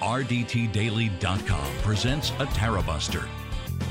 [0.00, 3.26] RDTDaily.com presents a Tarabuster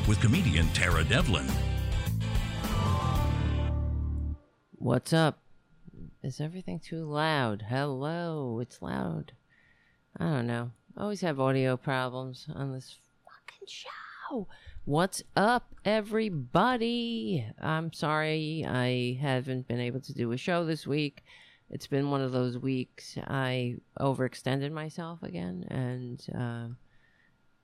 [0.07, 1.45] with comedian Tara Devlin.
[4.71, 5.39] What's up?
[6.23, 7.65] Is everything too loud?
[7.67, 9.33] Hello, it's loud.
[10.17, 10.71] I don't know.
[10.95, 12.95] I always have audio problems on this
[13.25, 14.47] fucking show.
[14.85, 17.45] What's up, everybody?
[17.61, 21.25] I'm sorry I haven't been able to do a show this week.
[21.69, 26.73] It's been one of those weeks I overextended myself again, and uh,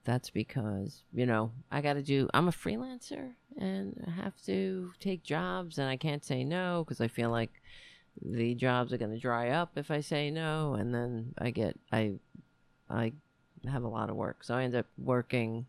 [0.03, 4.91] that's because, you know, I got to do, I'm a freelancer and I have to
[4.99, 7.51] take jobs, and I can't say no because I feel like
[8.21, 11.79] the jobs are going to dry up if I say no, and then I get,
[11.91, 12.15] I,
[12.89, 13.13] I
[13.71, 14.43] have a lot of work.
[14.43, 15.65] So I end up working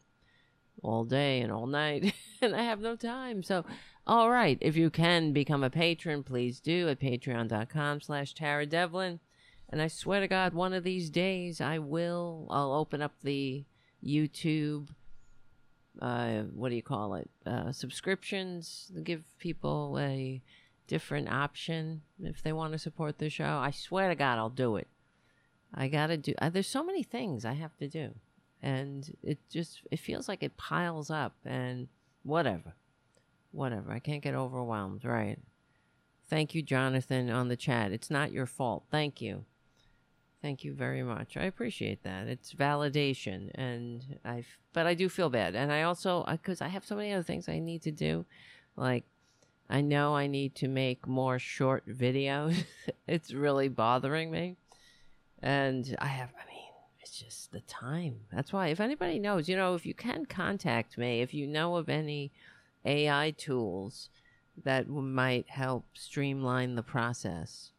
[0.83, 2.13] all day and all night
[2.43, 3.43] and I have no time.
[3.43, 3.65] So,
[4.07, 9.21] all right, if you can become a patron, please do at patreon.com slash Tara Devlin.
[9.69, 13.65] And I swear to God, one of these days I will, I'll open up the
[14.05, 14.89] YouTube,
[16.01, 17.31] uh, what do you call it?
[17.47, 20.43] Uh, subscriptions, give people a
[20.87, 23.45] different option if they want to support the show.
[23.45, 24.89] I swear to God, I'll do it.
[25.75, 28.15] I gotta do, uh, there's so many things I have to do
[28.65, 31.87] and it just it feels like it piles up and
[32.23, 32.73] whatever
[33.55, 33.93] whatever.
[33.93, 35.39] I can't get overwhelmed right.
[36.29, 37.93] Thank you jonathan on the chat.
[37.93, 38.85] It's not your fault.
[38.91, 39.45] Thank you.
[40.43, 41.37] Thank you very much.
[41.37, 42.27] I appreciate that.
[42.27, 45.55] It's validation and i but i do feel bad.
[45.55, 48.25] And i also because I, I have so many other things i need to do.
[48.77, 49.05] Like
[49.71, 52.65] i know i need to make more short videos.
[53.07, 54.57] It's really bothering me.
[55.43, 56.55] And i have i mean
[57.05, 58.21] it's just the time.
[58.33, 61.77] That's why, if anybody knows, you know, if you can contact me, if you know
[61.77, 62.33] of any
[62.85, 64.09] AI tools
[64.63, 67.73] that might help streamline the process,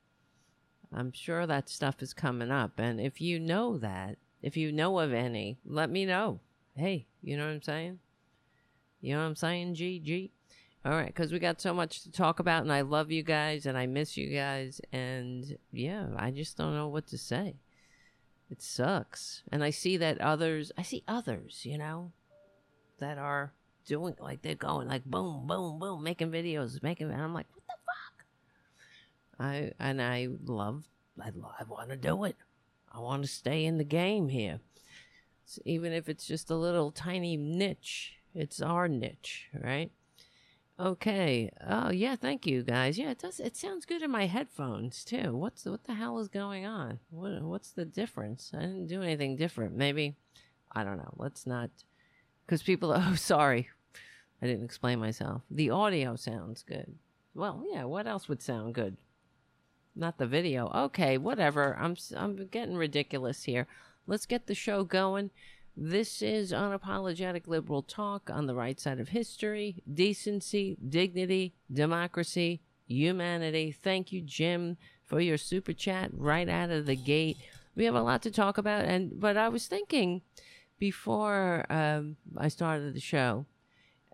[0.93, 2.79] I'm sure that stuff is coming up.
[2.79, 6.39] And if you know that, if you know of any, let me know.
[6.75, 7.99] Hey, you know what I'm saying?
[9.01, 10.31] You know what I'm saying, GG?
[10.85, 13.65] All right, because we got so much to talk about, and I love you guys,
[13.65, 17.55] and I miss you guys, and yeah, I just don't know what to say.
[18.51, 19.41] It sucks.
[19.51, 22.11] And I see that others, I see others, you know,
[22.99, 23.53] that are
[23.85, 27.63] doing like they're going like boom, boom, boom, making videos, making, and I'm like, what
[27.67, 29.47] the fuck?
[29.47, 30.83] I, and I love,
[31.21, 31.29] I,
[31.59, 32.35] I want to do it.
[32.91, 34.59] I want to stay in the game here.
[35.45, 39.91] So even if it's just a little tiny niche, it's our niche, right?
[40.77, 41.49] Okay.
[41.65, 42.97] Oh yeah, thank you guys.
[42.97, 43.39] Yeah, it does.
[43.39, 45.35] It sounds good in my headphones too.
[45.35, 46.99] What's what the hell is going on?
[47.11, 48.51] What what's the difference?
[48.53, 49.75] I didn't do anything different.
[49.75, 50.15] Maybe
[50.73, 51.13] I don't know.
[51.15, 51.69] Let's not
[52.45, 52.91] because people.
[52.95, 53.69] Oh, sorry,
[54.45, 55.41] I didn't explain myself.
[55.49, 56.99] The audio sounds good.
[57.33, 57.85] Well, yeah.
[57.85, 58.95] What else would sound good?
[59.95, 60.69] Not the video.
[60.69, 61.75] Okay, whatever.
[61.79, 63.65] I'm I'm getting ridiculous here.
[64.05, 65.31] Let's get the show going.
[65.75, 73.71] This is unapologetic liberal talk on the right side of history, decency, dignity, democracy, humanity.
[73.71, 77.37] Thank you, Jim, for your super chat right out of the gate.
[77.75, 80.21] We have a lot to talk about, and but I was thinking
[80.77, 83.47] before um, I started the show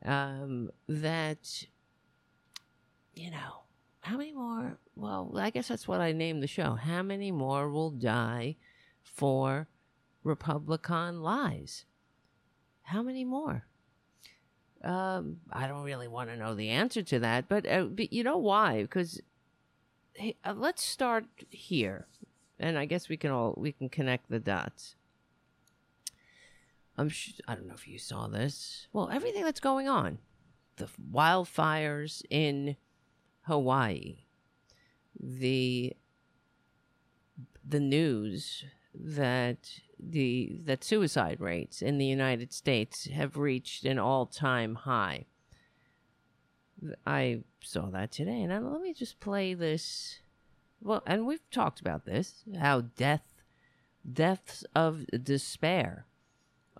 [0.05, 1.65] um, that
[3.13, 3.63] you know
[4.01, 4.77] how many more.
[4.95, 6.75] Well, I guess that's what I named the show.
[6.75, 8.57] How many more will die
[9.03, 9.67] for
[10.23, 11.85] Republican lies.
[12.83, 13.65] How many more?
[14.83, 18.23] Um, I don't really want to know the answer to that, but, uh, but you
[18.23, 18.81] know why?
[18.81, 19.21] Because
[20.13, 22.07] hey, uh, let's start here,
[22.59, 24.95] and I guess we can all we can connect the dots.
[27.01, 28.87] I'm sh- I don't know if you saw this.
[28.93, 30.19] Well, everything that's going on,
[30.75, 32.75] the wildfires in
[33.41, 34.19] Hawaii,
[35.19, 35.93] the
[37.67, 44.75] the news that the that suicide rates in the United States have reached an all-time
[44.75, 45.25] high.
[47.05, 50.19] I saw that today, and I, let me just play this.
[50.79, 53.41] Well, and we've talked about this how death,
[54.13, 56.05] deaths of despair,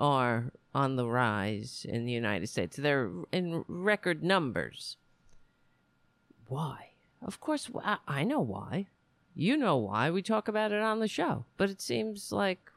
[0.02, 2.76] are on the rise in the United States.
[2.76, 4.98] They're in record numbers.
[6.48, 6.90] Why?
[7.22, 7.70] Of course,
[8.08, 8.88] I, know why.
[9.36, 10.10] You know why.
[10.10, 11.46] We talk about it on the show.
[11.56, 12.72] But it seems like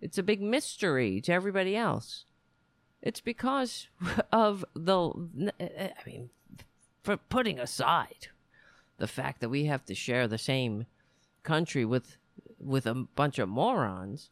[0.00, 2.24] it's a big mystery to everybody else.
[3.02, 3.88] It's because
[4.32, 6.30] of the, uh, uh, I mean,
[7.02, 8.28] for putting aside
[8.98, 10.86] the fact that we have to share the same
[11.42, 12.16] country with
[12.58, 14.30] with a bunch of morons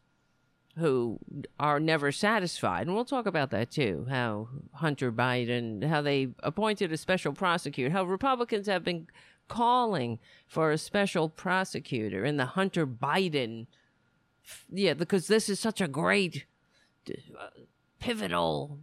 [0.77, 1.19] who
[1.59, 2.87] are never satisfied.
[2.87, 4.07] And we'll talk about that too.
[4.09, 9.07] How Hunter Biden, how they appointed a special prosecutor, how Republicans have been
[9.47, 13.67] calling for a special prosecutor in the Hunter Biden
[14.71, 16.45] yeah, because this is such a great,
[17.09, 17.47] uh,
[17.99, 18.79] pivotal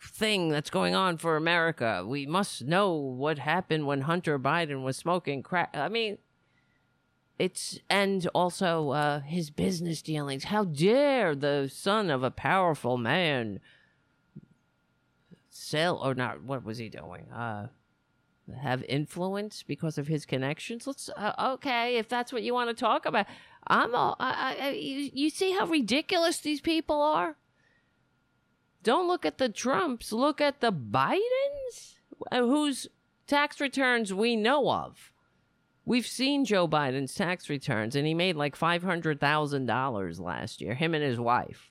[0.00, 2.04] thing that's going on for America.
[2.06, 5.70] We must know what happened when Hunter Biden was smoking crack.
[5.74, 6.18] I mean,
[7.38, 10.44] it's and also uh, his business dealings.
[10.44, 13.60] How dare the son of a powerful man
[15.50, 16.42] sell or not?
[16.42, 17.30] What was he doing?
[17.30, 17.68] Uh,
[18.62, 20.86] have influence because of his connections.
[20.86, 23.26] Let's uh, okay if that's what you want to talk about.
[23.66, 24.16] I'm all.
[24.18, 27.36] I, I, you, you see how ridiculous these people are.
[28.82, 30.12] Don't look at the Trumps.
[30.12, 31.96] Look at the Bidens,
[32.30, 32.86] uh, whose
[33.26, 35.12] tax returns we know of.
[35.88, 41.04] We've seen Joe Biden's tax returns, and he made like $500,000 last year, him and
[41.04, 41.70] his wife.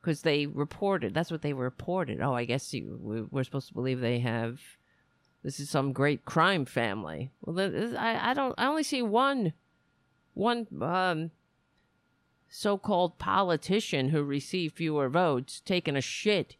[0.00, 2.22] Because they reported, that's what they reported.
[2.22, 4.58] Oh, I guess you, we're supposed to believe they have,
[5.42, 7.30] this is some great crime family.
[7.42, 7.60] Well,
[7.98, 9.52] I, I don't, I only see one,
[10.32, 11.30] one um,
[12.48, 16.56] so called politician who received fewer votes taking a shit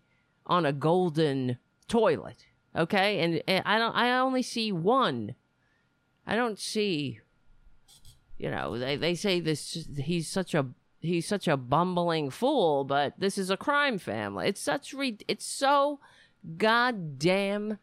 [0.47, 1.57] on a golden
[1.89, 2.45] toilet.
[2.77, 3.21] Okay.
[3.21, 5.35] And, and I don't, I only see one
[6.27, 7.21] I don't see.
[8.39, 9.87] You know, they they say this.
[9.97, 10.67] He's such a
[11.01, 14.49] he's such a bumbling fool, but this is a crime family.
[14.49, 16.01] It's such re- it's so
[16.57, 17.79] goddamn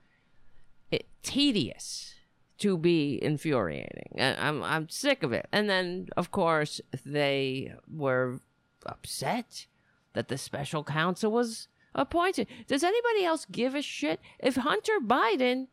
[0.91, 2.15] it, tedious
[2.59, 4.13] to be infuriating.
[4.19, 5.47] I'm I'm sick of it.
[5.51, 8.39] And then of course they were
[8.85, 9.67] upset
[10.13, 12.47] that the special counsel was appointed.
[12.67, 15.67] Does anybody else give a shit if Hunter Biden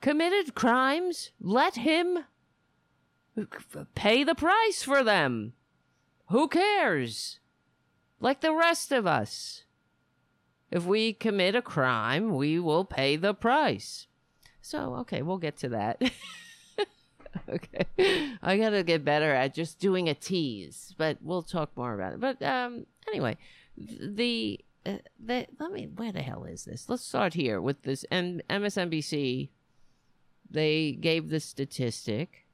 [0.00, 2.24] committed crimes, let him
[3.94, 5.52] pay the price for them.
[6.28, 7.40] Who cares?
[8.20, 9.64] Like the rest of us.
[10.70, 14.06] If we commit a crime, we will pay the price.
[14.60, 16.02] So, okay, we'll get to that.
[17.48, 17.86] okay.
[18.42, 22.14] I got to get better at just doing a tease, but we'll talk more about
[22.14, 22.20] it.
[22.20, 23.38] But um anyway,
[23.76, 26.88] the uh, the let me where the hell is this?
[26.88, 29.48] Let's start here with this M- MSNBC
[30.50, 32.46] they gave the statistic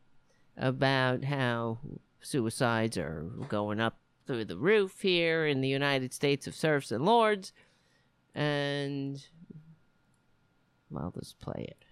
[0.56, 1.78] about how
[2.20, 7.04] suicides are going up through the roof here in the United States of serfs and
[7.04, 7.52] lords.
[8.34, 9.22] And,
[10.90, 11.84] well, let's play it.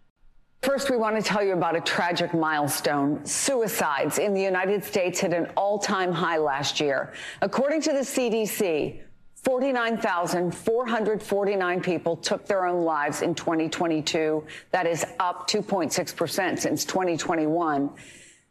[0.63, 3.25] First, we want to tell you about a tragic milestone.
[3.27, 7.13] Suicides in the United States hit an all time high last year.
[7.41, 9.01] According to the CDC,
[9.43, 14.45] 49,449 people took their own lives in 2022.
[14.71, 17.91] That is up 2.6% since 2021.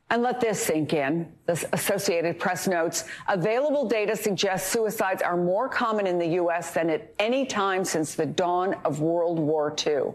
[0.09, 1.31] And let this sink in.
[1.45, 6.73] The Associated Press notes available data suggests suicides are more common in the U.S.
[6.73, 10.07] than at any time since the dawn of World War II.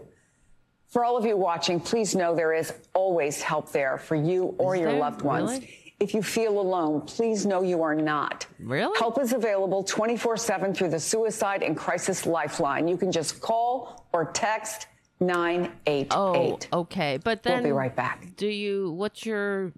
[0.85, 4.75] For all of you watching, please know there is always help there for you or
[4.75, 5.53] is your loved ones.
[5.53, 5.86] Really?
[5.99, 8.45] If you feel alone, please know you are not.
[8.59, 8.97] Really?
[8.99, 12.87] Help is available 24 7 through the Suicide and Crisis Lifeline.
[12.87, 14.85] You can just call or text
[15.19, 16.67] 988.
[16.71, 17.17] Oh, okay.
[17.23, 17.63] But then.
[17.63, 18.35] We'll be right back.
[18.35, 19.73] Do you, what's your,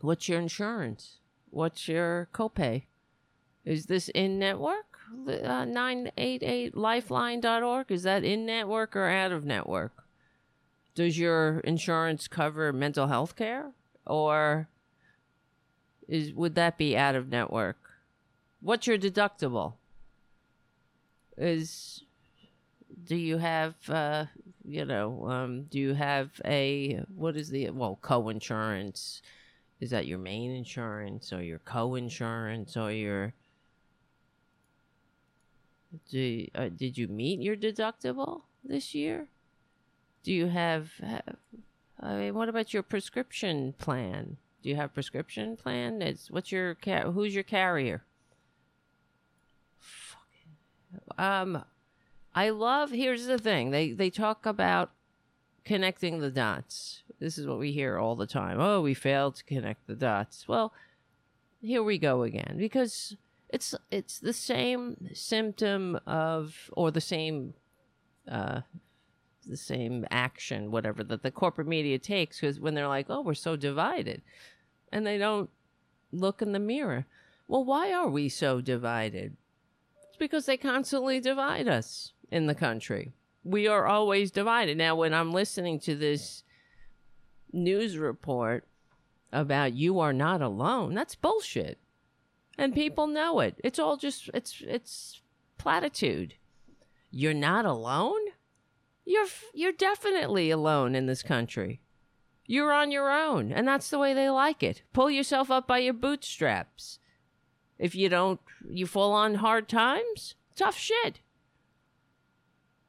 [0.00, 1.18] what's your insurance?
[1.50, 2.84] What's your copay?
[3.66, 4.98] Is this in network?
[5.28, 7.92] Uh, 988lifeline.org?
[7.92, 10.04] Is that in network or out of network?
[10.94, 13.72] Does your insurance cover mental health care?
[14.06, 14.68] Or
[16.08, 17.78] is would that be out of network?
[18.60, 19.74] What's your deductible?
[21.36, 22.04] Is
[23.02, 24.26] do you have uh
[24.64, 29.20] you know um do you have a what is the well co-insurance
[29.80, 33.34] is that your main insurance or your co-insurance or your
[36.10, 39.28] do uh, did you meet your deductible this year
[40.22, 41.36] do you have, have
[42.00, 46.00] i mean what about your prescription plan do you have prescription plan?
[46.00, 46.78] It's what's your
[47.12, 48.02] who's your carrier?
[51.18, 51.62] Um,
[52.34, 52.90] I love.
[52.90, 53.72] Here's the thing.
[53.72, 54.90] They they talk about
[55.66, 57.02] connecting the dots.
[57.20, 58.58] This is what we hear all the time.
[58.58, 60.48] Oh, we failed to connect the dots.
[60.48, 60.72] Well,
[61.60, 63.18] here we go again because
[63.50, 67.52] it's it's the same symptom of or the same
[68.30, 68.62] uh
[69.46, 73.34] the same action whatever that the corporate media takes because when they're like oh we're
[73.34, 74.22] so divided
[74.94, 75.50] and they don't
[76.12, 77.04] look in the mirror.
[77.48, 79.36] Well, why are we so divided?
[80.08, 83.12] It's because they constantly divide us in the country.
[83.42, 84.78] We are always divided.
[84.78, 86.44] Now, when I'm listening to this
[87.52, 88.66] news report
[89.32, 91.78] about you are not alone, that's bullshit.
[92.56, 93.60] And people know it.
[93.64, 95.20] It's all just it's it's
[95.58, 96.34] platitude.
[97.10, 98.20] You're not alone?
[99.04, 101.80] You're you're definitely alone in this country.
[102.46, 104.82] You're on your own, and that's the way they like it.
[104.92, 106.98] Pull yourself up by your bootstraps.
[107.78, 111.20] if you don't you fall on hard times tough shit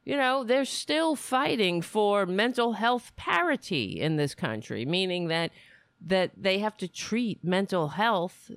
[0.04, 5.52] you know they're still fighting for mental health parity in this country meaning that
[6.00, 8.52] that they have to treat mental health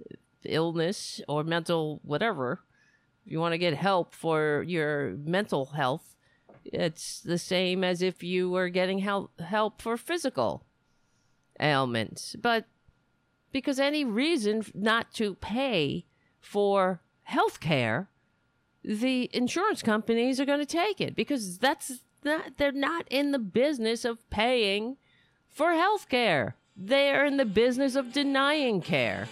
[0.45, 2.61] illness or mental whatever
[3.25, 6.15] if you want to get help for your mental health
[6.65, 10.65] it's the same as if you were getting help help for physical
[11.61, 12.65] ailments but
[13.53, 16.05] because any reason not to pay
[16.41, 18.09] for health care
[18.85, 23.39] the insurance companies are going to take it because that's not they're not in the
[23.39, 24.97] business of paying
[25.49, 29.29] for health care they're in the business of denying care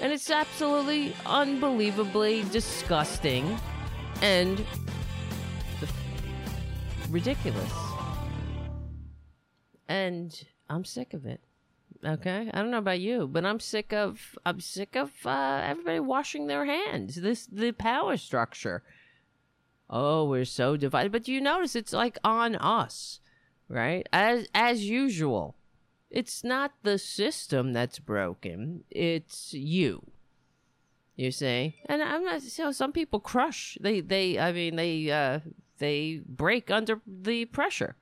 [0.00, 3.58] and it's absolutely unbelievably disgusting
[4.20, 4.64] and
[7.10, 7.72] ridiculous.
[9.88, 11.40] And I'm sick of it.
[12.04, 16.00] Okay, I don't know about you, but I'm sick of I'm sick of uh, everybody
[16.00, 17.16] washing their hands.
[17.16, 18.82] This the power structure.
[19.88, 21.12] Oh, we're so divided.
[21.12, 23.20] But you notice it's like on us,
[23.68, 24.08] right?
[24.12, 25.56] As as usual.
[26.10, 28.84] It's not the system that's broken.
[28.90, 30.10] It's you.
[31.16, 32.42] You see, and I'm not.
[32.42, 33.78] So some people crush.
[33.80, 34.38] They they.
[34.38, 35.10] I mean they.
[35.10, 35.40] uh
[35.82, 37.96] they break under the pressure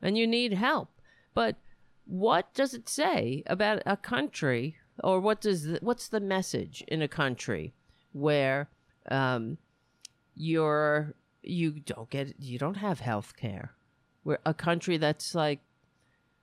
[0.00, 0.88] and you need help.
[1.34, 1.56] But
[2.06, 7.02] what does it say about a country or what does the, what's the message in
[7.02, 7.74] a country
[8.12, 8.68] where
[9.10, 9.58] um,
[10.34, 13.72] you're you don't get you don't have health care?
[14.22, 15.60] Where a country that's like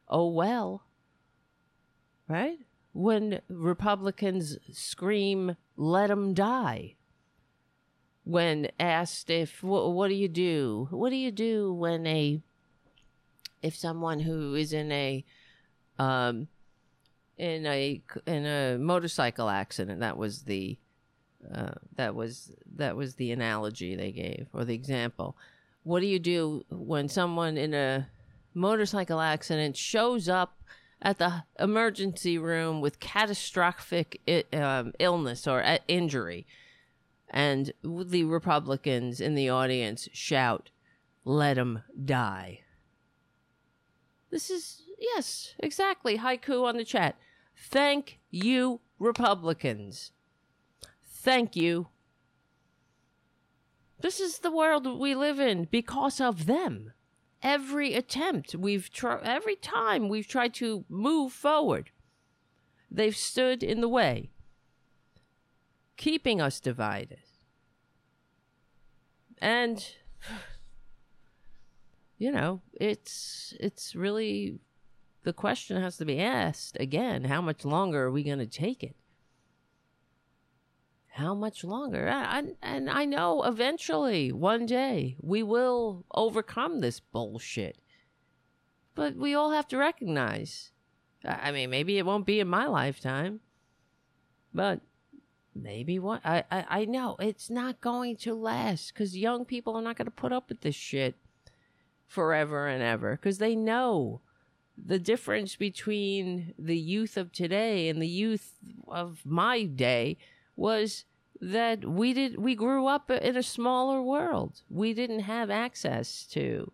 [0.08, 0.84] oh well
[2.28, 2.60] right?
[2.94, 6.96] When republicans scream let them die.
[8.24, 10.88] When asked if what, what do you do?
[10.92, 12.42] What do you do when a
[13.62, 15.26] if someone who is in a
[16.00, 16.48] um
[17.38, 20.78] in a in a motorcycle accident that was the
[21.54, 25.38] uh, that was that was the analogy they gave or the example
[25.84, 28.08] what do you do when someone in a
[28.54, 30.58] motorcycle accident shows up
[31.02, 34.20] at the emergency room with catastrophic
[34.52, 36.46] um, illness or injury
[37.30, 40.72] and the Republicans in the audience shout,
[41.24, 42.62] Let him die.
[44.32, 46.18] This is, yes, exactly.
[46.18, 47.16] Haiku on the chat.
[47.56, 50.12] Thank you, Republicans.
[51.04, 51.88] Thank you.
[54.02, 56.94] This is the world we live in because of them.
[57.42, 61.92] Every attempt we've tried, every time we've tried to move forward,
[62.92, 64.32] they've stood in the way
[66.00, 67.20] keeping us divided.
[69.42, 69.86] And
[72.20, 74.60] you know, it's it's really
[75.24, 78.84] the question has to be asked again, how much longer are we going to take
[78.84, 78.96] it?
[81.08, 82.08] How much longer?
[82.08, 87.78] And, and I know eventually, one day, we will overcome this bullshit.
[88.96, 90.72] But we all have to recognize
[91.26, 93.42] I mean, maybe it won't be in my lifetime,
[94.54, 94.82] but
[95.54, 99.82] maybe what I, I I know it's not going to last because young people are
[99.82, 101.16] not going to put up with this shit
[102.10, 104.20] forever and ever because they know
[104.78, 108.56] the difference between the youth of today and the youth
[108.88, 110.18] of my day
[110.58, 111.06] was
[111.40, 116.70] that we did we grew up in a smaller world we didn't have access to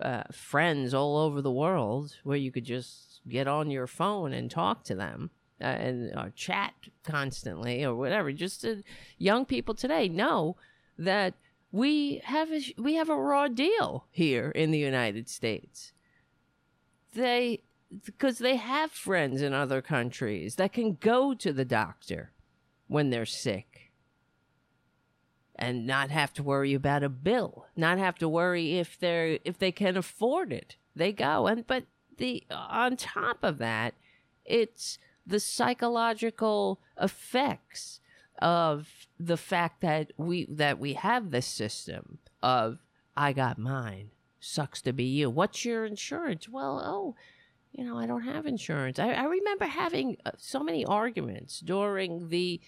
[0.00, 4.50] uh, friends all over the world where you could just get on your phone and
[4.50, 6.74] talk to them uh, and uh, chat
[7.04, 8.32] constantly or whatever.
[8.32, 8.74] Just uh,
[9.18, 10.56] young people today know
[10.98, 11.34] that
[11.74, 15.92] we have a, we have a raw deal here in the United States.
[17.14, 17.62] They
[18.04, 22.30] because they have friends in other countries that can go to the doctor
[22.86, 23.92] when they're sick
[25.56, 29.58] and not have to worry about a bill, not have to worry if they're if
[29.58, 30.76] they can afford it.
[30.94, 31.86] They go and but
[32.18, 33.94] the on top of that,
[34.44, 37.98] it's the psychological effects
[38.40, 38.88] of
[39.18, 42.78] the fact that we that we have this system of
[43.16, 44.10] I got mine
[44.40, 45.30] sucks to be you.
[45.30, 46.48] What's your insurance?
[46.48, 47.14] Well, oh,
[47.72, 48.98] you know, I don't have insurance.
[48.98, 52.60] I, I remember having uh, so many arguments during the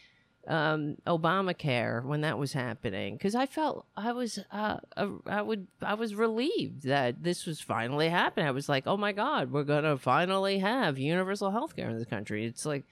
[0.49, 4.79] um, Obamacare when that was happening because I felt I was uh,
[5.27, 8.47] I would I was relieved that this was finally happening.
[8.47, 12.07] I was like, oh my god, we're gonna finally have universal health care in this
[12.07, 12.47] country.
[12.47, 12.85] It's like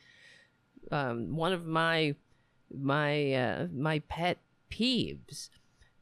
[0.91, 2.17] um, one of my
[2.81, 4.39] my uh, my pet
[4.71, 5.51] peeves,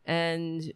[0.05, 0.73] and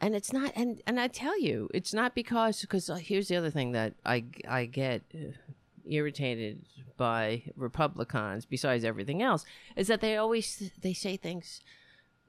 [0.00, 3.36] and it's not and and I tell you, it's not because because uh, here's the
[3.36, 5.02] other thing that I I get.
[5.14, 5.32] Uh,
[5.84, 6.64] irritated
[6.96, 11.60] by Republicans besides everything else is that they always they say things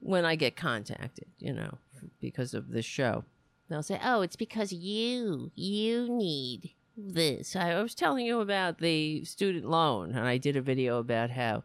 [0.00, 1.78] when I get contacted, you know,
[2.20, 3.24] because of this show.
[3.68, 9.24] They'll say, "Oh, it's because you you need this." I was telling you about the
[9.24, 11.64] student loan, and I did a video about how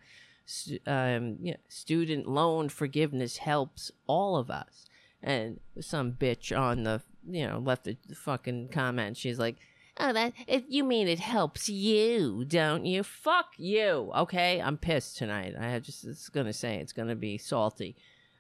[0.87, 4.85] um, you know, student loan forgiveness helps all of us.
[5.21, 9.17] And some bitch on the you know left a fucking comment.
[9.17, 9.57] She's like,
[9.99, 13.03] "Oh, that it, you mean it helps you, don't you?
[13.03, 15.55] Fuck you." Okay, I'm pissed tonight.
[15.59, 17.97] I just it's gonna say it's gonna be salty,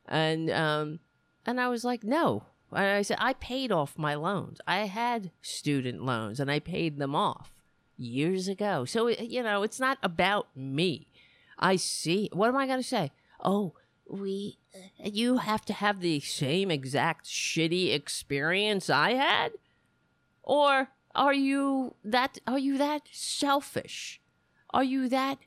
[0.07, 0.99] and um,
[1.45, 2.43] and I was like, no.
[2.71, 4.61] And I said I paid off my loans.
[4.67, 7.51] I had student loans, and I paid them off
[7.97, 8.85] years ago.
[8.85, 11.07] So you know, it's not about me.
[11.59, 12.29] I see.
[12.33, 13.11] What am I going to say?
[13.43, 13.73] Oh,
[14.07, 19.51] we, uh, you have to have the same exact shitty experience I had?
[20.41, 24.21] Or are you that, are you that selfish?
[24.71, 25.39] Are you that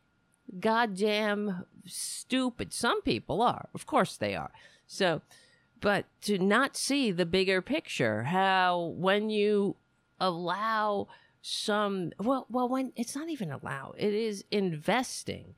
[0.61, 2.73] goddamn stupid?
[2.73, 3.69] Some people are.
[3.75, 4.53] Of course they are.
[4.87, 5.23] So,
[5.81, 9.77] but to not see the bigger picture, how when you
[10.21, 11.09] allow
[11.41, 15.55] some, well, well, when it's not even allow, it is investing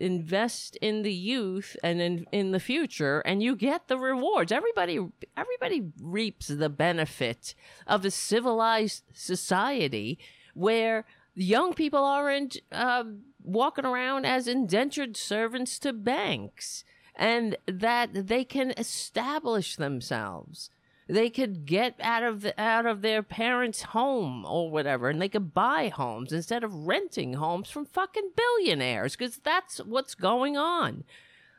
[0.00, 4.52] invest in the youth and in, in the future and you get the rewards.
[4.52, 4.98] Everybody
[5.36, 7.54] everybody reaps the benefit
[7.86, 10.18] of a civilized society
[10.54, 13.04] where young people aren't uh,
[13.42, 16.84] walking around as indentured servants to banks
[17.16, 20.70] and that they can establish themselves
[21.08, 25.52] they could get out of out of their parents' home or whatever, and they could
[25.52, 31.04] buy homes instead of renting homes from fucking billionaires, because that's what's going on.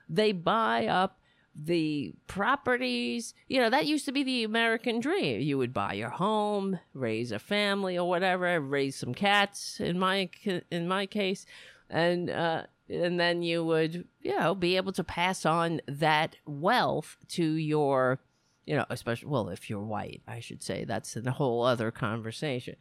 [0.10, 1.20] They buy up
[1.56, 3.34] the properties.
[3.48, 5.42] You know, that used to be the American dream.
[5.42, 10.30] You would buy your home, raise a family or whatever, raise some cats in my
[10.72, 11.46] in my case,
[11.90, 17.18] and uh, and then you would you know be able to pass on that wealth
[17.30, 18.20] to your
[18.66, 22.76] you know, especially well, if you're white, I should say that's a whole other conversation.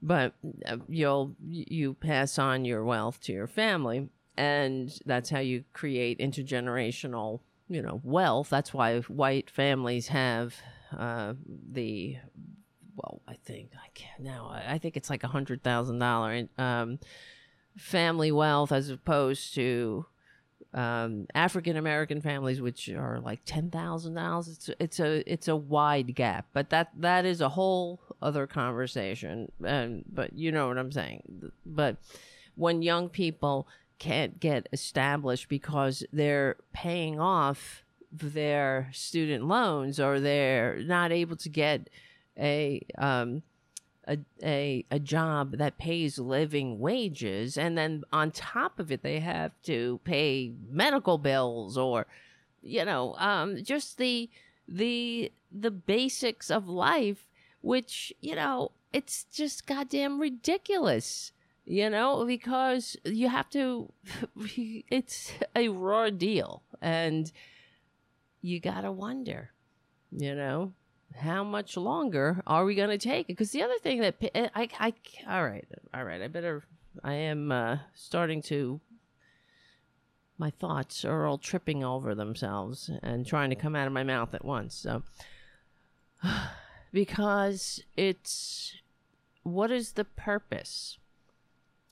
[0.00, 0.34] But
[0.66, 6.18] uh, you'll you pass on your wealth to your family, and that's how you create
[6.18, 8.48] intergenerational, you know, wealth.
[8.48, 10.54] That's why white families have
[10.96, 11.34] uh,
[11.72, 12.16] the
[12.96, 14.50] well, I think I can't now.
[14.52, 16.98] I think it's like a hundred thousand dollar um,
[17.76, 20.06] family wealth as opposed to
[20.74, 24.48] um, African American families, which are like ten thousand dollars.
[24.48, 29.50] It's it's a it's a wide gap, but that that is a whole other conversation.
[29.64, 31.52] And but you know what I'm saying.
[31.64, 31.96] But
[32.54, 40.78] when young people can't get established because they're paying off their student loans or they're
[40.84, 41.90] not able to get
[42.38, 43.42] a um,
[44.08, 49.20] a, a, a job that pays living wages and then on top of it they
[49.20, 52.06] have to pay medical bills or
[52.62, 54.30] you know um, just the
[54.66, 57.28] the the basics of life
[57.60, 61.32] which you know it's just goddamn ridiculous
[61.64, 63.92] you know because you have to
[64.90, 67.32] it's a raw deal and
[68.40, 69.50] you gotta wonder
[70.10, 70.72] you know
[71.18, 73.32] how much longer are we going to take it?
[73.32, 74.92] Because the other thing that eh, I, I,
[75.28, 76.64] all right, all right, I better,
[77.02, 78.80] I am uh, starting to,
[80.38, 84.34] my thoughts are all tripping over themselves and trying to come out of my mouth
[84.34, 84.74] at once.
[84.74, 85.02] So,
[86.92, 88.74] because it's,
[89.42, 90.98] what is the purpose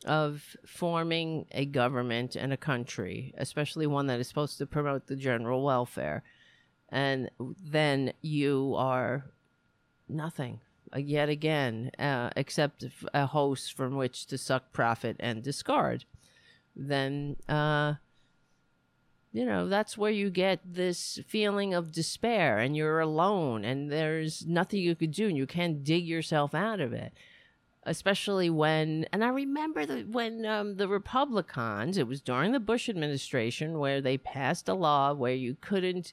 [0.05, 5.17] of forming a government and a country, especially one that is supposed to promote the
[5.17, 6.23] general welfare?
[6.89, 9.25] And then you are
[10.09, 10.61] nothing
[10.95, 16.05] uh, yet again, uh, except a host from which to suck profit and discard.
[16.77, 17.95] Then, uh,
[19.33, 24.47] you know, that's where you get this feeling of despair and you're alone and there's
[24.47, 27.13] nothing you could do and you can't dig yourself out of it.
[27.83, 32.89] Especially when, and I remember that when um, the Republicans, it was during the Bush
[32.89, 36.13] administration where they passed a law where you couldn't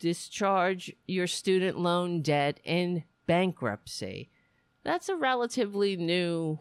[0.00, 4.30] discharge your student loan debt in bankruptcy.
[4.82, 6.58] That's a relatively new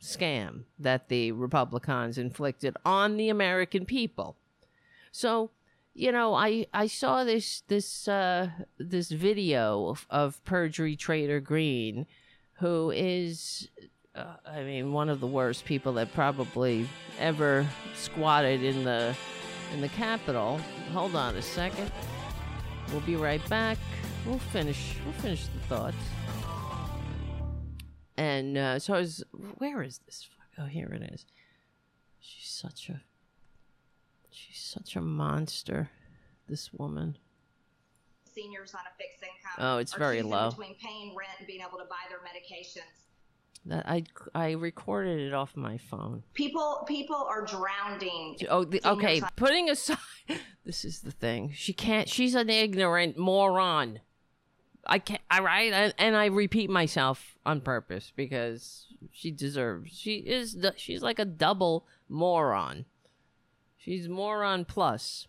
[0.00, 4.36] scam that the Republicans inflicted on the American people.
[5.10, 5.50] So,
[5.94, 12.06] you know, I I saw this this uh, this video of, of Marjorie Traitor Greene,
[12.60, 13.68] who is,
[14.14, 16.86] uh, I mean, one of the worst people that probably
[17.18, 19.16] ever squatted in the
[19.72, 20.60] in the Capitol.
[20.92, 21.90] Hold on a second.
[22.90, 23.78] We'll be right back.
[24.24, 24.96] We'll finish.
[25.04, 25.94] We'll finish the thought.
[28.16, 29.24] and uh, so I was,
[29.58, 30.28] where is this?
[30.58, 31.26] Oh, here it is.
[32.20, 33.02] She's such a,
[34.30, 35.90] she's such a monster.
[36.48, 37.18] This woman.
[38.32, 39.56] Seniors on a fixed income.
[39.58, 40.50] Oh, it's very low.
[40.50, 43.05] Between paying rent and being able to buy their medications.
[43.68, 46.22] That I I recorded it off my phone.
[46.34, 48.36] People people are drowning.
[48.48, 49.20] Oh, the, okay.
[49.34, 49.98] Putting aside,
[50.64, 51.50] this is the thing.
[51.52, 52.08] She can't.
[52.08, 54.00] She's an ignorant moron.
[54.86, 55.20] I can't.
[55.28, 59.90] I right, and, and I repeat myself on purpose because she deserves.
[59.92, 60.54] She is.
[60.54, 62.84] the- She's like a double moron.
[63.76, 65.26] She's moron plus.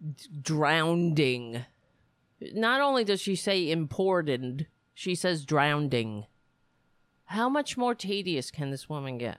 [0.00, 1.64] D- drowning.
[2.40, 6.26] Not only does she say important, she says drowning.
[7.30, 9.38] How much more tedious can this woman get?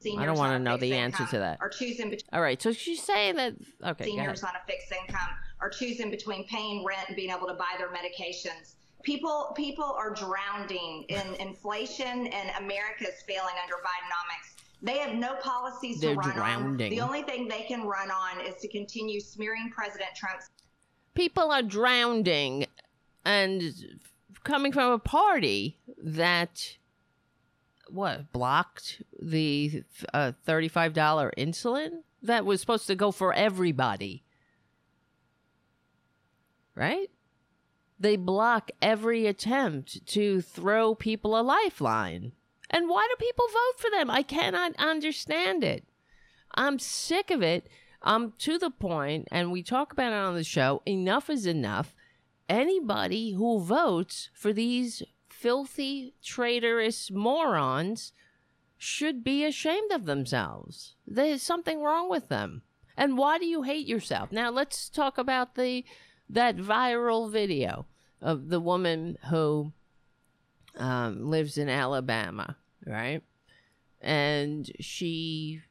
[0.00, 1.58] Seniors I don't wanna know the answer to that.
[1.60, 3.54] Are choosing between All right, so she's saying that.
[3.86, 5.30] Okay, seniors on a fixed income
[5.60, 8.74] are choosing between paying rent and being able to buy their medications.
[9.04, 14.60] People people are drowning in inflation and America is failing under Bidenomics.
[14.82, 16.34] They have no policies They're to run on.
[16.34, 16.90] drowning.
[16.90, 20.50] The only thing they can run on is to continue smearing President Trump's
[21.14, 22.66] people are drowning
[23.24, 23.62] and
[24.44, 26.76] coming from a party that
[27.88, 29.82] what blocked the
[30.14, 30.94] uh, $35
[31.36, 34.24] insulin that was supposed to go for everybody
[36.74, 37.10] right
[38.00, 42.32] they block every attempt to throw people a lifeline
[42.70, 45.84] and why do people vote for them i cannot understand it
[46.54, 47.68] I'm sick of it.
[48.02, 50.82] I'm to the point, and we talk about it on the show.
[50.86, 51.94] Enough is enough.
[52.48, 58.12] Anybody who votes for these filthy, traitorous morons
[58.78, 60.94] should be ashamed of themselves.
[61.06, 62.62] There's something wrong with them.
[62.96, 64.32] And why do you hate yourself?
[64.32, 65.84] Now let's talk about the
[66.28, 67.86] that viral video
[68.20, 69.72] of the woman who
[70.76, 73.22] um, lives in Alabama, right?
[74.00, 75.62] And she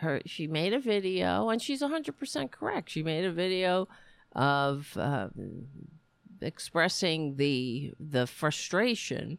[0.00, 3.88] her she made a video and she's 100% correct she made a video
[4.32, 5.28] of uh,
[6.40, 9.38] expressing the the frustration.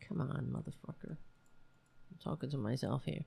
[0.00, 1.16] Come on motherfucker.
[1.16, 3.24] I'm talking to myself here.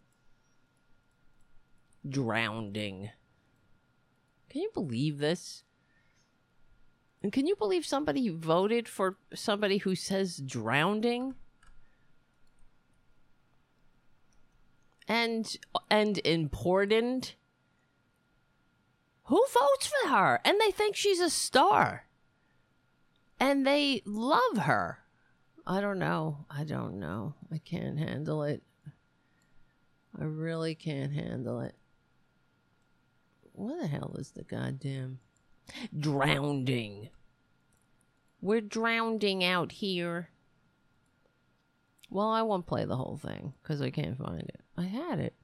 [2.07, 3.09] Drowning.
[4.49, 5.63] Can you believe this?
[7.21, 11.35] And can you believe somebody voted for somebody who says drowning?
[15.07, 15.57] And
[15.89, 17.35] and important?
[19.25, 20.39] Who votes for her?
[20.45, 22.05] And they think she's a star
[23.39, 24.99] and they love her.
[25.65, 26.45] I don't know.
[26.49, 27.35] I don't know.
[27.51, 28.63] I can't handle it.
[30.19, 31.75] I really can't handle it.
[33.53, 35.19] What the hell is the goddamn
[35.97, 37.09] drowning?
[38.41, 40.29] We're drowning out here.
[42.09, 44.61] Well, I won't play the whole thing because I can't find it.
[44.77, 45.35] I had it.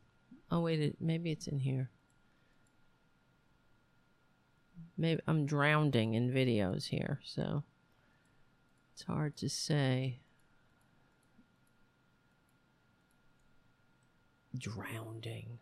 [0.50, 1.90] Oh wait, it, maybe it's in here.
[4.98, 7.64] Maybe I'm drowning in videos here, so
[8.96, 10.22] it's hard to say.
[14.58, 15.60] Drowning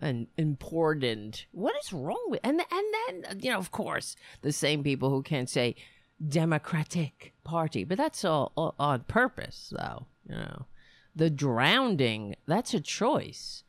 [0.00, 1.46] and important.
[1.50, 5.22] What is wrong with and and then you know of course the same people who
[5.22, 5.74] can't say
[6.24, 10.06] Democratic Party, but that's all, all on purpose, though.
[10.28, 10.66] You know,
[11.16, 13.64] the drowning that's a choice,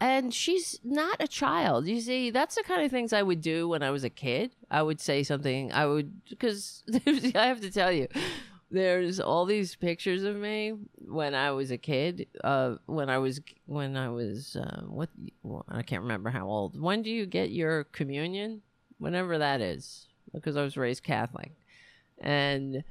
[0.00, 1.86] and she's not a child.
[1.86, 4.54] You see, that's the kind of things I would do when I was a kid.
[4.70, 5.72] I would say something.
[5.72, 8.08] I would because I have to tell you.
[8.70, 12.26] There's all these pictures of me when I was a kid.
[12.42, 15.10] Uh, when I was when I was uh, what
[15.42, 16.80] well, I can't remember how old.
[16.80, 18.62] When do you get your communion?
[18.98, 21.52] Whenever that is because I was raised Catholic.
[22.18, 22.84] And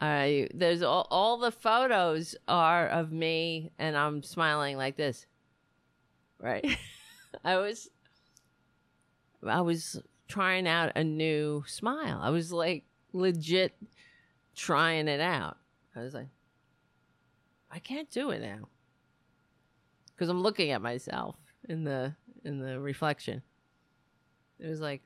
[0.00, 5.26] I there's all, all the photos are of me and I'm smiling like this.
[6.40, 6.78] Right?
[7.44, 7.88] I was
[9.46, 12.20] I was trying out a new smile.
[12.22, 13.76] I was like legit
[14.54, 15.56] trying it out.
[15.94, 16.28] I was like
[17.70, 18.68] I can't do it now.
[20.16, 21.36] Cuz I'm looking at myself
[21.68, 23.42] in the in the reflection.
[24.58, 25.02] It was like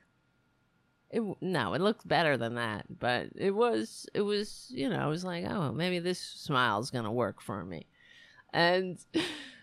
[1.11, 5.07] it no, it looked better than that, but it was it was you know I
[5.07, 7.85] was like oh maybe this smile's gonna work for me,
[8.53, 8.97] and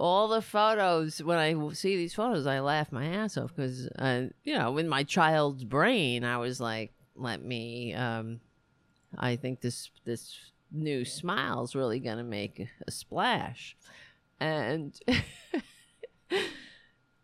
[0.00, 4.24] all the photos when I see these photos I laugh my ass off because uh,
[4.42, 8.40] you know in my child's brain I was like let me um
[9.16, 10.36] I think this this
[10.72, 13.76] new smile's really gonna make a splash,
[14.38, 14.98] and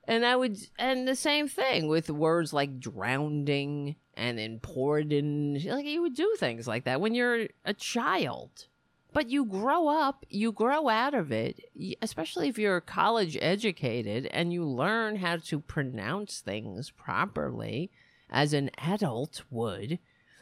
[0.09, 5.65] And I would, and the same thing with words like drowning and important.
[5.65, 8.67] Like you would do things like that when you're a child.
[9.13, 11.61] But you grow up, you grow out of it,
[12.03, 17.91] especially if you're college educated and you learn how to pronounce things properly
[18.29, 19.99] as an adult would,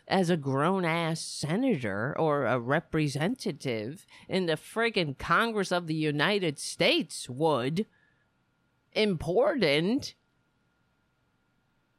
[0.09, 6.59] as a grown ass senator or a representative in the friggin' Congress of the United
[6.59, 7.87] States would
[8.93, 10.15] important.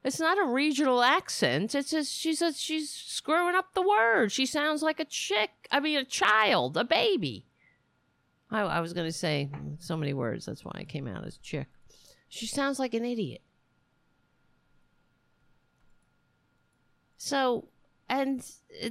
[0.05, 1.73] It's not a regional accent.
[1.73, 4.31] It's just she's a, she's screwing up the word.
[4.31, 5.49] She sounds like a chick.
[5.71, 7.47] I mean, a child, a baby.
[8.51, 10.45] I, I was gonna say so many words.
[10.45, 11.65] That's why I came out as chick.
[12.29, 13.41] She sounds like an idiot.
[17.17, 17.69] So,
[18.07, 18.45] and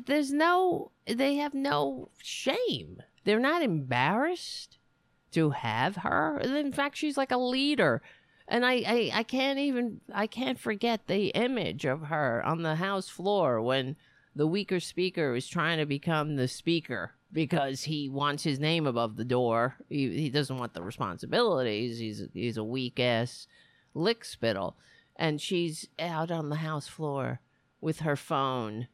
[0.06, 3.00] there's no, they have no shame.
[3.22, 4.78] They're not embarrassed
[5.30, 6.38] to have her.
[6.40, 8.02] In fact, she's like a leader.
[8.46, 12.76] And I, I, I can't even, I can't forget the image of her on the
[12.76, 13.96] House floor when
[14.36, 19.16] the weaker speaker is trying to become the speaker because he wants his name above
[19.16, 19.76] the door.
[19.88, 21.98] He, he doesn't want the responsibilities.
[21.98, 23.46] He's, he's a weak ass
[23.94, 24.76] lick spittle.
[25.16, 27.40] And she's out on the House floor
[27.80, 28.88] with her phone.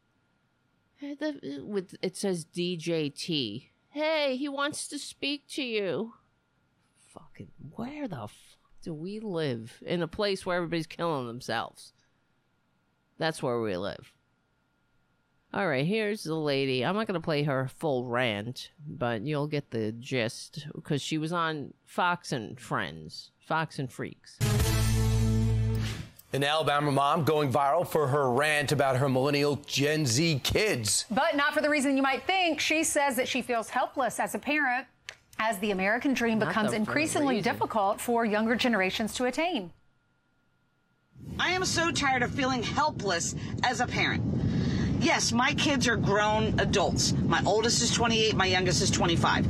[1.03, 3.69] With, it says DJT.
[3.89, 6.13] Hey, he wants to speak to you
[7.13, 8.29] fucking where the
[8.83, 11.93] do we live in a place where everybody's killing themselves?
[13.19, 14.13] That's where we live.
[15.53, 16.85] All right, here's the lady.
[16.85, 21.19] I'm not going to play her full rant, but you'll get the gist because she
[21.19, 24.39] was on Fox and Friends, Fox and Freaks.
[26.33, 31.05] An Alabama mom going viral for her rant about her millennial Gen Z kids.
[31.11, 32.61] But not for the reason you might think.
[32.61, 34.87] She says that she feels helpless as a parent
[35.39, 39.73] as the American dream Not becomes increasingly difficult for younger generations to attain.
[41.39, 44.23] I am so tired of feeling helpless as a parent.
[45.01, 47.13] Yes, my kids are grown adults.
[47.13, 49.47] My oldest is 28, my youngest is 25.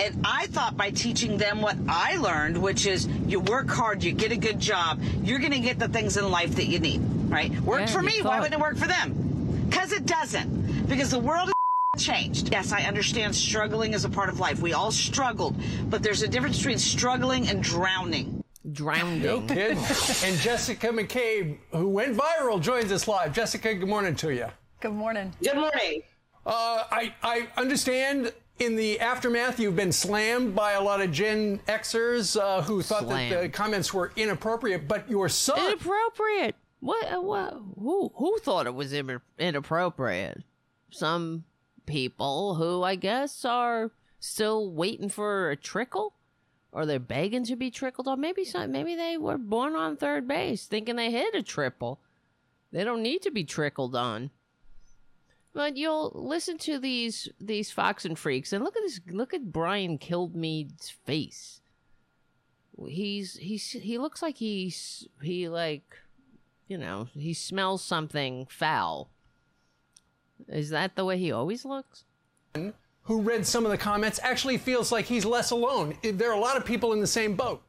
[0.00, 4.10] And I thought by teaching them what I learned, which is you work hard, you
[4.12, 7.00] get a good job, you're going to get the things in life that you need,
[7.28, 7.52] right?
[7.60, 9.66] Worked yeah, for me, why wouldn't it work for them?
[9.68, 10.88] Because it doesn't.
[10.88, 11.54] Because the world is
[11.98, 12.50] changed.
[12.50, 14.62] Yes, I understand struggling is a part of life.
[14.62, 15.54] We all struggled,
[15.90, 18.42] but there's a difference between struggling and drowning.
[18.72, 19.22] Drowning.
[19.22, 19.76] No kidding.
[20.24, 23.34] and Jessica McCabe, who went viral, joins us live.
[23.34, 24.46] Jessica, good morning to you.
[24.80, 25.34] Good morning.
[25.42, 26.02] Good morning.
[26.46, 31.60] Uh, I, I understand in the aftermath, you've been slammed by a lot of Gen
[31.68, 35.58] Xers uh, who thought that the comments were inappropriate, but your son.
[35.58, 36.56] Inappropriate?
[36.80, 37.12] What?
[37.12, 37.62] Uh, what?
[37.78, 38.12] Who?
[38.14, 38.94] Who thought it was
[39.38, 40.42] inappropriate?
[40.90, 41.44] Some
[41.92, 46.14] people who I guess are still waiting for a trickle
[46.72, 48.18] or they're begging to be trickled on.
[48.18, 52.00] Maybe some, maybe they were born on third base thinking they hit a triple.
[52.72, 54.30] They don't need to be trickled on.
[55.52, 59.52] But you'll listen to these these Fox and Freaks and look at this look at
[59.52, 61.60] Brian Kilmeade's face.
[62.88, 65.98] He's he's he looks like he's he like
[66.68, 69.11] you know, he smells something foul
[70.48, 72.04] is that the way he always looks?
[72.54, 75.96] Who read some of the comments actually feels like he's less alone.
[76.02, 77.62] There are a lot of people in the same boat.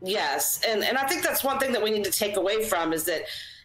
[0.00, 2.92] Yes, and and I think that's one thing that we need to take away from
[2.92, 3.22] is that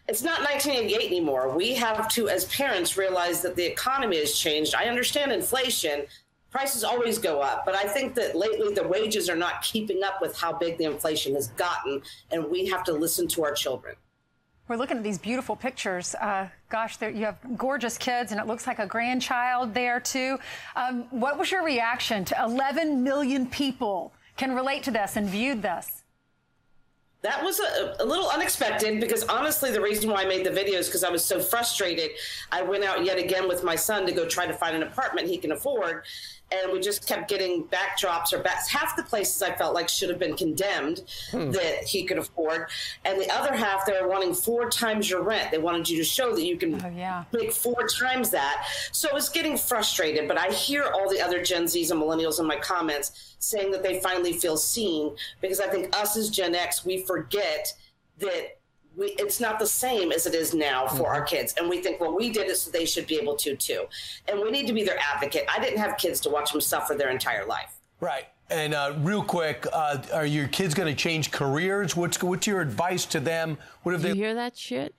[0.08, 1.54] it's not 1988 anymore.
[1.56, 4.74] We have to, as parents, realize that the economy has changed.
[4.74, 6.04] I understand inflation.
[6.50, 10.20] Prices always go up, but I think that lately the wages are not keeping up
[10.20, 13.96] with how big the inflation has gotten, and we have to listen to our children.
[14.66, 16.14] We're looking at these beautiful pictures.
[16.14, 20.38] Uh, gosh, you have gorgeous kids, and it looks like a grandchild there, too.
[20.74, 25.60] Um, what was your reaction to 11 million people can relate to this and viewed
[25.60, 26.04] this?
[27.20, 30.78] That was a, a, little unexpected because honestly, the reason why I made the video
[30.78, 32.10] is because I was so frustrated.
[32.52, 35.28] I went out yet again with my son to go try to find an apartment
[35.28, 36.04] he can afford
[36.52, 38.68] and we just kept getting backdrops or backs.
[38.68, 41.50] Half the places I felt like should have been condemned hmm.
[41.50, 42.68] that he could afford,
[43.04, 45.50] and the other half they were wanting four times your rent.
[45.50, 47.24] They wanted you to show that you can oh, yeah.
[47.32, 48.66] make four times that.
[48.92, 50.28] So I was getting frustrated.
[50.28, 53.82] But I hear all the other Gen Zs and Millennials in my comments saying that
[53.82, 57.72] they finally feel seen because I think us as Gen X we forget
[58.18, 58.58] that
[58.96, 61.04] we, it's not the same as it is now for mm-hmm.
[61.04, 61.54] our kids.
[61.58, 63.86] And we think, well, we did it, so they should be able to too.
[64.28, 65.44] And we need to be their advocate.
[65.54, 67.74] I didn't have kids to watch them suffer their entire life.
[68.00, 68.26] Right.
[68.50, 71.96] And uh, real quick, uh, are your kids going to change careers?
[71.96, 73.56] What's what's your advice to them?
[73.82, 74.94] What have Did they you hear that shit?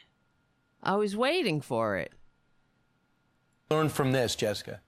[0.81, 2.11] I was waiting for it.
[3.69, 4.81] Learn from this, Jessica.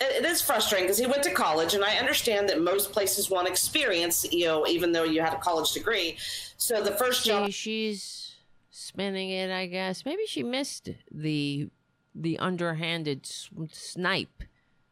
[0.00, 3.48] It is frustrating because he went to college, and I understand that most places want
[3.48, 6.16] experience, you know, even though you had a college degree.
[6.56, 8.36] So the first job she's
[8.70, 10.04] spinning it, I guess.
[10.04, 11.68] Maybe she missed the
[12.14, 13.26] the underhanded
[13.70, 14.44] snipe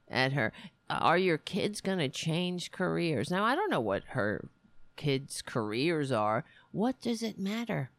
[0.09, 0.53] at her.
[0.91, 3.31] Uh, are your kids gonna change careers?
[3.31, 4.49] Now I don't know what her
[4.97, 6.45] kids' careers are.
[6.71, 7.91] What does it matter?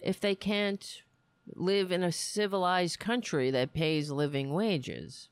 [0.00, 1.02] If they can't
[1.54, 5.28] live in a civilized country that pays living wages.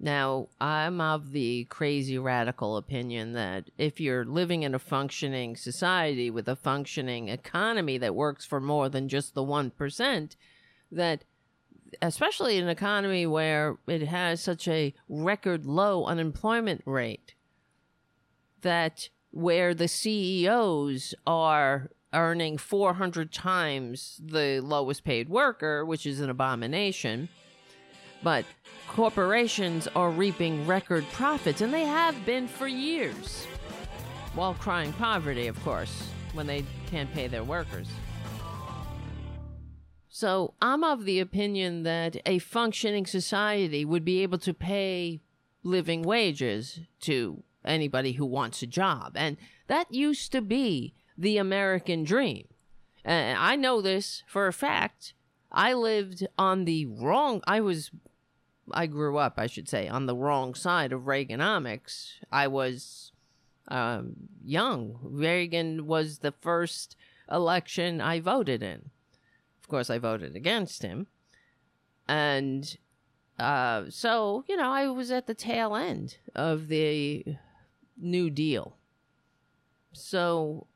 [0.00, 6.30] Now, I'm of the crazy radical opinion that if you're living in a functioning society
[6.30, 10.36] with a functioning economy that works for more than just the 1%,
[10.92, 11.24] that
[12.00, 17.34] especially an economy where it has such a record low unemployment rate,
[18.62, 26.30] that where the CEOs are earning 400 times the lowest paid worker, which is an
[26.30, 27.28] abomination.
[28.22, 28.44] But
[28.88, 33.46] corporations are reaping record profits, and they have been for years.
[34.34, 37.88] While crying poverty, of course, when they can't pay their workers.
[40.08, 45.20] So I'm of the opinion that a functioning society would be able to pay
[45.62, 49.12] living wages to anybody who wants a job.
[49.14, 49.36] And
[49.68, 52.46] that used to be the American dream.
[53.04, 55.14] And I know this for a fact.
[55.50, 57.90] I lived on the wrong, I was,
[58.70, 62.12] I grew up, I should say, on the wrong side of Reaganomics.
[62.30, 63.12] I was
[63.68, 64.98] um, young.
[65.02, 66.96] Reagan was the first
[67.30, 68.90] election I voted in.
[69.60, 71.08] Of course, I voted against him.
[72.06, 72.76] And
[73.38, 77.24] uh, so, you know, I was at the tail end of the
[77.96, 78.76] New Deal.
[79.92, 80.66] So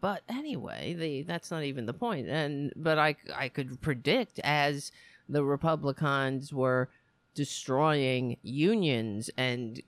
[0.00, 2.28] but anyway, the that's not even the point.
[2.28, 4.92] And but I I could predict as
[5.28, 6.88] the Republicans were
[7.34, 9.80] destroying unions and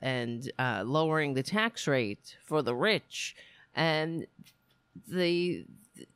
[0.00, 3.34] and uh, lowering the tax rate for the rich,
[3.74, 4.26] and
[5.08, 5.64] the,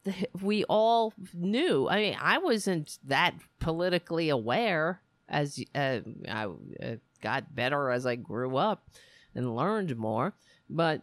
[0.05, 1.89] the we all knew.
[1.89, 8.17] I mean, I wasn't that politically aware as uh, I uh, got better as I
[8.17, 8.89] grew up
[9.35, 10.35] and learned more,
[10.69, 11.03] but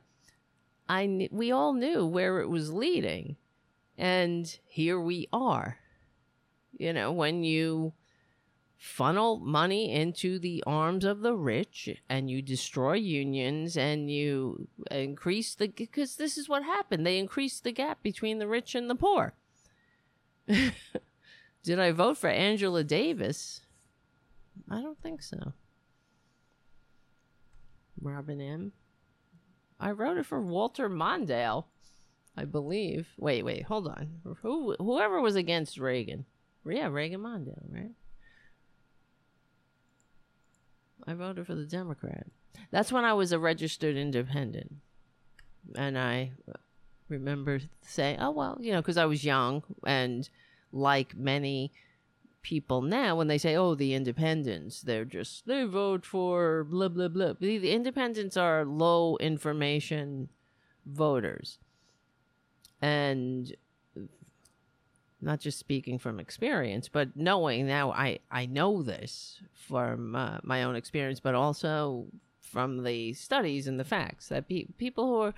[0.90, 3.36] I we all knew where it was leading,
[3.98, 5.78] and here we are.
[6.78, 7.94] You know, when you
[8.78, 15.56] funnel money into the arms of the rich and you destroy unions and you increase
[15.56, 17.06] the because this is what happened.
[17.06, 19.34] They increased the gap between the rich and the poor.
[20.48, 23.62] Did i vote for angela davis?
[24.70, 25.54] I don't think so.
[28.02, 28.72] Robin m
[29.80, 31.66] I wrote it for Walter Mondale,
[32.36, 33.08] I believe.
[33.18, 34.22] Wait, wait, hold on.
[34.42, 36.26] Who, whoever was against Reagan.
[36.66, 37.92] Yeah, Reagan Mondale, right?
[41.06, 42.28] I voted for the Democrat.
[42.72, 44.76] That's when I was a registered independent.
[45.76, 46.32] And I
[47.08, 50.30] remember saying, oh, well, you know, because I was young and
[50.72, 51.72] like many
[52.48, 57.10] people now when they say, "Oh, the independents," they're just they vote for blah blah
[57.10, 57.34] blah.
[57.38, 60.30] The, the independents are low information
[60.86, 61.60] voters,
[62.82, 63.54] and
[65.20, 70.64] not just speaking from experience, but knowing now, I I know this from uh, my
[70.64, 72.06] own experience, but also
[72.40, 75.34] from the studies and the facts that pe- people who are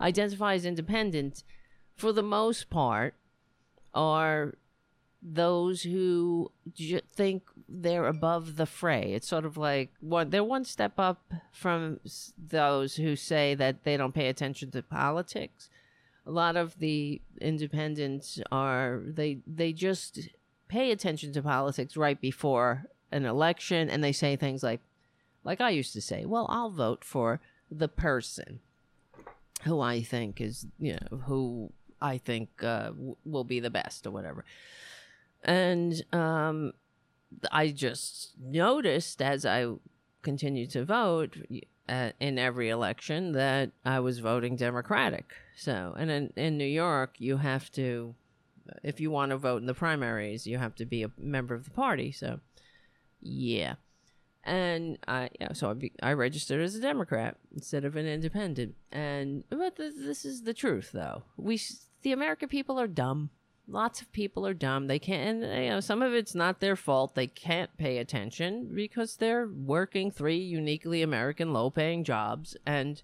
[0.00, 1.44] identify as independent,
[1.94, 3.16] for the most part,
[3.92, 4.54] are
[5.24, 6.52] those who
[7.10, 9.14] think they're above the fray.
[9.14, 11.98] It's sort of like one, they're one step up from
[12.36, 15.70] those who say that they don't pay attention to politics.
[16.26, 20.28] A lot of the independents are they they just
[20.68, 24.80] pay attention to politics right before an election, and they say things like,
[25.42, 28.60] like I used to say, "Well, I'll vote for the person
[29.64, 34.06] who I think is you know who I think uh, w- will be the best
[34.06, 34.44] or whatever."
[35.44, 36.72] And um,
[37.52, 39.66] I just noticed as I
[40.22, 41.36] continued to vote
[41.88, 45.34] uh, in every election that I was voting Democratic.
[45.56, 48.14] So, and in, in New York, you have to,
[48.82, 51.64] if you want to vote in the primaries, you have to be a member of
[51.64, 52.10] the party.
[52.10, 52.40] So,
[53.20, 53.74] yeah.
[54.42, 58.74] And I, so I, be, I registered as a Democrat instead of an independent.
[58.92, 61.22] And, but th- this is the truth, though.
[61.36, 61.60] We,
[62.02, 63.30] the American people are dumb
[63.66, 64.86] lots of people are dumb.
[64.86, 67.14] They can't, and, you know, some of it's not their fault.
[67.14, 73.02] They can't pay attention because they're working three uniquely American low paying jobs and,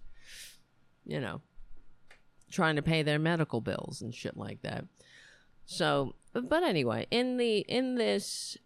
[1.07, 1.41] you know,
[2.51, 4.85] trying to pay their medical bills and shit like that.
[5.67, 8.59] So, but anyway, in the, in this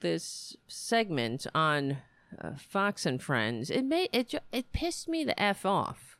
[0.00, 1.98] this segment on
[2.40, 6.13] uh, Fox and Friends, it made it it pissed me the f off.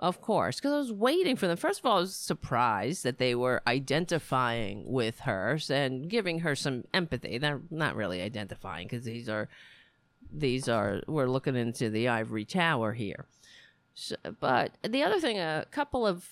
[0.00, 1.58] Of course, because I was waiting for them.
[1.58, 6.56] First of all, I was surprised that they were identifying with her and giving her
[6.56, 7.36] some empathy.
[7.36, 9.48] They're not really identifying because these are
[10.32, 13.26] these are we're looking into the ivory tower here.
[13.94, 16.26] So, but the other thing, a couple of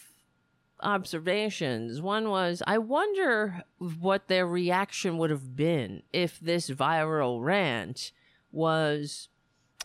[0.81, 2.01] observations.
[2.01, 8.13] One was, I wonder what their reaction would have been if this viral rant
[8.53, 9.29] was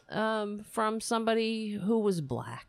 [0.10, 2.68] um, from somebody who was black,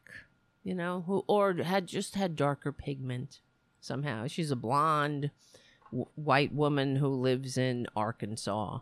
[0.64, 3.40] you know, who or had just had darker pigment
[3.80, 4.26] somehow.
[4.26, 5.30] She's a blonde
[5.90, 8.78] w- white woman who lives in Arkansas,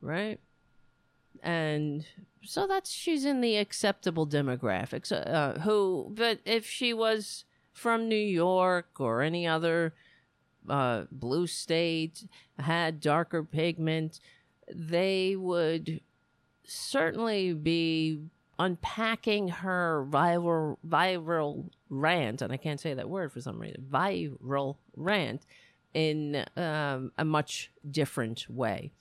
[0.00, 0.40] right?
[1.42, 2.04] And
[2.42, 5.12] so that's she's in the acceptable demographics.
[5.12, 9.94] Uh, who, but if she was from New York or any other
[10.68, 12.24] uh, blue state
[12.58, 14.18] had darker pigment,
[14.72, 16.00] they would
[16.66, 18.20] certainly be
[18.58, 24.76] unpacking her viral viral rant, and I can't say that word for some reason, viral
[24.96, 25.46] rant
[25.92, 28.92] in um, a much different way.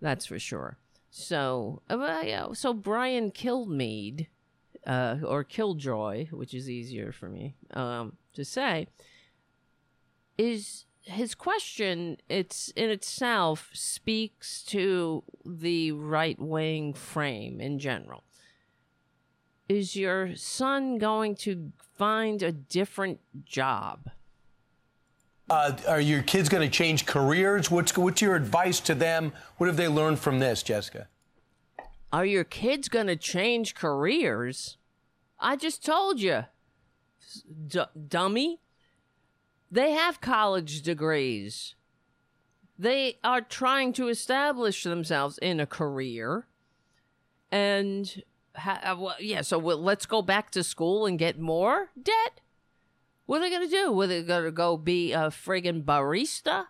[0.00, 0.78] That's for sure.
[1.10, 4.28] So, uh, so Brian Kilmeade
[4.86, 8.88] uh, or Killjoy, which is easier for me um, to say,
[10.38, 12.16] is his question.
[12.28, 18.24] It's in itself speaks to the right wing frame in general.
[19.72, 24.10] Is your son going to find a different job?
[25.48, 27.70] Uh, are your kids going to change careers?
[27.70, 29.32] What's what's your advice to them?
[29.56, 31.08] What have they learned from this, Jessica?
[32.12, 34.76] Are your kids going to change careers?
[35.40, 36.44] I just told you,
[37.66, 38.60] D- dummy.
[39.70, 41.76] They have college degrees.
[42.78, 46.46] They are trying to establish themselves in a career.
[47.50, 48.22] And,
[48.56, 52.40] ha- uh, well, yeah, so well, let's go back to school and get more debt?
[53.26, 53.92] What are they to do?
[53.92, 56.66] Were they to go be a friggin' barista?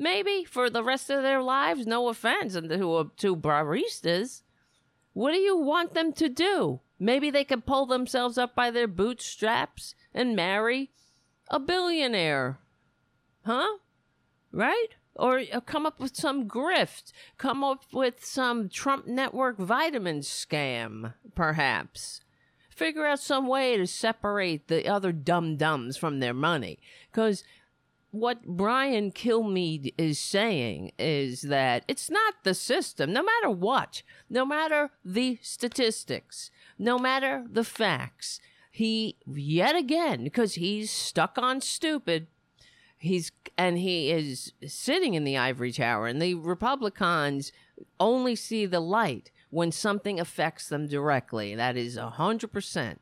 [0.00, 1.86] maybe for the rest of their lives.
[1.86, 4.42] No offense to, to baristas.
[5.12, 6.80] What do you want them to do?
[6.98, 10.90] Maybe they could pull themselves up by their bootstraps and marry
[11.48, 12.58] a billionaire.
[13.44, 13.78] Huh?
[14.50, 14.96] Right?
[15.16, 17.12] Or uh, come up with some grift.
[17.36, 22.20] Come up with some Trump Network vitamin scam, perhaps.
[22.70, 26.78] Figure out some way to separate the other dum dums from their money.
[27.10, 27.44] Because
[28.10, 34.44] what Brian Kilmeade is saying is that it's not the system, no matter what, no
[34.44, 38.40] matter the statistics, no matter the facts.
[38.72, 42.28] He, yet again, because he's stuck on stupid,
[43.00, 47.50] he's, and he is sitting in the ivory tower, and the Republicans
[47.98, 51.56] only see the light when something affects them directly.
[51.56, 52.98] That is 100%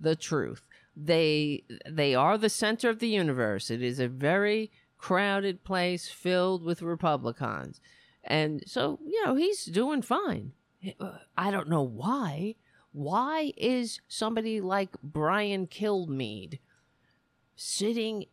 [0.00, 0.62] the truth
[0.98, 3.70] they they are the center of the universe.
[3.70, 7.80] It is a very crowded place filled with Republicans.
[8.24, 10.52] And so, you know, he's doing fine.
[11.00, 12.56] Uh, I don't know why.
[12.92, 16.58] Why is somebody like Brian Kilmeade
[17.54, 18.26] sitting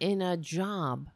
[0.00, 1.08] in a job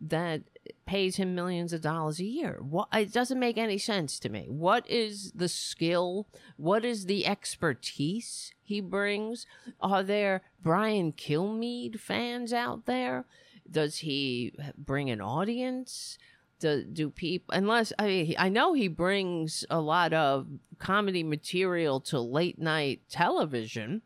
[0.00, 0.42] that
[0.86, 2.58] pays him millions of dollars a year.
[2.60, 4.46] What it doesn't make any sense to me.
[4.48, 6.28] What is the skill?
[6.56, 9.46] What is the expertise he brings?
[9.80, 13.26] Are there Brian Kilmeade fans out there?
[13.70, 16.18] Does he bring an audience?
[16.60, 22.00] Do, do people unless I mean, I know he brings a lot of comedy material
[22.00, 24.02] to late night television.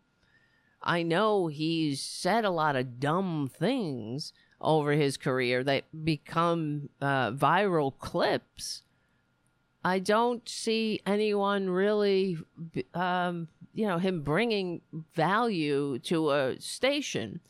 [0.82, 7.32] I know he's said a lot of dumb things over his career that become uh,
[7.32, 8.82] viral clips.
[9.84, 12.38] I don't see anyone really,
[12.94, 14.80] um, you know, him bringing
[15.14, 17.40] value to a station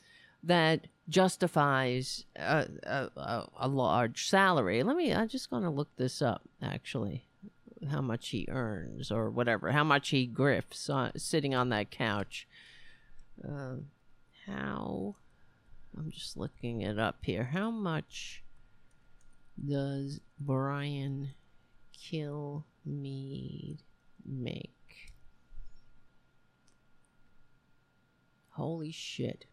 [0.43, 4.83] that justifies a, a, a large salary.
[4.83, 7.27] Let me, I'm just going to look this up actually,
[7.91, 12.49] how much he earns or whatever, how much he grifts sitting on that couch.
[13.45, 13.77] Uh,
[14.47, 15.17] how
[15.97, 17.45] I'm just looking it up here.
[17.45, 18.43] How much
[19.69, 21.31] does Brian
[21.97, 23.79] Kilmeade
[24.25, 25.13] make?
[28.51, 29.47] Holy shit.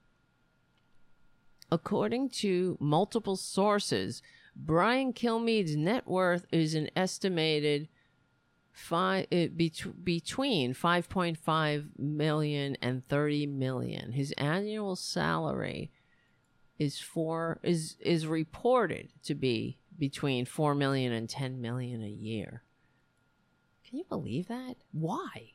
[1.71, 4.21] According to multiple sources,
[4.55, 7.87] Brian Kilmeade's net worth is an estimated
[8.72, 14.11] five uh, bet- between 5.5 million and 30 million.
[14.11, 15.91] His annual salary
[16.78, 22.63] is for is is reported to be between 4 million and 10 million a year.
[23.88, 24.76] Can you believe that?
[24.91, 25.53] Why?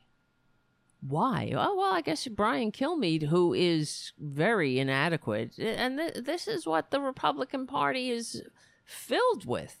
[1.01, 1.51] Why?
[1.55, 5.57] Oh, well, I guess Brian Kilmeade, who is very inadequate.
[5.57, 8.43] And th- this is what the Republican Party is
[8.83, 9.77] filled with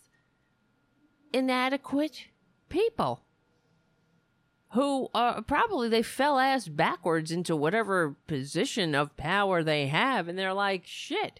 [1.33, 2.27] inadequate
[2.75, 3.21] people
[4.71, 10.37] who are probably they fell ass backwards into whatever position of power they have and
[10.37, 11.39] they're like shit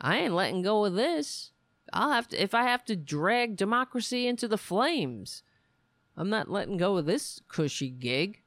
[0.00, 1.52] i ain't letting go of this.
[1.92, 5.44] I'll have to if i have to drag democracy into the flames
[6.16, 8.42] i'm not letting go of this cushy gig.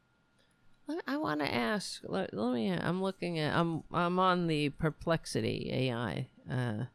[1.08, 5.70] I want to ask let, let, me i'm looking at i'm i'm on the perplexity
[5.72, 6.86] ai uh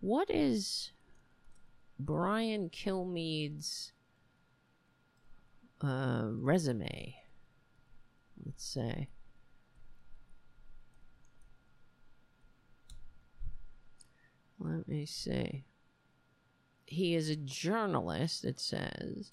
[0.00, 0.92] what is
[1.98, 3.92] brian kilmeade's
[5.82, 7.16] uh, resume.
[8.44, 9.08] Let's say.
[14.58, 15.64] Let me see.
[16.86, 19.32] He is a journalist, it says.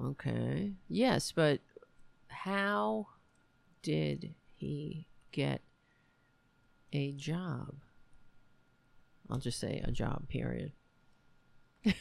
[0.00, 0.72] Okay.
[0.88, 1.60] Yes, but
[2.28, 3.06] how
[3.82, 5.60] did he get
[6.92, 7.74] a job?
[9.30, 10.72] I'll just say a job, period.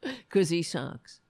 [0.00, 1.20] Because he sucks.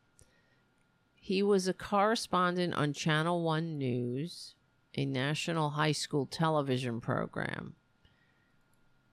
[1.27, 4.55] He was a correspondent on Channel 1 News,
[4.95, 7.75] a national high school television program.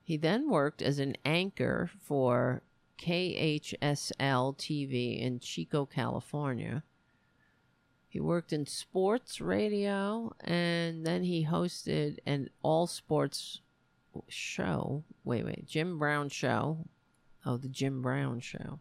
[0.03, 2.61] He then worked as an anchor for
[2.99, 6.83] KHSL TV in Chico, California.
[8.07, 13.61] He worked in sports radio and then he hosted an all sports
[14.27, 15.03] show.
[15.23, 16.85] Wait, wait, Jim Brown show.
[17.43, 18.79] Oh, the Jim Brown show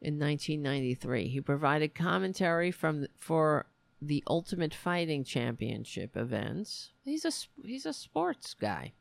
[0.00, 1.28] in 1993.
[1.28, 3.66] He provided commentary from for
[4.00, 6.92] the Ultimate Fighting Championship events.
[7.04, 7.32] He's a
[7.66, 8.92] he's a sports guy.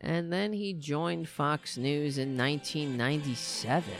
[0.00, 3.92] And then he joined Fox News in 1997.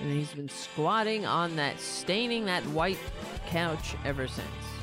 [0.00, 2.98] And he's been squatting on that staining that white
[3.46, 4.73] couch ever since.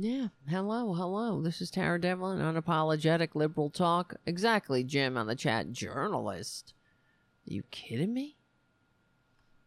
[0.00, 0.28] Yeah.
[0.48, 1.42] Hello, hello.
[1.42, 4.14] This is Tara Devlin, unapologetic liberal talk.
[4.26, 5.72] Exactly, Jim on the chat.
[5.72, 6.72] Journalist.
[7.48, 8.36] Are you kidding me?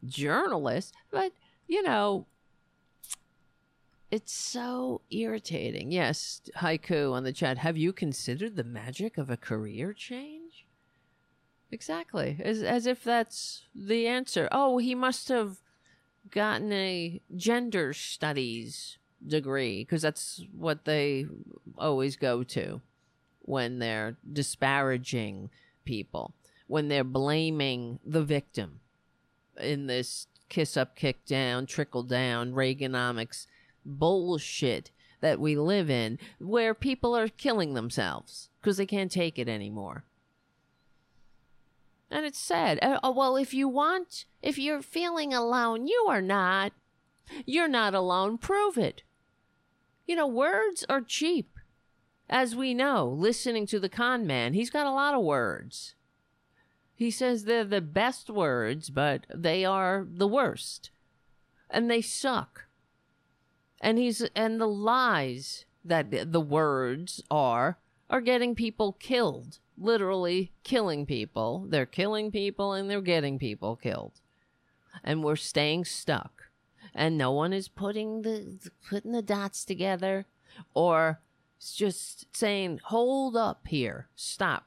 [0.06, 0.94] Journalist?
[1.12, 1.34] But,
[1.68, 2.28] you know,
[4.10, 5.92] it's so irritating.
[5.92, 7.58] Yes, haiku on the chat.
[7.58, 10.66] Have you considered the magic of a career change?
[11.72, 12.40] Exactly.
[12.42, 14.48] As, as if that's the answer.
[14.50, 15.58] Oh, he must have
[16.30, 21.26] gotten a gender studies degree because that's what they
[21.78, 22.82] always go to
[23.42, 25.50] when they're disparaging
[25.86, 26.34] people,
[26.68, 28.80] when they're blaming the victim
[29.60, 33.48] in this kiss up, kick down, trickle down Reaganomics
[33.86, 34.92] bullshit
[35.22, 40.04] that we live in, where people are killing themselves because they can't take it anymore.
[42.10, 42.80] And it's sad.
[42.82, 46.74] Uh, oh, well, if you want, if you're feeling alone, you are not.
[47.46, 48.38] You're not alone.
[48.38, 49.04] Prove it.
[50.12, 51.58] You know, words are cheap.
[52.30, 55.96] As we know, listening to the con man, he's got a lot of words.
[56.94, 60.92] He says they're the best words, but they are the worst.
[61.70, 62.66] And they suck.
[63.80, 67.78] And he's and the lies that the words are
[68.10, 69.60] are getting people killed.
[69.78, 71.68] Literally killing people.
[71.70, 74.20] They're killing people and they're getting people killed.
[75.06, 76.51] And we're staying stuck
[76.94, 80.26] and no one is putting the putting the dots together
[80.74, 81.22] or
[81.76, 84.08] just saying hold up here.
[84.16, 84.66] Stop.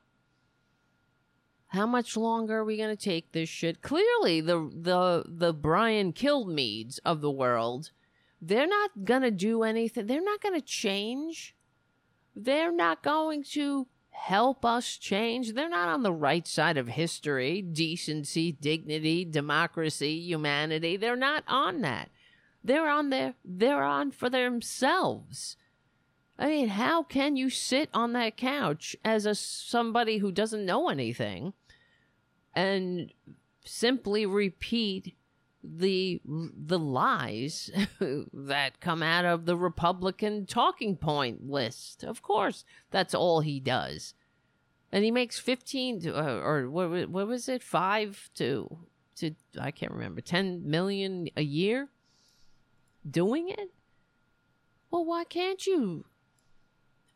[1.68, 3.82] How much longer are we going to take this shit?
[3.82, 7.90] Clearly the the the brian kilmeades of the world
[8.40, 11.54] they're not going to do anything they're not going to change.
[12.36, 15.52] They're not going to help us change.
[15.52, 20.96] They're not on the right side of history, decency, dignity, democracy, humanity.
[20.96, 22.10] They're not on that.
[22.62, 23.34] They're on there.
[23.44, 25.56] They're on for themselves.
[26.38, 30.88] I mean, how can you sit on that couch as a somebody who doesn't know
[30.88, 31.52] anything
[32.54, 33.12] and
[33.64, 35.14] simply repeat
[35.64, 37.70] the the lies
[38.32, 42.04] that come out of the Republican talking point list?
[42.04, 44.14] Of course, that's all he does.
[44.92, 47.62] And he makes 15 to, uh, or what, what was it?
[47.62, 48.78] 5 to
[49.16, 50.20] to I can't remember.
[50.20, 51.88] 10 million a year
[53.08, 53.70] doing it?
[54.90, 56.04] Well, why can't you?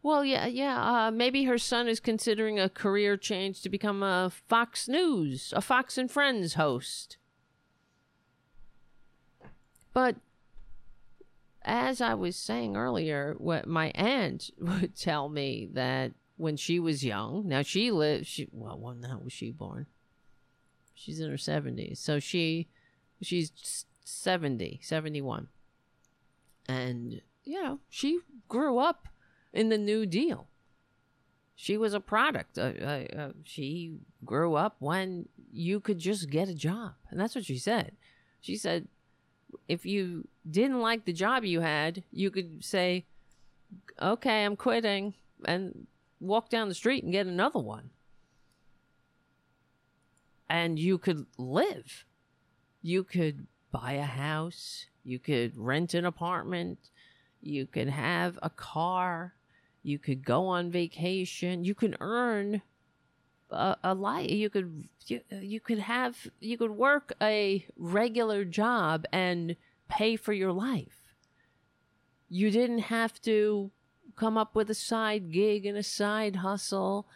[0.03, 0.81] Well, yeah, yeah.
[0.81, 5.61] Uh, maybe her son is considering a career change to become a Fox News, a
[5.61, 7.19] Fox and Friends host.
[9.99, 10.15] But
[11.63, 17.05] as I was saying earlier, what my aunt would tell me that when she was
[17.05, 19.87] young, now she lived, she, well, when the hell was she born?
[20.95, 21.97] She's in her 70s.
[21.97, 22.69] So she,
[23.21, 25.49] she's 70, 71.
[26.69, 29.09] And, you know, she grew up
[29.53, 30.47] in the New Deal.
[31.57, 32.57] She was a product.
[32.57, 36.93] Uh, uh, uh, she grew up when you could just get a job.
[37.11, 37.97] And that's what she said.
[38.41, 38.87] She said,
[39.69, 43.05] if you didn't like the job you had, you could say,
[44.01, 45.87] okay, I'm quitting, and
[46.21, 47.91] walk down the street and get another one.
[50.49, 52.05] And you could live.
[52.83, 54.87] You could buy a house.
[55.05, 56.79] You could rent an apartment.
[57.41, 59.35] You could have a car.
[59.83, 61.65] You could go on vacation.
[61.65, 62.63] You could earn
[63.51, 64.31] a, life.
[64.31, 69.57] You could you, you could have you could work a regular job and
[69.89, 71.15] pay for your life.
[72.29, 73.71] You didn't have to
[74.17, 77.07] come up with a side gig and a side hustle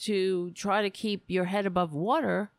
[0.00, 2.50] to try to keep your head above water.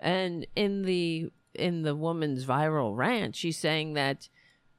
[0.00, 4.28] And in the in the woman's viral rant, she's saying that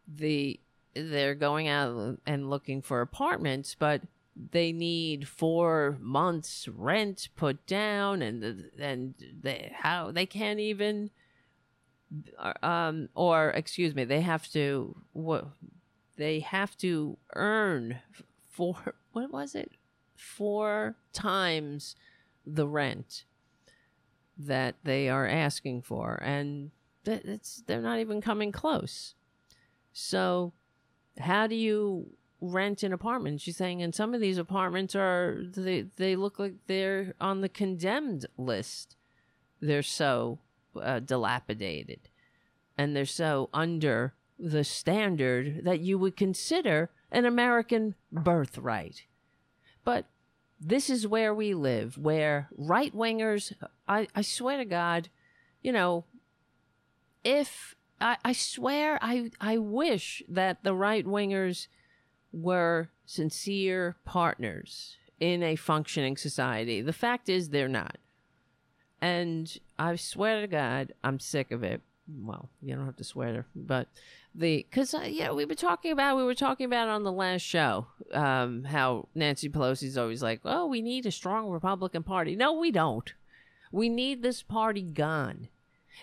[0.07, 0.59] the
[0.93, 4.01] they're going out and looking for apartments, but
[4.35, 11.09] they need four months rent put down, and and they how they can't even
[12.37, 15.47] uh, um or excuse me, they have to what
[16.17, 17.99] they have to earn
[18.51, 19.71] four what was it?
[20.15, 21.95] Four times
[22.45, 23.25] the rent
[24.37, 26.71] that they are asking for and
[27.05, 29.15] it's they're not even coming close.
[29.93, 30.53] So
[31.17, 32.07] how do you
[32.49, 33.41] rent an apartment.
[33.41, 37.49] She's saying and some of these apartments are they they look like they're on the
[37.49, 38.95] condemned list.
[39.61, 40.39] They're so
[40.81, 42.09] uh, dilapidated.
[42.77, 49.03] And they're so under the standard that you would consider an American birthright.
[49.83, 50.05] But
[50.59, 53.53] this is where we live, where right wingers,
[53.87, 55.09] I, I swear to God,
[55.61, 56.05] you know,
[57.23, 61.67] if I, I swear, I, I wish that the right wingers
[62.35, 66.81] were sincere partners in a functioning society.
[66.81, 67.97] The fact is, they're not.
[69.01, 71.81] And I swear to God, I'm sick of it.
[72.07, 73.87] Well, you don't have to swear, but
[74.35, 77.41] the because uh, yeah we were talking about we were talking about on the last
[77.41, 82.53] show um, how Nancy Pelosi's always like oh we need a strong Republican Party no
[82.53, 83.13] we don't
[83.71, 85.47] we need this party gone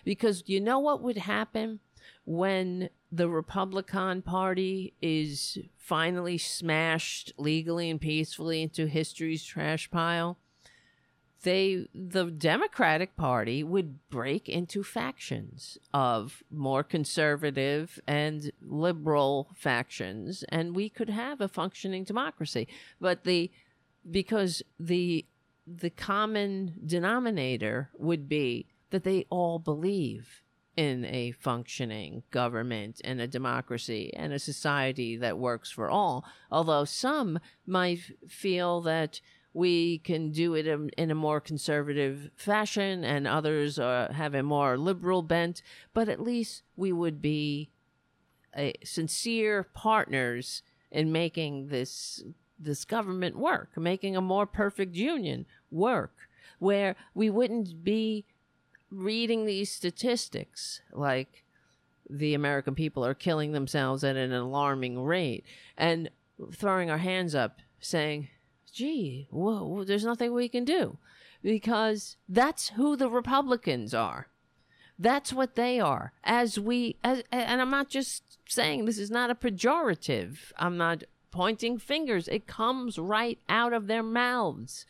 [0.04, 1.80] because you know what would happen
[2.24, 10.38] when the Republican Party is finally smashed legally and peacefully into history's trash pile
[11.42, 20.76] they the Democratic Party would break into factions of more conservative and liberal factions and
[20.76, 22.68] we could have a functioning democracy.
[23.00, 23.50] But the
[24.08, 25.26] because the
[25.66, 30.41] the common denominator would be that they all believe
[30.76, 36.24] in a functioning government and a democracy and a society that works for all.
[36.50, 39.20] Although some might feel that
[39.54, 44.78] we can do it in, a more conservative fashion and others uh, have a more
[44.78, 45.62] liberal bent
[45.92, 47.70] but at least we would be
[48.56, 52.22] a sincere partners in making this
[52.58, 56.14] this government work making a more perfect union work
[56.58, 58.24] where we wouldn't be
[58.92, 61.44] reading these statistics like
[62.10, 65.44] the american people are killing themselves at an alarming rate
[65.78, 66.10] and
[66.52, 68.28] throwing our hands up saying
[68.72, 70.96] gee, whoa, there's nothing we can do
[71.42, 74.28] because that's who the Republicans are.
[74.98, 76.12] That's what they are.
[76.24, 80.52] As we, as, and I'm not just saying this is not a pejorative.
[80.58, 82.28] I'm not pointing fingers.
[82.28, 84.86] It comes right out of their mouths.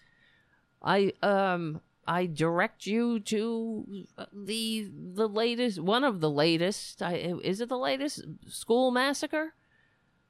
[0.82, 7.02] I, um, I direct you to the the latest one of the latest.
[7.02, 9.54] I, is it the latest school massacre?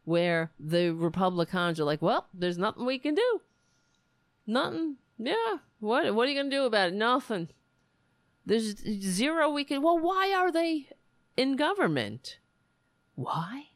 [0.05, 3.41] where the Republicans are like, well, there's nothing we can do.
[4.47, 4.97] Nothing.
[5.19, 5.59] Yeah.
[5.79, 6.95] What what are you gonna do about it?
[6.95, 7.49] Nothing.
[8.45, 10.89] There's zero we can well, why are they
[11.37, 12.39] in government?
[13.15, 13.67] Why?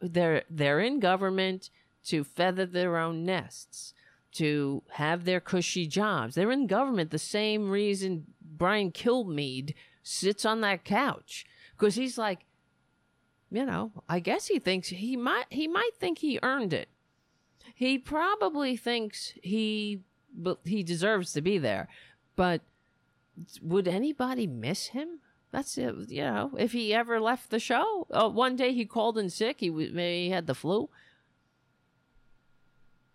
[0.00, 1.70] They're they're in government
[2.04, 3.92] to feather their own nests,
[4.32, 6.34] to have their cushy jobs.
[6.34, 11.46] They're in government the same reason Brian Kilmeade sits on that couch.
[11.76, 12.44] Because he's like,
[13.50, 16.88] you know, I guess he thinks he might he might think he earned it.
[17.74, 20.02] He probably thinks he
[20.64, 21.88] he deserves to be there.
[22.36, 22.60] But
[23.60, 25.20] would anybody miss him?
[25.50, 26.10] That's it.
[26.10, 29.60] You know, if he ever left the show, uh, one day he called in sick.
[29.60, 30.88] He maybe he had the flu.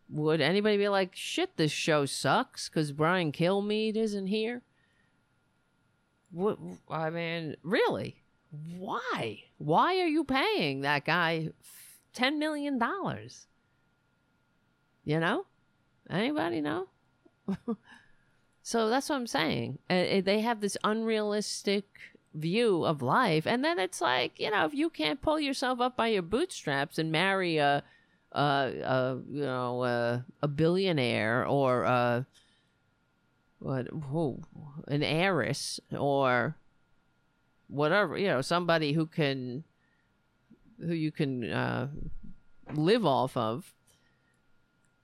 [0.10, 4.62] Would anybody be like, "Shit, this show sucks" because Brian Kilmeade isn't here?
[6.32, 6.60] What?
[6.90, 8.22] I mean, really?
[8.78, 9.44] Why?
[9.58, 11.50] Why are you paying that guy
[12.14, 13.48] ten million dollars?
[15.04, 15.46] You know?
[16.10, 16.88] Anybody know?
[18.62, 19.80] so that's what I'm saying.
[19.90, 21.86] Uh, they have this unrealistic
[22.34, 25.98] view of life, and then it's like you know, if you can't pull yourself up
[25.98, 27.84] by your bootstraps and marry a,
[28.36, 32.26] a, a you know, a, a billionaire or a
[33.60, 34.42] what, who,
[34.88, 36.56] an heiress or
[37.68, 39.64] whatever, you know, somebody who can,
[40.80, 41.88] who you can uh,
[42.74, 43.74] live off of,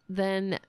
[0.07, 0.59] then,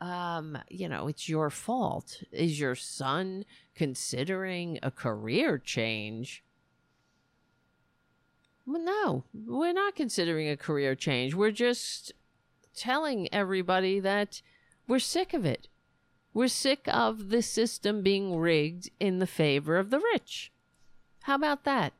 [0.00, 2.22] um, you know, it's your fault.
[2.32, 6.42] Is your son considering a career change?
[8.66, 11.34] No, we're not considering a career change.
[11.34, 12.12] We're just
[12.74, 14.40] telling everybody that
[14.86, 15.68] we're sick of it.
[16.34, 20.50] We're sick of the system being rigged in the favor of the rich.
[21.22, 21.92] How about that?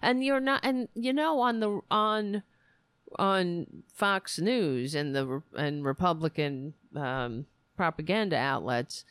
[0.00, 2.42] And you're not, and you know, on the on
[3.16, 7.46] on Fox News and the and Republican um,
[7.76, 9.04] propaganda outlets,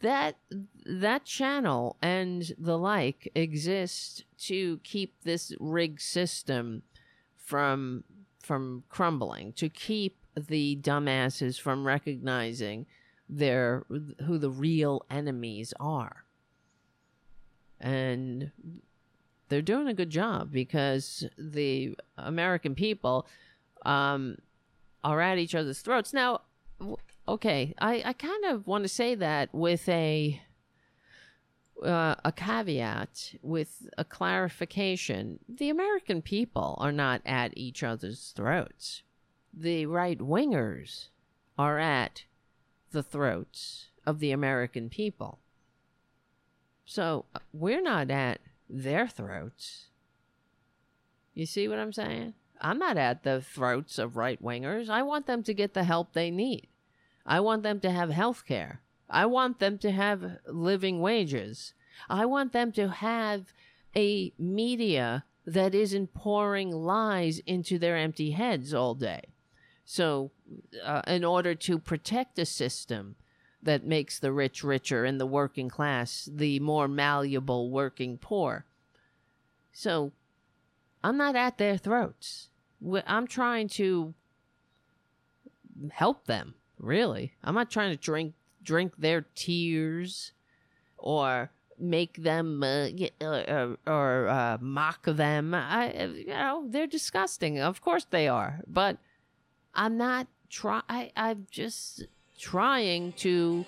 [0.00, 0.36] that
[0.84, 6.82] that channel and the like exist to keep this rigged system
[7.36, 8.04] from
[8.42, 12.86] from crumbling, to keep the dumbasses from recognizing
[13.28, 13.84] their
[14.26, 16.26] who the real enemies are
[17.80, 18.50] and
[19.48, 23.26] they're doing a good job because the American people
[23.84, 24.36] um,
[25.04, 26.12] are at each other's throats.
[26.12, 26.42] Now,
[27.28, 30.40] okay, I, I kind of want to say that with a
[31.84, 35.38] uh, a caveat, with a clarification.
[35.48, 39.02] The American people are not at each other's throats.
[39.52, 41.08] The right wingers
[41.58, 42.24] are at
[42.92, 45.40] the throats of the American people.
[46.84, 49.88] So uh, we're not at their throats.
[51.34, 52.34] You see what I'm saying?
[52.60, 54.88] I'm not at the throats of right wingers.
[54.88, 56.68] I want them to get the help they need.
[57.26, 58.80] I want them to have health care.
[59.10, 61.74] I want them to have living wages.
[62.08, 63.52] I want them to have
[63.94, 69.22] a media that isn't pouring lies into their empty heads all day.
[69.84, 70.32] So,
[70.84, 73.16] uh, in order to protect a system
[73.62, 78.64] that makes the rich richer and the working class the more malleable working poor.
[79.72, 80.12] So
[81.04, 82.48] I'm not at their throats.
[83.06, 84.14] I'm trying to
[85.90, 87.32] help them, really.
[87.42, 90.32] I'm not trying to drink drink their tears
[90.98, 92.88] or make them uh,
[93.20, 95.54] or, or uh, mock them.
[95.54, 97.60] I, you know, they're disgusting.
[97.60, 98.98] Of course they are, but
[99.74, 100.82] I'm not try.
[100.88, 102.06] I, I'm just
[102.38, 103.64] trying to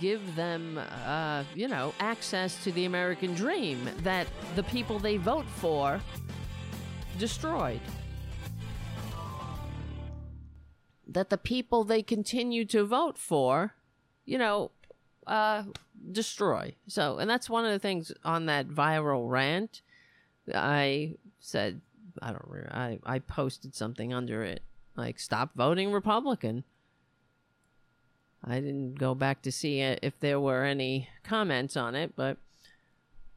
[0.00, 5.46] give them, uh, you know, access to the American dream that the people they vote
[5.56, 6.00] for
[7.18, 7.80] destroyed.
[11.10, 13.74] That the people they continue to vote for,
[14.24, 14.70] you know,
[15.26, 15.64] uh,
[16.12, 16.74] destroy.
[16.86, 19.82] So, and that's one of the things on that viral rant.
[20.54, 21.80] I said,
[22.22, 24.62] I don't remember, I, I posted something under it
[24.96, 26.64] like, stop voting Republican.
[28.44, 32.38] I didn't go back to see if there were any comments on it, but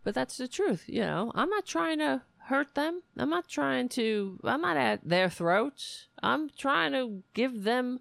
[0.04, 1.32] but that's the truth, you know.
[1.34, 3.02] I'm not trying to hurt them.
[3.18, 6.08] I'm not trying to I'm not at their throats.
[6.22, 8.00] I'm trying to give them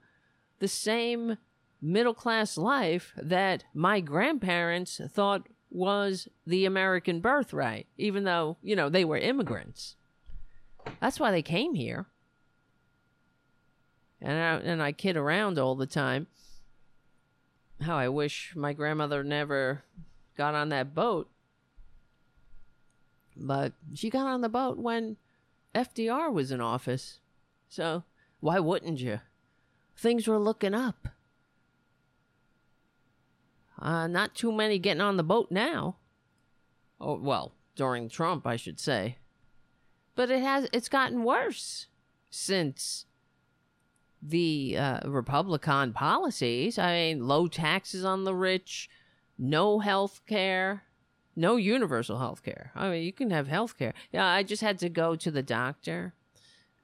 [0.59, 1.38] the same
[1.80, 8.88] middle class life that my grandparents thought was the American birthright, even though, you know,
[8.88, 9.97] they were immigrants.
[11.01, 12.07] That's why they came here.
[14.20, 16.28] And I, and I kid around all the time
[17.80, 19.82] how I wish my grandmother never
[20.36, 21.28] got on that boat.
[23.37, 25.16] But she got on the boat when
[25.74, 27.20] FDR was in office.
[27.68, 28.05] So
[28.41, 29.20] why wouldn't you?
[29.97, 31.09] Things were looking up.
[33.80, 35.97] Uh, not too many getting on the boat now.
[37.01, 39.16] Oh, well, during Trump, I should say.
[40.14, 41.87] But it has it's gotten worse
[42.30, 43.07] since
[44.22, 46.78] the uh, Republican policies.
[46.78, 48.89] I mean, low taxes on the rich,
[49.39, 50.85] no health care,
[51.37, 52.70] no universal health care.
[52.74, 53.95] I mean, you can have health care.
[54.12, 56.14] Yeah, I just had to go to the doctor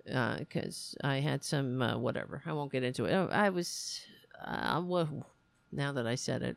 [0.05, 2.43] because uh, I had some uh, whatever.
[2.47, 3.13] I won't get into it.
[3.13, 4.01] Oh, I was,
[4.43, 5.27] uh, well,
[5.71, 6.57] now that I said it,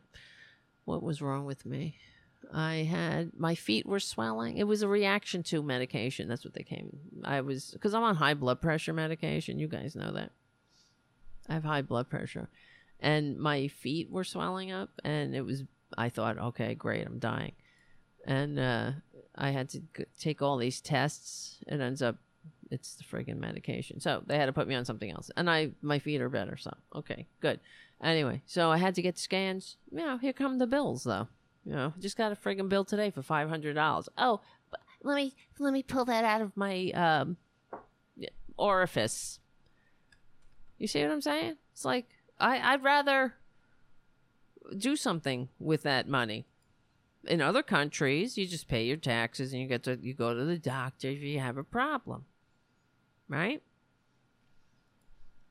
[0.85, 1.97] what was wrong with me?
[2.53, 4.57] I had my feet were swelling.
[4.57, 6.27] It was a reaction to medication.
[6.27, 6.97] That's what they came.
[7.23, 9.59] I was because I'm on high blood pressure medication.
[9.59, 10.31] You guys know that.
[11.47, 12.49] I have high blood pressure,
[12.99, 15.63] and my feet were swelling up, and it was.
[15.97, 17.51] I thought, okay, great, I'm dying,
[18.25, 18.91] and uh,
[19.35, 21.57] I had to g- take all these tests.
[21.67, 22.17] It ends up,
[22.69, 23.99] it's the friggin' medication.
[23.99, 26.57] So they had to put me on something else, and I my feet are better.
[26.57, 27.59] So okay, good.
[28.03, 29.77] Anyway, so I had to get scans.
[29.91, 31.27] You know, here come the bills though.
[31.65, 34.09] You know, just got a friggin' bill today for five hundred dollars.
[34.17, 34.41] Oh,
[35.03, 37.37] let me let me pull that out of my um
[38.57, 39.39] orifice.
[40.77, 41.57] You see what I'm saying?
[41.73, 42.07] It's like
[42.39, 43.35] I I'd rather
[44.77, 46.45] do something with that money.
[47.27, 50.43] In other countries, you just pay your taxes and you get to you go to
[50.43, 52.25] the doctor if you have a problem.
[53.29, 53.61] Right?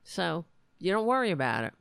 [0.03, 0.45] So,
[0.79, 1.73] you don't worry about it.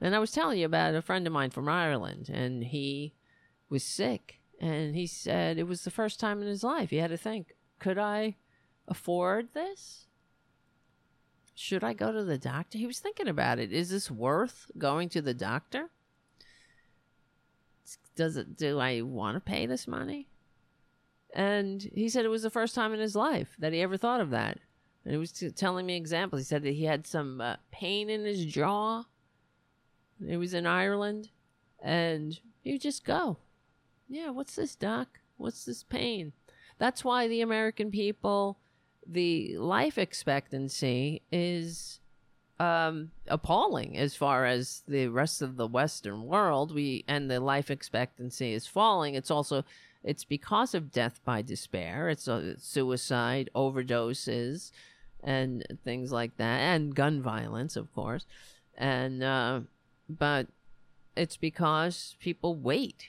[0.00, 3.14] And I was telling you about a friend of mine from Ireland, and he
[3.68, 6.90] was sick, and he said it was the first time in his life.
[6.90, 8.36] He had to think, could I
[8.86, 10.06] afford this?
[11.54, 12.78] Should I go to the doctor?
[12.78, 13.72] He was thinking about it.
[13.72, 15.90] Is this worth going to the doctor?
[18.18, 20.28] Does it do I want to pay this money?
[21.34, 24.20] And he said it was the first time in his life that he ever thought
[24.20, 24.58] of that.
[25.04, 26.42] And he was t- telling me examples.
[26.42, 29.04] He said that he had some uh, pain in his jaw
[30.26, 31.30] it was in Ireland,
[31.82, 33.38] and you just go.
[34.08, 35.20] Yeah, what's this, doc?
[35.36, 36.32] What's this pain?
[36.78, 38.58] That's why the American people,
[39.06, 41.97] the life expectancy is
[42.60, 46.74] um, appalling as far as the rest of the Western world.
[46.74, 49.14] We and the life expectancy is falling.
[49.14, 49.64] It's also
[50.04, 52.08] it's because of death by despair.
[52.08, 54.70] It's uh, suicide, overdoses,
[55.22, 58.26] and things like that, and gun violence, of course,
[58.76, 59.22] and.
[59.22, 59.60] Uh,
[60.08, 60.46] but
[61.16, 63.08] it's because people wait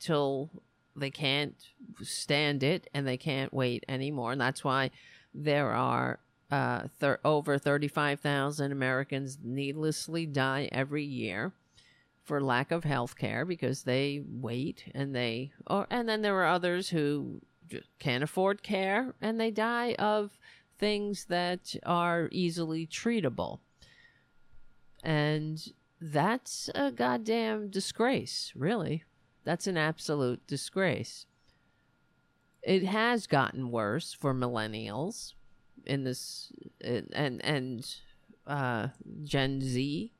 [0.00, 0.50] till
[0.96, 1.54] they can't
[2.02, 4.32] stand it and they can't wait anymore.
[4.32, 4.90] And that's why
[5.32, 6.18] there are
[6.50, 11.52] uh, thir- over 35,000 Americans needlessly die every year
[12.22, 16.46] for lack of health care because they wait and they or and then there are
[16.46, 17.40] others who
[17.98, 20.38] can't afford care and they die of
[20.78, 23.60] things that are easily treatable.
[25.04, 29.04] And that's a goddamn disgrace, really.
[29.44, 31.26] That's an absolute disgrace.
[32.62, 35.34] It has gotten worse for millennials
[35.86, 37.96] in this and and
[38.46, 38.88] uh,
[39.22, 40.12] Gen Z.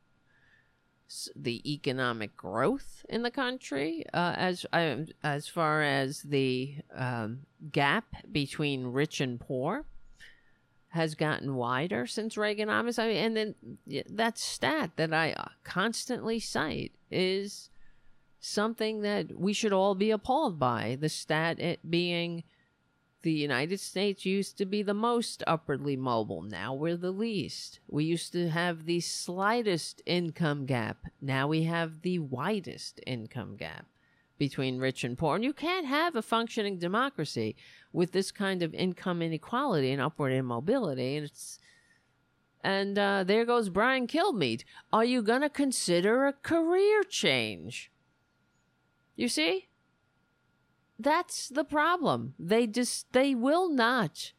[1.35, 7.41] The economic growth in the country, uh, as uh, as far as the um,
[7.73, 9.87] gap between rich and poor,
[10.91, 13.01] has gotten wider since Reaganomics.
[13.01, 13.55] I mean, and then
[14.09, 17.71] that stat that I uh, constantly cite is
[18.39, 20.97] something that we should all be appalled by.
[21.01, 22.45] The stat it being
[23.23, 26.43] the United States used to be the most upwardly mobile.
[26.43, 27.81] Now we're the least.
[27.89, 30.99] We used to have the slightest income gap.
[31.21, 33.87] Now we have the widest income gap
[34.39, 35.35] between rich and poor.
[35.35, 37.57] And you can't have a functioning democracy
[37.93, 41.17] with this kind of income inequality and upward immobility.
[41.17, 41.59] And it's
[42.63, 44.65] and uh, there goes Brian Kilmeade.
[44.93, 47.91] Are you going to consider a career change?
[49.17, 49.70] You see?
[51.01, 52.35] That's the problem.
[52.39, 54.33] They just they will not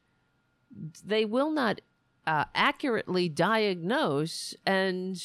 [1.04, 1.82] they will not
[2.28, 5.20] uh, accurately diagnose and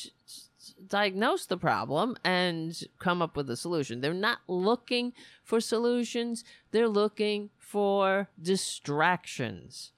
[0.88, 4.00] diagnose the problem and come up with a solution.
[4.00, 5.12] They're not looking
[5.44, 9.92] for solutions, they're looking for distractions.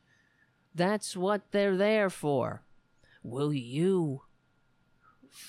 [0.75, 2.63] That's what they're there for.
[3.23, 4.23] Will you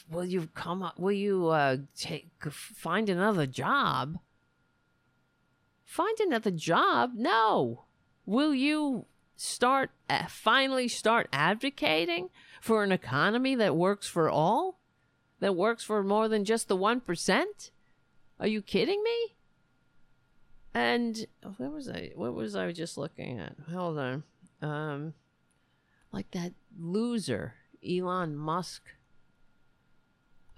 [0.07, 4.19] will you come up will you uh take find another job?
[5.89, 7.13] Find another job?
[7.15, 7.85] No.
[8.25, 12.29] Will you start uh, finally start advocating
[12.61, 14.79] for an economy that works for all?
[15.39, 17.71] that works for more than just the 1%?
[18.39, 19.35] Are you kidding me?
[20.73, 21.25] And
[21.57, 22.11] where was I?
[22.15, 23.55] What was I just looking at?
[23.71, 24.23] Hold on.
[24.61, 25.13] Um,
[26.11, 27.55] like that loser,
[27.87, 28.83] Elon Musk.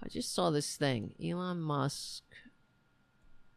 [0.02, 1.14] I just saw this thing.
[1.22, 2.24] Elon Musk.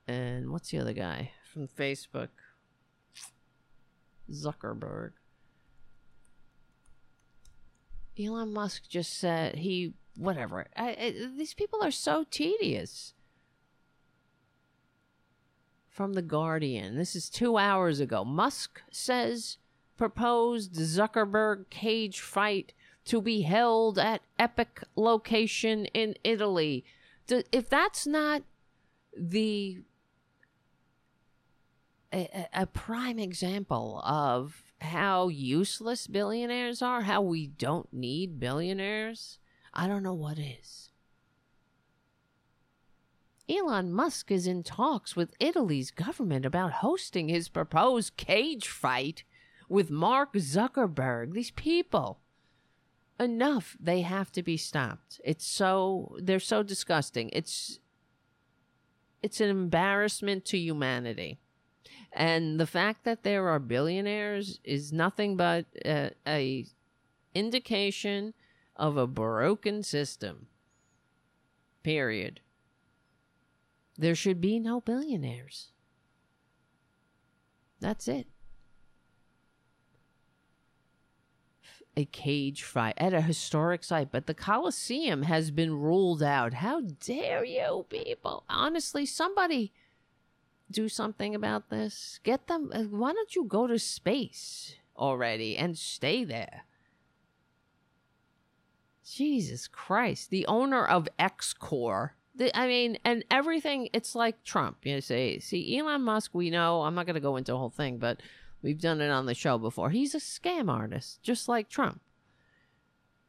[0.07, 2.28] And what's the other guy from Facebook?
[4.30, 5.12] Zuckerberg.
[8.20, 10.68] Elon Musk just said he whatever.
[10.76, 13.14] I, I, these people are so tedious.
[15.89, 16.97] From The Guardian.
[16.97, 18.26] This is two hours ago.
[18.26, 19.58] Musk says
[19.95, 22.74] proposed Zuckerberg cage fight
[23.06, 26.84] to be held at epic location in Italy.
[27.30, 28.43] If that's not
[29.18, 29.84] the
[32.53, 39.39] a, prime example of how useless billionaires are, how we don't need billionaires.
[39.74, 40.91] I don't know what is.
[43.47, 49.24] Elon Musk is in talks with Italy's government about hosting his proposed cage fight
[49.70, 51.34] with Mark Zuckerberg.
[51.34, 52.20] These people.
[53.20, 53.78] Enough.
[53.80, 55.22] They have to be stopped.
[55.24, 57.30] It's so they're so disgusting.
[57.34, 57.80] It's
[59.22, 61.39] it's an embarrassment to humanity.
[62.16, 66.66] And the fact that there are billionaires is nothing but a, a
[67.34, 68.34] indication
[68.78, 70.47] of a broken system.
[71.84, 72.39] Period.
[73.97, 75.72] There should be no billionaires.
[77.82, 78.28] That's it.
[81.97, 86.55] A cage fight at a historic site, but the Colosseum has been ruled out.
[86.55, 88.45] How dare you, people?
[88.49, 89.74] Honestly, somebody
[90.70, 92.20] do something about this.
[92.24, 92.72] Get them.
[92.74, 96.66] Uh, why don't you go to space already and stay there?
[99.09, 100.32] Jesus Christ.
[100.32, 104.78] The owner of X Corp the, I mean, and everything, it's like Trump.
[104.84, 107.70] You know, see, Elon Musk, we know, I'm not going to go into the whole
[107.70, 108.22] thing, but
[108.61, 109.89] we've done it on the show before.
[109.89, 112.01] He's a scam artist, just like Trump.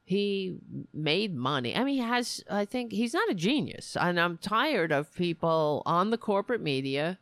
[0.07, 0.57] He
[0.95, 1.77] made money.
[1.77, 3.97] I mean, he has, I think, he's not a genius.
[4.01, 7.19] And I'm tired of people on the corporate media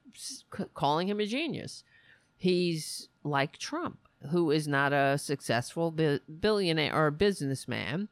[0.75, 1.83] calling him a genius.
[2.37, 3.99] He's like Trump,
[4.31, 8.09] who is not a successful billionaire or businessman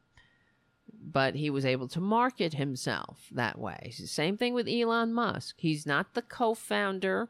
[1.05, 3.91] but he was able to market himself that way.
[3.91, 5.55] Same thing with Elon Musk.
[5.57, 7.29] He's not the co founder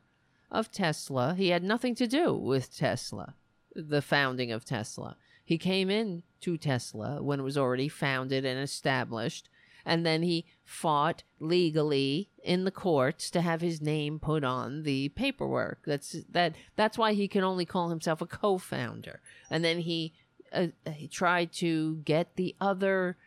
[0.51, 3.33] of Tesla, he had nothing to do with Tesla,
[3.75, 5.17] the founding of Tesla.
[5.43, 9.49] He came in to Tesla when it was already founded and established,
[9.85, 15.09] and then he fought legally in the courts to have his name put on the
[15.09, 15.79] paperwork.
[15.85, 16.55] That's that.
[16.75, 19.21] That's why he can only call himself a co-founder.
[19.49, 20.13] And then he
[20.53, 23.17] uh, he tried to get the other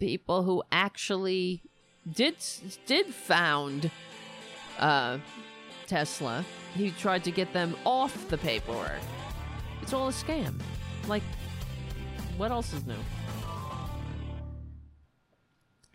[0.00, 1.62] people who actually
[2.12, 2.36] did
[2.86, 3.90] did found
[4.78, 5.18] uh,
[5.86, 6.44] Tesla.
[6.74, 9.00] He tried to get them off the paperwork.
[9.80, 10.60] It's all a scam.
[11.06, 11.22] Like,
[12.36, 12.94] what else is new?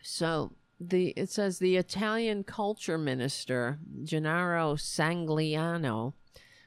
[0.01, 6.13] So the it says the Italian culture minister Gennaro Sangiuliano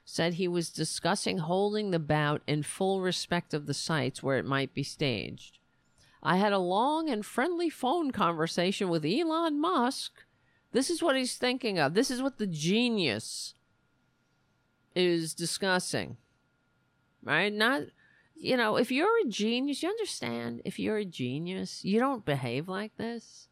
[0.05, 4.45] said he was discussing holding the bout in full respect of the sites where it
[4.45, 5.59] might be staged.
[6.23, 10.25] I had a long and friendly phone conversation with Elon Musk.
[10.73, 11.95] This is what he's thinking of.
[11.95, 13.55] This is what the genius
[14.95, 16.17] is discussing.
[17.23, 17.53] Right?
[17.53, 17.83] Not,
[18.43, 22.69] you know, if you're a genius, you understand, if you're a genius, you don't behave
[22.69, 23.47] like this.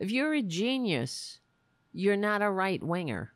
[0.00, 1.38] If you're a genius,
[1.92, 3.32] you're not a right winger.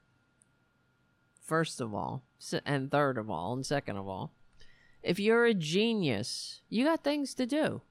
[1.40, 2.24] First of all,
[2.64, 4.32] and third of all, and second of all,
[5.04, 7.82] if you're a genius, you got things to do.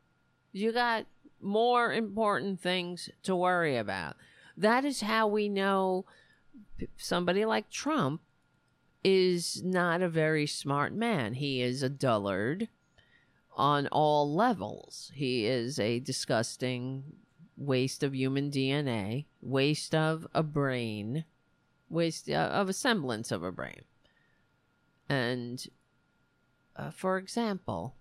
[0.51, 1.05] You got
[1.39, 4.17] more important things to worry about.
[4.57, 6.03] That is how we know
[6.97, 8.19] somebody like Trump
[9.05, 11.35] is not a very smart man.
[11.35, 12.69] He is a dullard
[13.55, 15.11] on all levels.
[15.13, 17.03] He is a disgusting
[17.55, 21.23] waste of human DNA, waste of a brain,
[21.87, 23.83] waste uh, of a semblance of a brain.
[25.07, 25.63] And
[26.75, 27.93] uh, for example,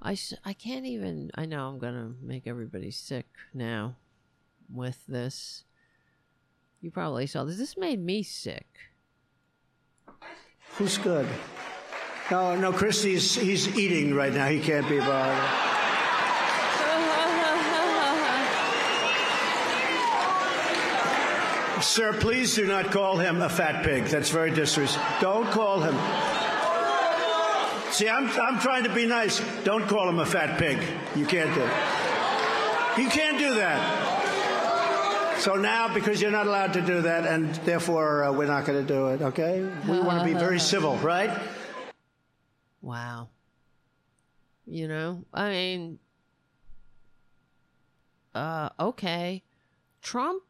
[0.00, 1.32] I, I can't even.
[1.34, 3.96] I know I'm going to make everybody sick now
[4.72, 5.64] with this.
[6.80, 7.58] You probably saw this.
[7.58, 8.89] This made me sick.
[10.76, 11.28] Who's good?
[12.30, 14.48] No, no, Christie's he's eating right now.
[14.48, 15.70] He can't be bothered.
[21.82, 24.04] Sir, please do not call him a fat pig.
[24.04, 25.20] That's very disrespectful.
[25.20, 25.94] Don't call him.
[27.90, 29.40] See, I'm, I'm trying to be nice.
[29.64, 30.78] Don't call him a fat pig.
[31.16, 33.02] You can't do it.
[33.02, 34.09] You can't do that.
[35.40, 38.86] So now, because you're not allowed to do that, and therefore uh, we're not going
[38.86, 39.68] to do it, okay?
[39.88, 41.30] We want to be very civil, right?
[42.82, 43.30] Wow.
[44.66, 45.98] You know, I mean,
[48.34, 49.42] uh, okay.
[50.02, 50.42] Trump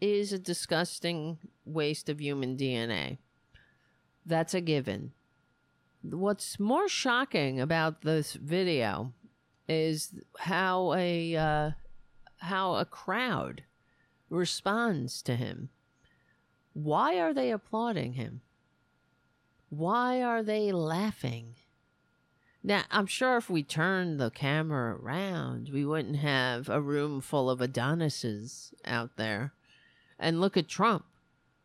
[0.00, 3.18] is a disgusting waste of human DNA.
[4.24, 5.12] That's a given
[6.02, 9.12] what's more shocking about this video
[9.68, 11.70] is how a uh,
[12.38, 13.62] how a crowd
[14.30, 15.68] responds to him.
[16.72, 18.40] Why are they applauding him?
[19.68, 21.56] Why are they laughing?
[22.62, 27.48] Now, I'm sure if we turned the camera around, we wouldn't have a room full
[27.48, 29.52] of Adonises out there.
[30.18, 31.04] And look at Trump.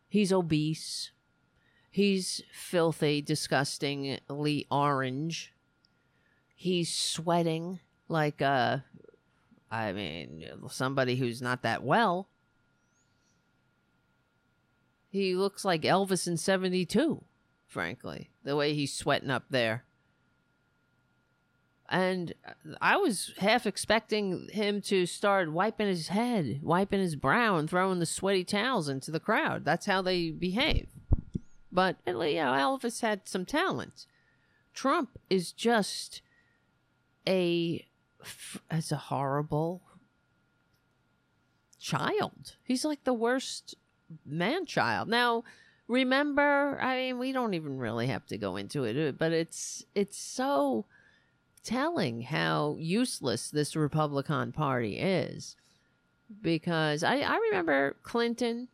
[0.07, 1.11] He's obese.
[1.91, 5.53] He's filthy, disgustingly orange.
[6.55, 8.85] He's sweating like a,
[9.69, 12.29] I mean, somebody who's not that well.
[15.15, 17.23] He looks like Elvis in 72,
[17.67, 19.85] frankly, the way he's sweating up there.
[21.87, 22.33] And
[22.81, 27.99] I was half expecting him to start wiping his head, wiping his brow, and throwing
[27.99, 29.63] the sweaty towels into the crowd.
[29.63, 30.87] That's how they behave.
[31.71, 34.07] But you know, Elvis had some talent.
[34.73, 36.21] Trump is just
[37.25, 37.85] a
[38.69, 39.81] as a horrible
[41.79, 42.57] child.
[42.63, 43.75] He's like the worst
[44.25, 45.09] man child.
[45.09, 45.43] Now,
[45.87, 49.85] remember, I mean, we don't even really have to go into it, uh, but it's
[49.95, 50.85] it's so
[51.63, 55.55] telling how useless this Republican Party is.
[56.41, 58.67] Because I, I remember Clinton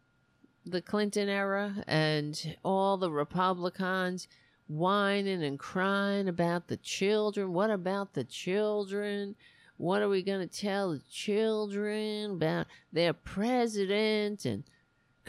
[0.66, 4.28] the Clinton era and all the Republicans
[4.68, 7.54] whining and crying about the children.
[7.54, 9.36] What about the children?
[9.78, 14.46] What are we going to tell the children about their president?
[14.46, 14.64] And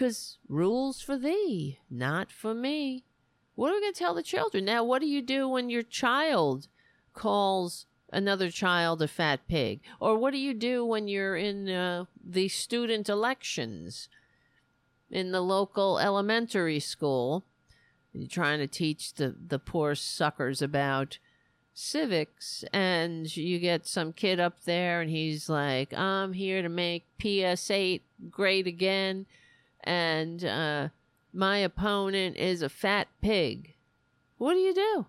[0.02, 3.04] because rules for thee, not for me.
[3.54, 4.64] What are we going to tell the children?
[4.64, 6.66] Now, what do you do when your child
[7.14, 9.80] calls another child a fat pig?
[10.00, 14.08] Or what do you do when you're in uh, the student elections?
[15.12, 17.44] in the local elementary school.
[18.12, 21.18] You're trying to teach the, the poor suckers about
[21.74, 27.06] civics, and you get some kid up there, and he's like, I'm here to make
[27.18, 29.26] PS 8 great again,
[29.84, 30.88] and uh,
[31.32, 33.74] my opponent is a fat pig.
[34.38, 35.06] What do you do?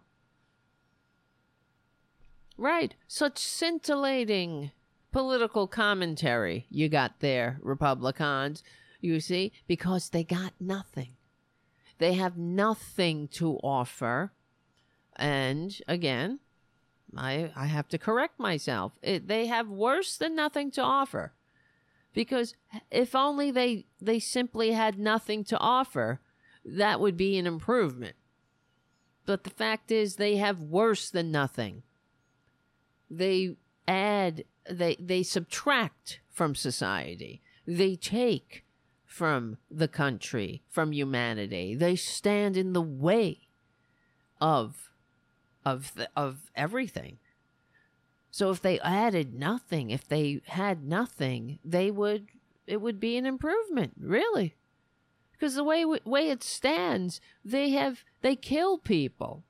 [2.57, 4.71] Right, such scintillating
[5.11, 8.63] political commentary you got there, Republicans
[9.03, 11.09] you see, because they got nothing.
[11.97, 14.31] They have nothing to offer.
[15.15, 16.39] And again,
[17.15, 18.93] I, I have to correct myself.
[19.01, 21.33] It, they have worse than nothing to offer.
[22.13, 22.55] Because
[22.91, 26.19] if only they, they simply had nothing to offer,
[26.63, 28.15] that would be an improvement.
[29.25, 31.83] But the fact is, they have worse than nothing.
[33.09, 33.55] They
[33.87, 37.41] add, they, they subtract from society.
[37.65, 38.65] They take
[39.05, 41.75] from the country, from humanity.
[41.75, 43.47] They stand in the way
[44.41, 44.89] of
[45.65, 47.19] of the, of everything.
[48.33, 52.29] So if they added nothing, if they had nothing, they would
[52.65, 54.55] it would be an improvement, really.
[55.33, 59.43] Because the way way it stands, they have they kill people.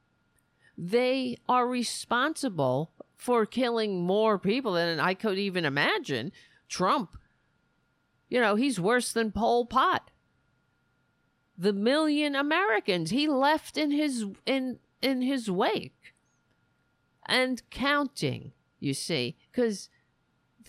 [0.78, 6.34] They are responsible for killing more people than I could even imagine.
[6.68, 7.18] Trump
[8.34, 10.10] you know, he's worse than Pol Pot.
[11.56, 16.16] The million Americans he left in his in in his wake
[17.28, 18.54] and counting,
[18.84, 19.90] you see, because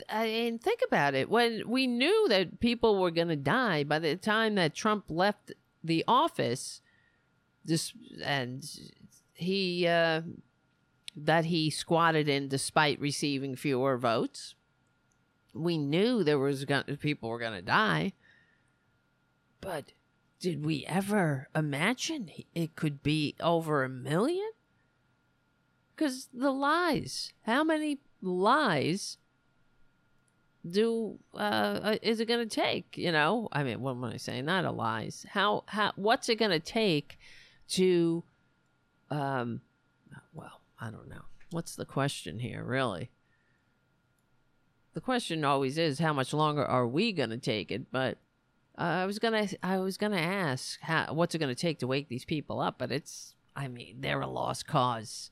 [0.09, 1.29] I mean, think about it.
[1.31, 5.53] When we knew that people were going to die by the time that Trump left
[5.83, 6.81] the office,
[7.65, 7.93] this
[8.23, 8.65] and
[9.35, 10.23] he uh,
[11.17, 14.55] that he squatted in despite receiving fewer votes
[15.55, 18.13] we knew there was gonna, people were going to die.
[19.61, 19.93] But
[20.41, 24.51] did we ever imagine it could be over a million?
[25.95, 29.19] Because the lies, how many lies
[30.69, 32.97] do uh, uh is it going to take?
[32.97, 34.47] You know, I mean, what am I saying?
[34.47, 35.27] Not a lies.
[35.31, 37.19] How how what's it going to take
[37.71, 38.25] to,
[39.11, 39.61] um,
[40.33, 41.23] well, I don't know.
[41.51, 43.11] What's the question here, really?
[44.95, 48.17] the question always is how much longer are we going to take it but
[48.79, 51.87] uh, i was to i was to ask how, what's it going to take to
[51.87, 55.31] wake these people up but it's i mean they're a lost cause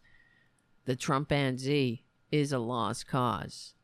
[0.85, 2.01] the Trump trumpanzee
[2.31, 3.75] is a lost cause.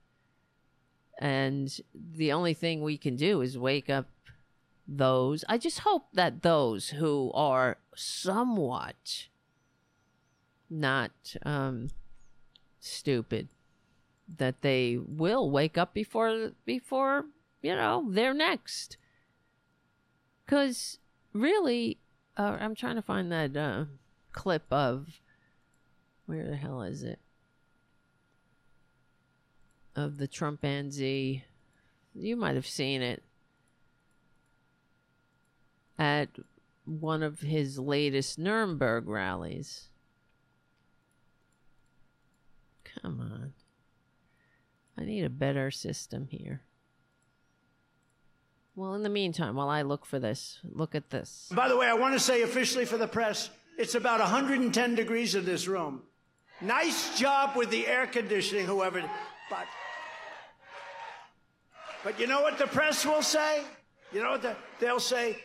[1.20, 4.06] And the only thing we can do is wake up
[4.90, 9.28] those i just hope that those who are somewhat
[10.70, 11.10] not
[11.44, 11.90] um
[12.80, 13.48] stupid
[14.36, 17.24] that they will wake up before before
[17.62, 18.96] you know they're next.
[20.44, 20.98] Because
[21.32, 21.98] really
[22.36, 23.84] uh, i'm trying to find that uh,
[24.32, 25.20] clip of
[26.28, 27.18] where the hell is it
[29.96, 31.42] of the trumpanzee
[32.14, 33.22] you might have seen it
[35.98, 36.28] at
[36.84, 39.88] one of his latest nuremberg rallies
[42.84, 43.52] come on
[44.98, 46.62] I need a better system here.
[48.74, 51.50] Well, in the meantime, while I look for this, look at this.
[51.54, 55.34] By the way, I want to say officially for the press, it's about 110 degrees
[55.34, 56.02] in this room.
[56.60, 59.00] Nice job with the air conditioning, whoever.
[59.48, 59.66] But,
[62.02, 63.62] but you know what the press will say?
[64.12, 65.36] You know what the, they'll say?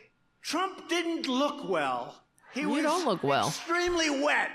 [0.42, 2.16] Trump didn't look well.
[2.54, 3.48] He You was don't look well.
[3.48, 4.50] extremely wet.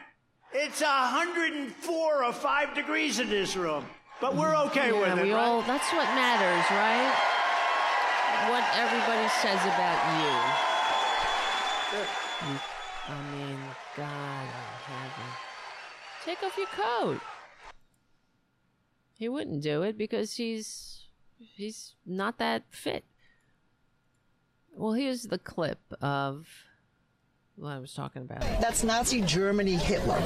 [0.53, 3.85] It's 104 or 5 degrees in this room.
[4.21, 4.69] But we're mm-hmm.
[4.69, 5.45] okay yeah, with it, we right?
[5.45, 5.63] all.
[5.63, 7.15] That's what matters, right?
[8.51, 10.35] What everybody says about you.
[13.09, 13.59] I mean,
[13.97, 14.78] God.
[16.29, 17.21] Take off your coat.
[19.15, 21.07] He wouldn't do it because he's
[21.39, 23.07] he's not that fit.
[24.77, 26.47] Well, here's the clip of
[27.57, 28.43] what I was talking about.
[28.61, 30.21] That's Nazi Germany Hitler.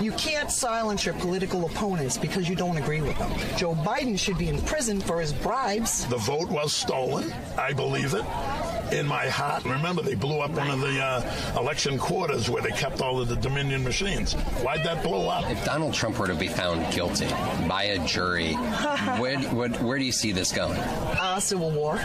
[0.00, 3.32] You can't silence your political opponents because you don't agree with them.
[3.56, 6.06] Joe Biden should be in prison for his bribes.
[6.06, 7.32] The vote was stolen.
[7.58, 8.24] I believe it.
[8.92, 9.64] In my heart.
[9.64, 13.28] Remember, they blew up one of the uh, election quarters where they kept all of
[13.28, 14.34] the Dominion machines.
[14.62, 15.50] Why'd that blow up?
[15.50, 17.26] If Donald Trump were to be found guilty
[17.68, 18.52] by a jury,
[19.18, 20.78] where, where, where do you see this going?
[20.78, 21.98] Uh, civil war.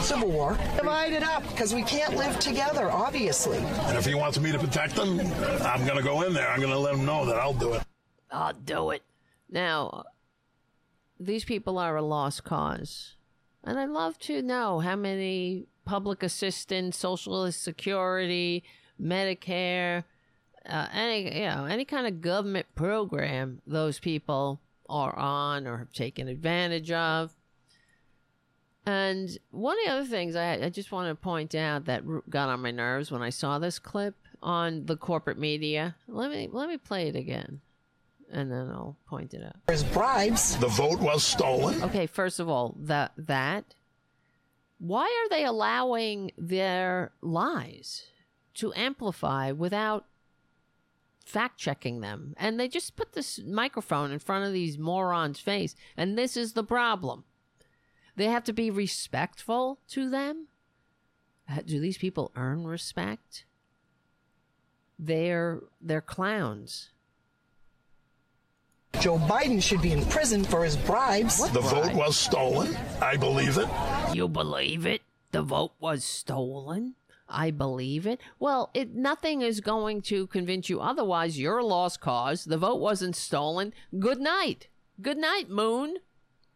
[0.00, 0.58] Civil war.
[0.76, 3.58] Divide it up because we can't live together, obviously.
[3.58, 5.20] And if he wants me to protect them,
[5.62, 6.48] I'm going to go in there.
[6.48, 7.82] I'm going to let him know that I'll do it.
[8.30, 9.02] I'll do it.
[9.48, 10.04] Now,
[11.18, 13.16] these people are a lost cause.
[13.64, 18.62] And I'd love to know how many public assistance, social security,
[19.00, 20.04] Medicare,
[20.68, 25.92] uh, any you know any kind of government program those people are on or have
[25.92, 27.34] taken advantage of.
[28.84, 32.48] And one of the other things I, I just want to point out that got
[32.48, 35.96] on my nerves when I saw this clip on the corporate media.
[36.06, 37.60] Let me let me play it again,
[38.30, 39.56] and then I'll point it out.
[39.66, 40.56] There's bribes.
[40.58, 41.82] The vote was stolen.
[41.82, 43.74] Okay, first of all, that that
[44.78, 48.04] why are they allowing their lies
[48.54, 50.06] to amplify without
[51.24, 52.34] fact checking them?
[52.36, 56.52] And they just put this microphone in front of these morons' face, and this is
[56.52, 57.24] the problem.
[58.16, 60.48] They have to be respectful to them.
[61.48, 63.44] Uh, Do these people earn respect?
[64.98, 66.90] They're they're clowns.
[69.00, 71.36] Joe Biden should be in prison for his bribes.
[71.50, 72.74] The vote was stolen.
[73.02, 73.68] I believe it.
[74.12, 75.02] You believe it?
[75.32, 76.94] The vote was stolen?
[77.28, 78.20] I believe it.
[78.38, 81.38] Well, it nothing is going to convince you otherwise.
[81.38, 82.44] You're a lost cause.
[82.44, 83.74] The vote wasn't stolen.
[83.98, 84.68] Good night.
[85.02, 85.96] Good night, Moon.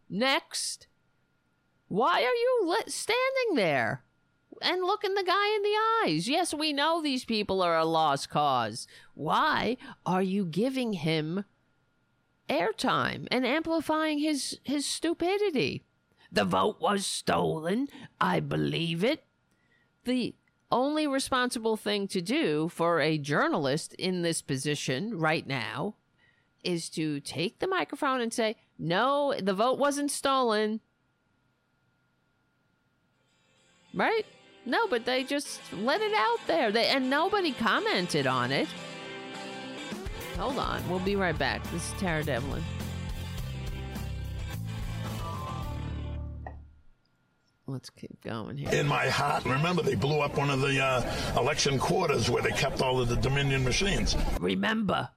[0.09, 0.87] Next.
[1.89, 4.05] Why are you li- standing there
[4.63, 6.29] and looking the guy in the eyes?
[6.29, 8.87] Yes, we know these people are a lost cause.
[9.15, 11.45] Why are you giving him
[12.49, 15.85] airtime and amplifying his his stupidity?
[16.33, 17.89] The vote was stolen.
[18.21, 19.25] I believe it.
[20.05, 20.35] The
[20.71, 25.97] only responsible thing to do for a journalist in this position right now
[26.63, 30.81] is to take the microphone and say, No, the vote wasn't stolen.
[33.93, 34.25] Right?
[34.67, 36.71] No, but they just let it out there.
[36.71, 38.69] They, and nobody commented on it.
[40.37, 40.89] Hold on.
[40.89, 41.63] We'll be right back.
[41.73, 42.63] This is Tara Devlin.
[47.71, 48.71] Let's keep going here.
[48.71, 49.45] In my heart.
[49.45, 53.09] Remember, they blew up one of the uh, election quarters where they kept all of
[53.09, 54.17] the Dominion machines.
[54.41, 55.09] Remember.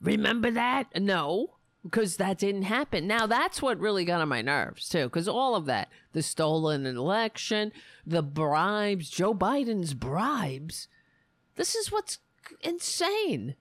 [0.00, 0.88] Remember that?
[1.00, 3.06] No, because that didn't happen.
[3.06, 6.86] Now, that's what really got on my nerves, too, because all of that the stolen
[6.86, 7.72] election,
[8.06, 10.88] the bribes, Joe Biden's bribes
[11.56, 12.18] this is what's
[12.60, 13.56] insane.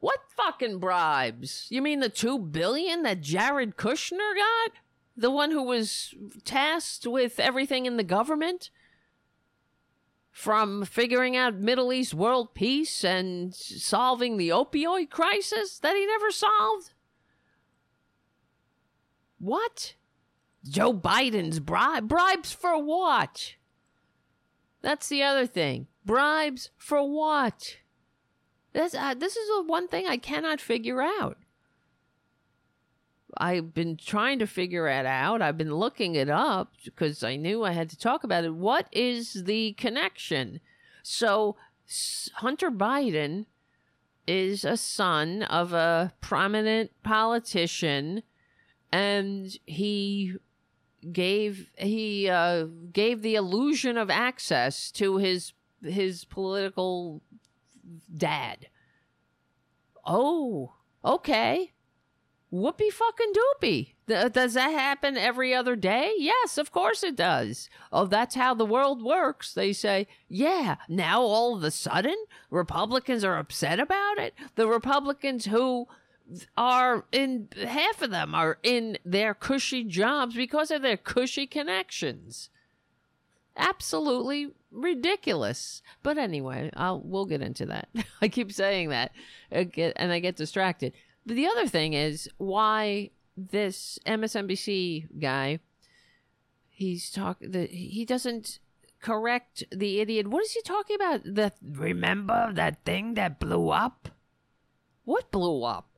[0.00, 1.66] What fucking bribes?
[1.70, 4.72] You mean the two billion that Jared Kushner got?
[5.20, 6.14] The one who was
[6.46, 8.70] tasked with everything in the government?
[10.30, 16.30] From figuring out Middle East world peace and solving the opioid crisis that he never
[16.30, 16.94] solved?
[19.38, 19.94] What?
[20.66, 23.56] Joe Biden's bribe bribes for what?
[24.80, 25.88] That's the other thing.
[26.06, 27.76] Bribes for what?
[28.72, 31.36] That's uh, this is the one thing I cannot figure out.
[33.36, 35.42] I've been trying to figure it out.
[35.42, 38.54] I've been looking it up because I knew I had to talk about it.
[38.54, 40.60] What is the connection?
[41.02, 41.56] So
[42.34, 43.46] Hunter Biden
[44.26, 48.22] is a son of a prominent politician
[48.92, 50.34] and he
[51.12, 55.52] gave he uh, gave the illusion of access to his
[55.82, 57.22] his political
[58.14, 58.68] dad.
[60.04, 60.74] Oh,
[61.04, 61.72] okay.
[62.52, 63.92] Whoopie fucking doopy.
[64.08, 66.14] Th- uh, does that happen every other day?
[66.18, 67.70] Yes, of course it does.
[67.92, 69.54] Oh, that's how the world works.
[69.54, 72.16] They say, yeah, now all of a sudden
[72.50, 74.34] Republicans are upset about it.
[74.56, 75.86] The Republicans who
[76.56, 82.50] are in half of them are in their cushy jobs because of their cushy connections.
[83.56, 85.82] Absolutely ridiculous.
[86.02, 87.88] But anyway, I'll we'll get into that.
[88.22, 89.12] I keep saying that,
[89.50, 90.94] and I get distracted.
[91.30, 95.60] But the other thing is why this MSNBC guy
[96.68, 98.58] he's talking that he doesn't
[99.00, 100.26] correct the idiot.
[100.26, 101.22] What is he talking about?
[101.22, 104.08] The remember that thing that blew up?
[105.04, 105.90] What blew up?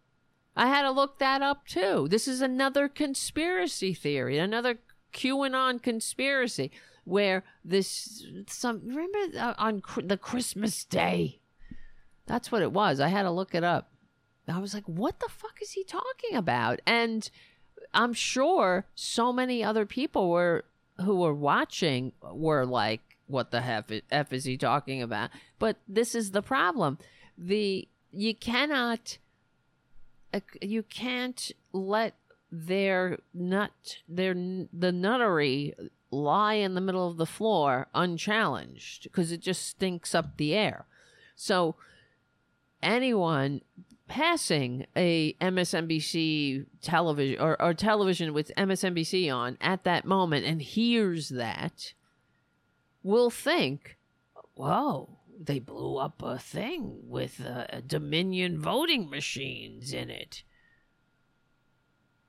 [0.54, 2.08] I had to look that up too.
[2.10, 4.80] This is another conspiracy theory, another
[5.14, 6.70] QAnon conspiracy
[7.04, 11.40] where this some remember on the Christmas day.
[12.26, 13.00] That's what it was.
[13.00, 13.91] I had to look it up.
[14.48, 16.80] I was like, what the fuck is he talking about?
[16.86, 17.28] And
[17.94, 20.64] I'm sure so many other people were
[21.00, 25.30] who were watching were like, what the F, F is he talking about?
[25.58, 26.98] But this is the problem.
[27.36, 29.18] The you cannot
[30.60, 32.14] you can't let
[32.50, 35.74] their nut their the nuttery
[36.10, 40.84] lie in the middle of the floor unchallenged because it just stinks up the air.
[41.34, 41.76] So
[42.82, 43.62] anyone
[44.12, 51.30] passing a MSNBC television or, or television with MSNBC on at that moment and hears
[51.30, 51.94] that
[53.02, 53.96] will think,
[54.52, 60.42] whoa, they blew up a thing with uh, Dominion voting machines in it.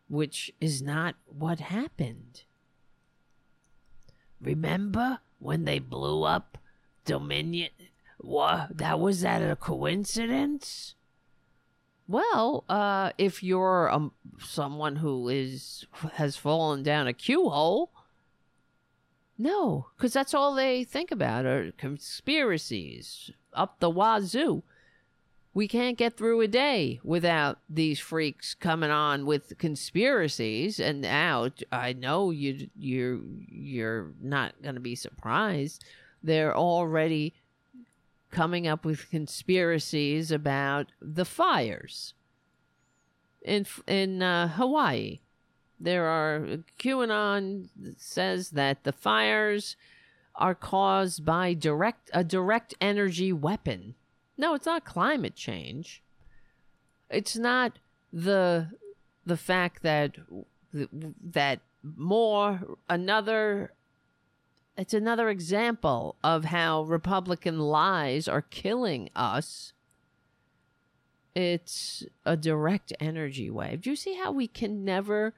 [0.08, 2.44] Which is not what happened.
[4.40, 6.58] Remember when they blew up
[7.04, 7.72] Dominion?
[8.20, 8.78] What?
[8.78, 10.96] That was that a coincidence?
[12.08, 17.92] Well, uh, if you're um, someone who is has fallen down a Q hole,
[19.38, 24.64] no, because that's all they think about are conspiracies up the wazoo.
[25.56, 30.80] We can't get through a day without these freaks coming on with conspiracies.
[30.80, 35.86] And now I know you you you're not going to be surprised.
[36.24, 37.34] They're already
[38.34, 42.14] coming up with conspiracies about the fires
[43.42, 45.20] in in uh, Hawaii.
[45.80, 49.76] There are QAnon says that the fires
[50.36, 53.96] are caused by direct a direct energy weapon.
[54.38, 56.02] No, it's not climate change.
[57.10, 57.80] It's not
[58.12, 58.70] the
[59.26, 60.16] the fact that
[60.74, 63.74] that more another
[64.76, 69.74] it's another example of how Republican lies are killing us.
[71.36, 73.82] It's a direct energy wave.
[73.82, 75.34] Do you see how we can never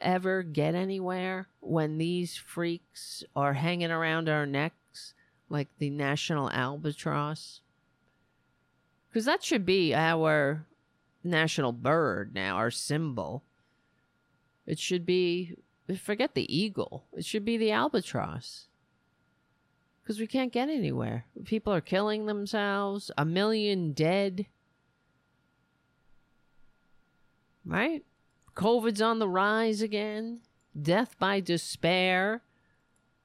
[0.00, 5.14] ever get anywhere when these freaks are hanging around our necks
[5.48, 7.60] like the national albatross?
[9.08, 10.66] Because that should be our
[11.22, 13.44] national bird now, our symbol.
[14.66, 15.56] It should be,
[16.00, 18.68] forget the eagle, it should be the albatross
[20.02, 21.26] because we can't get anywhere.
[21.44, 24.46] People are killing themselves, a million dead.
[27.64, 28.04] Right?
[28.54, 30.40] COVID's on the rise again,
[30.80, 32.42] death by despair.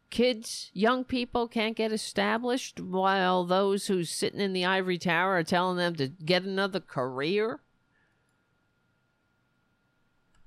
[0.10, 5.44] Kids, young people can't get established while those who's sitting in the ivory tower are
[5.44, 7.60] telling them to get another career.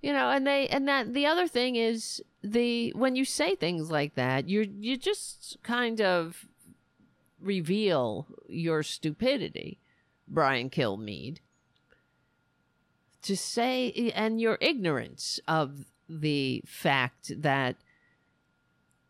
[0.03, 3.91] You know, and they and that the other thing is the when you say things
[3.91, 6.47] like that, you you just kind of
[7.39, 9.79] reveal your stupidity,
[10.27, 11.39] Brian Kilmeade.
[13.23, 17.77] To say and your ignorance of the fact that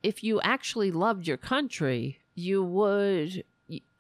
[0.03, 3.45] if you actually loved your country, you would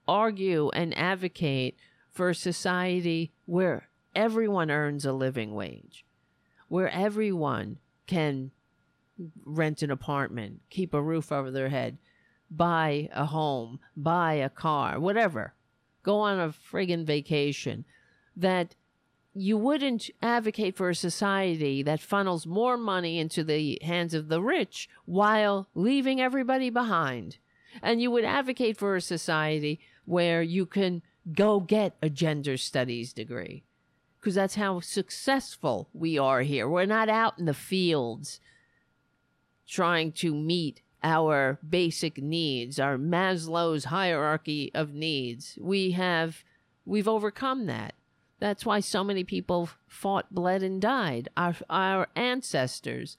[0.08, 1.76] argue and advocate
[2.10, 6.04] for a society where everyone earns a living wage
[6.70, 7.76] where everyone
[8.06, 8.52] can
[9.44, 11.98] rent an apartment, keep a roof over their head,
[12.48, 15.52] buy a home, buy a car, whatever,
[16.04, 17.84] go on a friggin' vacation,
[18.36, 18.76] that
[19.34, 24.40] you wouldn't advocate for a society that funnels more money into the hands of the
[24.40, 27.38] rich while leaving everybody behind.
[27.82, 31.02] And you would advocate for a society where you can
[31.32, 33.64] go get a gender studies degree
[34.20, 36.68] because that's how successful we are here.
[36.68, 38.40] We're not out in the fields
[39.66, 45.58] trying to meet our basic needs, our Maslow's hierarchy of needs.
[45.60, 46.44] We have
[46.84, 47.94] we've overcome that.
[48.40, 51.28] That's why so many people fought, bled, and died.
[51.36, 53.16] Our, our ancestors,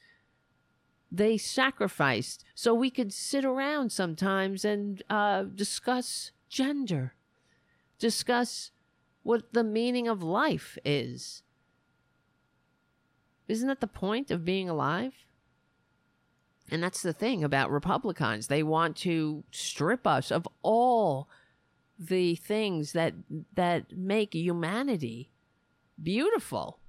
[1.12, 7.14] they sacrificed so we could sit around sometimes and uh, discuss gender,
[8.00, 8.72] discuss
[9.24, 11.44] what the meaning of life is.
[13.48, 15.14] Isn't that the point of being alive?
[16.70, 18.48] And that's the thing about Republicans.
[18.48, 21.28] They want to strip us of all
[22.00, 23.14] the things that
[23.54, 25.30] that make humanity
[26.02, 26.80] beautiful.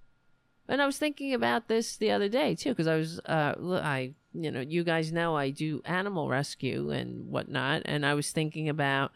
[0.69, 4.15] And I was thinking about this the other day too, because I was, uh, I,
[4.33, 8.69] you know, you guys know I do animal rescue and whatnot, and I was thinking
[8.69, 9.11] about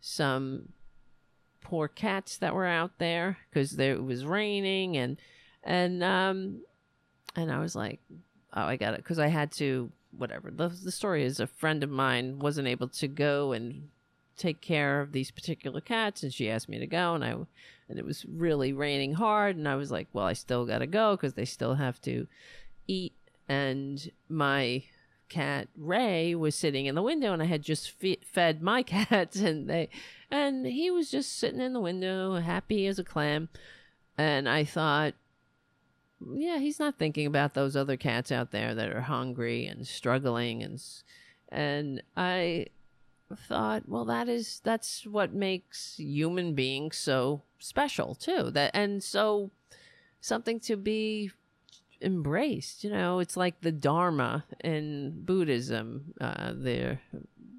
[0.00, 0.70] some
[1.60, 5.16] poor cats that were out there because there it was raining and
[5.62, 6.62] and um
[7.36, 8.00] and I was like,
[8.54, 10.50] oh, I got it because I had to whatever.
[10.50, 13.88] The the story is a friend of mine wasn't able to go and
[14.36, 17.34] take care of these particular cats and she asked me to go and I
[17.88, 20.86] and it was really raining hard and I was like, well, I still got to
[20.86, 22.26] go cuz they still have to
[22.86, 23.14] eat
[23.48, 24.84] and my
[25.30, 29.36] cat Ray was sitting in the window and I had just fe- fed my cats
[29.36, 29.88] and they
[30.30, 33.48] and he was just sitting in the window happy as a clam
[34.18, 35.14] and I thought
[36.34, 40.62] yeah, he's not thinking about those other cats out there that are hungry and struggling
[40.62, 40.82] and
[41.48, 42.66] and I
[43.36, 48.50] thought, well, that is that's what makes human beings so special too.
[48.50, 49.50] That and so
[50.20, 51.30] something to be
[52.00, 52.84] embraced.
[52.84, 56.14] You know, it's like the Dharma in Buddhism.
[56.20, 57.00] Uh, there,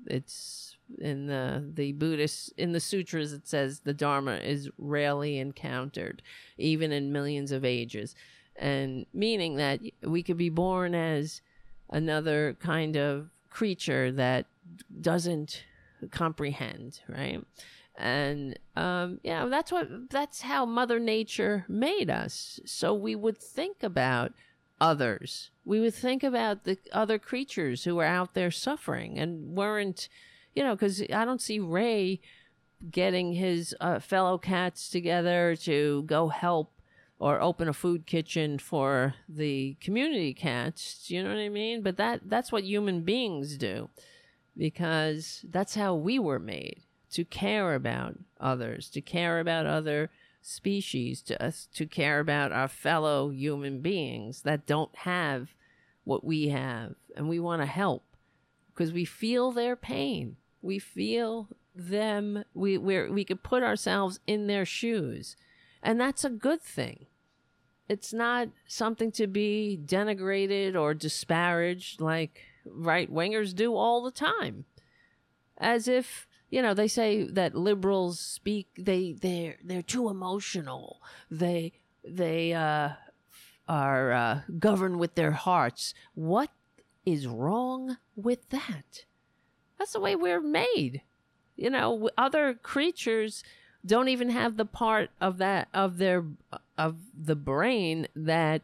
[0.07, 3.33] it's in the the Buddhist in the sutras.
[3.33, 6.21] It says the Dharma is rarely encountered,
[6.57, 8.15] even in millions of ages,
[8.55, 11.41] and meaning that we could be born as
[11.89, 14.45] another kind of creature that
[15.01, 15.63] doesn't
[16.09, 17.43] comprehend, right?
[17.97, 22.59] And um, yeah, that's what that's how Mother Nature made us.
[22.65, 24.33] So we would think about
[24.79, 25.51] others.
[25.65, 30.09] We would think about the other creatures who are out there suffering and weren't,
[30.55, 32.19] you know, because I don't see Ray
[32.89, 36.73] getting his uh, fellow cats together to go help
[37.19, 41.11] or open a food kitchen for the community cats.
[41.11, 41.83] You know what I mean?
[41.83, 43.89] But that that's what human beings do
[44.57, 46.81] because that's how we were made
[47.11, 50.09] to care about others, to care about other
[50.41, 55.53] species, to us to care about our fellow human beings that don't have
[56.03, 58.03] what we have and we want to help
[58.73, 60.37] because we feel their pain.
[60.61, 65.35] We feel them we we we could put ourselves in their shoes.
[65.83, 67.07] And that's a good thing.
[67.87, 74.65] It's not something to be denigrated or disparaged like right wingers do all the time.
[75.57, 81.01] As if, you know, they say that liberals speak they they're they're too emotional.
[81.31, 81.71] They
[82.03, 82.89] they uh
[83.67, 85.93] are uh, governed with their hearts.
[86.13, 86.49] What
[87.05, 89.05] is wrong with that?
[89.79, 91.01] That's the way we're made.
[91.55, 93.43] You know, other creatures
[93.85, 96.25] don't even have the part of that of their
[96.77, 98.61] of the brain that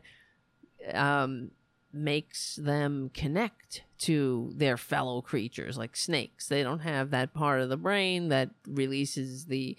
[0.94, 1.52] um
[1.98, 6.48] makes them connect to their fellow creatures like snakes.
[6.48, 9.76] They don't have that part of the brain that releases the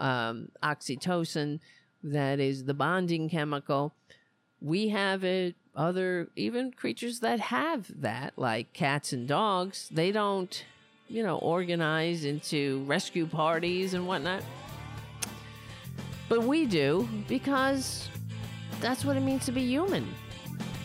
[0.00, 1.60] um, oxytocin
[2.02, 3.94] that is the bonding chemical.
[4.60, 10.64] We have it other even creatures that have that like cats and dogs they don't
[11.06, 14.42] you know organize into rescue parties and whatnot.
[16.28, 18.08] But we do because
[18.80, 20.06] that's what it means to be human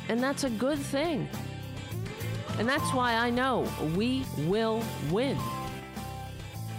[0.09, 1.27] and that's a good thing.
[2.59, 5.37] And that's why I know we will win.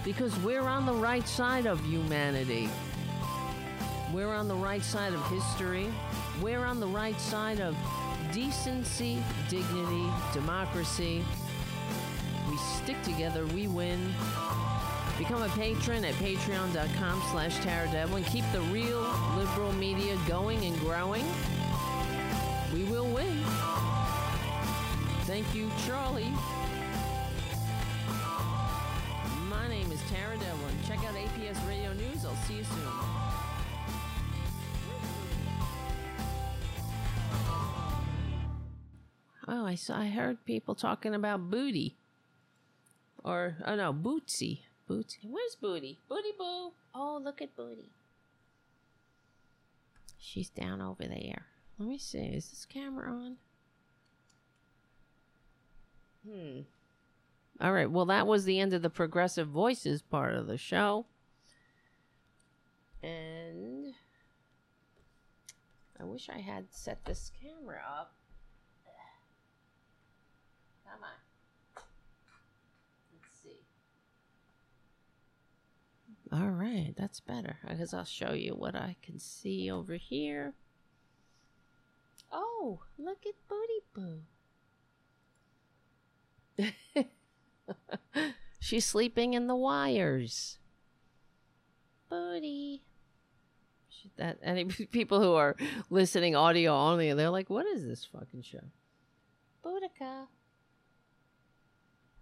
[0.05, 2.69] Because we're on the right side of humanity.
[4.13, 5.89] We're on the right side of history.
[6.41, 7.77] We're on the right side of
[8.33, 11.25] decency, dignity, democracy.
[12.49, 14.13] We stick together, we win.
[15.19, 18.25] Become a patron at patreon.com slash Tara Devlin.
[18.25, 19.01] Keep the real
[19.37, 21.25] liberal media going and growing.
[25.35, 26.33] Thank you, Charlie.
[29.49, 30.77] My name is Tara Devlin.
[30.87, 32.25] Check out APS Radio News.
[32.25, 32.87] I'll see you soon.
[39.49, 39.99] Oh, I saw.
[39.99, 41.97] I heard people talking about booty,
[43.25, 44.61] or oh no, Bootsy.
[44.89, 45.29] Bootsy.
[45.29, 45.99] Where's Booty?
[46.09, 46.71] Booty Boo.
[46.95, 47.91] Oh, look at Booty.
[50.17, 51.47] She's down over there.
[51.81, 52.19] Let me see.
[52.21, 53.39] Is this camera on?
[56.29, 56.61] Hmm.
[57.61, 57.91] All right.
[57.91, 61.07] Well, that was the end of the progressive voices part of the show.
[63.03, 63.95] And
[66.01, 68.15] I wish I had set this camera up.
[70.85, 71.83] Come on.
[73.13, 73.61] Let's see.
[76.33, 77.59] All right, that's better.
[77.69, 80.55] Guess I'll show you what I can see over here.
[82.33, 84.23] Oh, look at Booty Boo.
[88.61, 90.59] She's sleeping in the wires.
[92.09, 92.83] Booty.
[94.17, 95.57] That any people who are
[95.91, 98.65] listening audio only, they're like, "What is this fucking show?"
[99.65, 100.27] Boudica.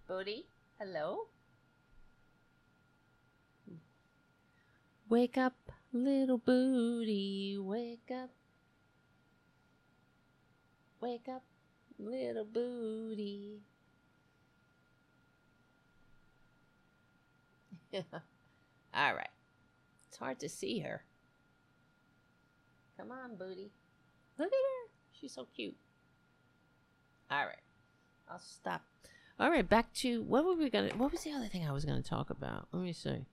[0.07, 0.47] Booty,
[0.79, 1.27] hello.
[5.09, 7.59] Wake up, little booty.
[7.59, 8.31] Wake up.
[11.01, 11.43] Wake up,
[11.99, 13.61] little booty.
[18.95, 19.29] All right.
[20.09, 21.05] It's hard to see her.
[22.97, 23.71] Come on, booty.
[24.39, 24.91] Look at her.
[25.13, 25.77] She's so cute.
[27.31, 27.57] All right.
[28.31, 28.83] I'll stop.
[29.41, 30.91] All right, back to what were we gonna?
[30.91, 32.69] What was the other thing I was gonna talk about?
[32.73, 33.27] Let me see.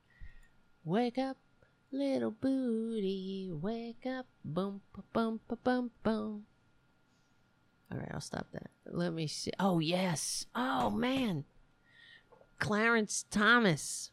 [0.83, 1.37] Wake up,
[1.91, 3.51] little booty.
[3.51, 4.81] Wake up, boom,
[5.13, 6.45] boom, boom, boom, boom.
[7.91, 8.71] All right, I'll stop that.
[8.85, 9.51] Let me see.
[9.59, 10.45] Oh yes.
[10.55, 11.45] Oh man.
[12.59, 14.11] Clarence Thomas.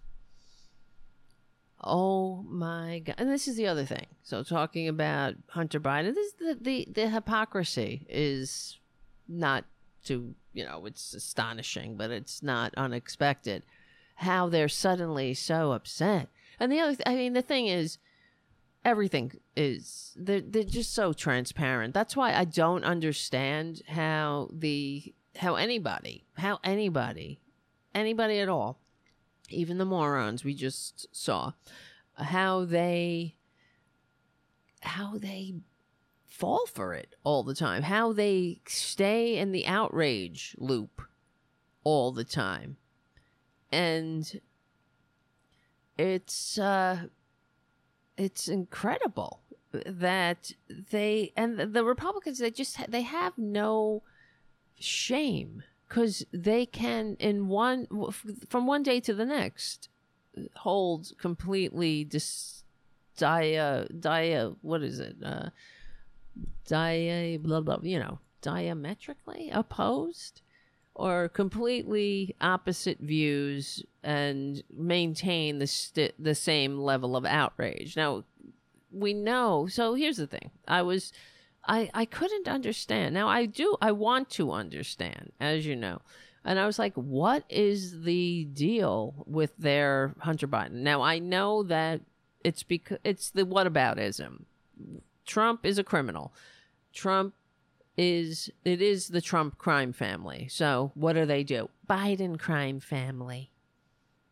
[1.83, 3.17] Oh my god!
[3.19, 4.07] And this is the other thing.
[4.23, 8.79] So talking about Hunter Biden, this the the, the hypocrisy is
[9.29, 9.65] not
[10.05, 13.63] to you know it's astonishing, but it's not unexpected.
[14.17, 16.29] How they're suddenly so upset,
[16.59, 17.99] and the other th- I mean the thing is,
[18.85, 21.93] everything is they're they're just so transparent.
[21.93, 27.39] That's why I don't understand how the how anybody how anybody
[27.95, 28.81] anybody at all
[29.51, 31.53] even the morons we just saw
[32.15, 33.37] how they
[34.81, 35.55] how they
[36.27, 41.03] fall for it all the time how they stay in the outrage loop
[41.87, 42.77] all the time.
[43.71, 44.41] And
[45.97, 47.03] it's uh
[48.17, 49.41] it's incredible
[49.71, 50.53] that
[50.91, 54.03] they and the republicans they just they have no
[54.81, 57.87] shame because they can in one
[58.49, 59.89] from one day to the next
[60.57, 62.65] hold completely dis
[63.17, 65.17] dia dia what is it?
[65.25, 65.49] Uh
[66.67, 70.43] dia blah blah you know diametrically opposed
[70.95, 77.97] or completely opposite views and maintain the st- the same level of outrage.
[77.97, 78.25] Now
[78.93, 80.51] we know so here's the thing.
[80.69, 81.13] I was
[81.67, 83.15] I, I couldn't understand.
[83.15, 86.01] Now I do I want to understand, as you know.
[86.45, 90.83] And I was like, what is the deal with their Hunter Biden?
[90.83, 92.03] Now I know that
[92.45, 94.45] it's because it's the whataboutism.
[95.27, 96.33] Trump is a criminal.
[96.93, 97.35] Trump
[97.97, 100.47] is it is the Trump crime family.
[100.51, 101.69] So what do they do?
[101.89, 103.51] Biden crime family.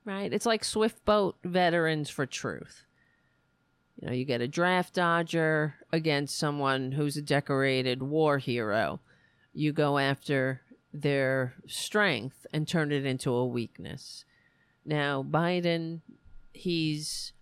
[0.04, 0.32] Right?
[0.32, 2.84] It's like swift boat veterans for truth.
[4.00, 9.00] You know, you get a draft dodger against someone who's a decorated war hero.
[9.52, 10.62] You go after
[10.92, 14.24] their strength and turn it into a weakness.
[14.84, 16.00] Now, Biden,
[16.52, 17.32] he's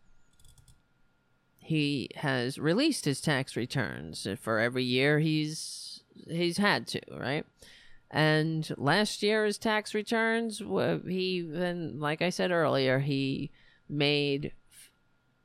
[1.59, 7.47] he has released his tax returns for every year he's he's had to, right?
[8.11, 13.51] And last year his tax returns he and like I said earlier, he
[13.89, 14.53] made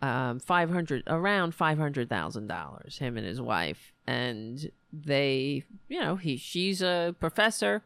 [0.01, 3.93] um, 500 around $500,000 him and his wife.
[4.05, 7.83] And they you know he she's a professor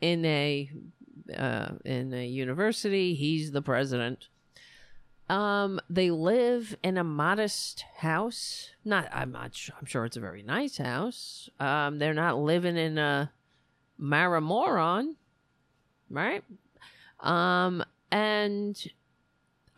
[0.00, 0.70] in a
[1.36, 3.14] uh, in a university.
[3.14, 4.28] He's the president.
[5.28, 8.70] Um they live in a modest house.
[8.84, 11.48] Not I'm not sure, I'm sure it's a very nice house.
[11.60, 13.30] Um they're not living in a
[14.00, 15.14] Maramoron
[16.10, 16.42] right?
[17.20, 18.90] Um and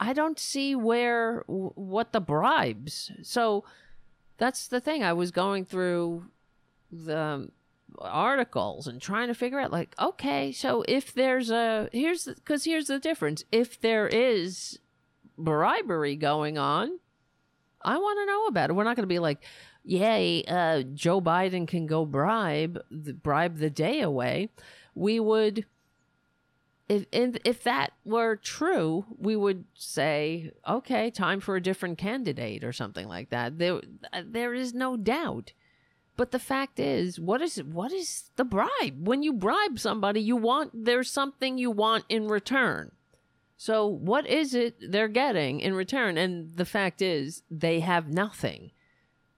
[0.00, 3.12] I don't see where what the bribes.
[3.22, 3.64] So
[4.38, 5.04] that's the thing.
[5.04, 6.24] I was going through
[6.90, 7.50] the
[7.98, 12.86] articles and trying to figure out like okay, so if there's a here's cuz here's
[12.86, 13.44] the difference.
[13.52, 14.78] If there is
[15.36, 16.98] bribery going on,
[17.82, 18.72] I want to know about it.
[18.72, 19.44] We're not going to be like
[19.82, 24.50] yay, uh, Joe Biden can go bribe the, bribe the day away.
[24.94, 25.66] We would
[26.90, 27.06] if
[27.44, 33.06] if that were true, we would say, okay, time for a different candidate or something
[33.06, 33.58] like that.
[33.58, 33.80] There,
[34.24, 35.52] there is no doubt.
[36.16, 39.06] But the fact is, what is what is the bribe?
[39.06, 42.90] When you bribe somebody, you want there's something you want in return.
[43.56, 46.18] So what is it they're getting in return?
[46.18, 48.72] And the fact is, they have nothing.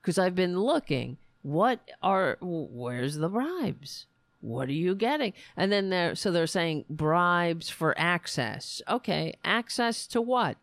[0.00, 4.06] Because I've been looking, What are where's the bribes?
[4.42, 5.34] What are you getting?
[5.56, 8.82] And then they're so they're saying bribes for access.
[8.88, 10.56] Okay, access to what?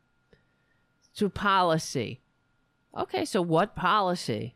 [1.16, 2.20] To policy.
[2.96, 4.54] Okay, so what policy?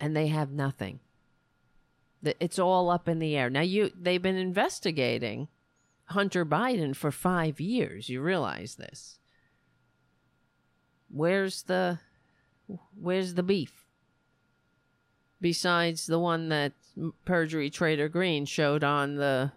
[0.00, 0.98] And they have nothing.
[2.24, 3.48] It's all up in the air.
[3.48, 5.46] Now you they've been investigating
[6.06, 8.08] Hunter Biden for 5 years.
[8.08, 9.20] You realize this.
[11.08, 12.00] Where's the
[13.00, 13.86] where's the beef?
[15.40, 16.72] Besides the one that
[17.26, 19.52] Marjorie Traitor Greene showed on the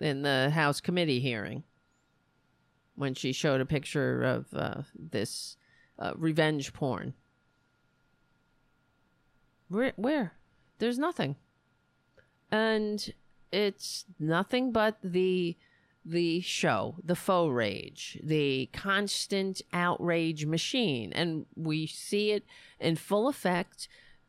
[0.00, 1.64] in the House committee hearing
[2.94, 5.56] when she showed a picture of uh, this
[5.98, 7.14] uh, revenge porn.
[9.68, 10.32] Where, where?
[10.78, 11.36] There's nothing,
[12.50, 13.12] and
[13.52, 15.56] it's nothing but the
[16.04, 21.12] the show, the faux rage, the constant outrage machine.
[21.12, 22.44] And we see it
[22.78, 23.86] in full effect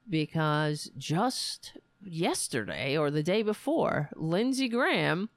[0.09, 5.29] because just yesterday or the day before, Lindsey Graham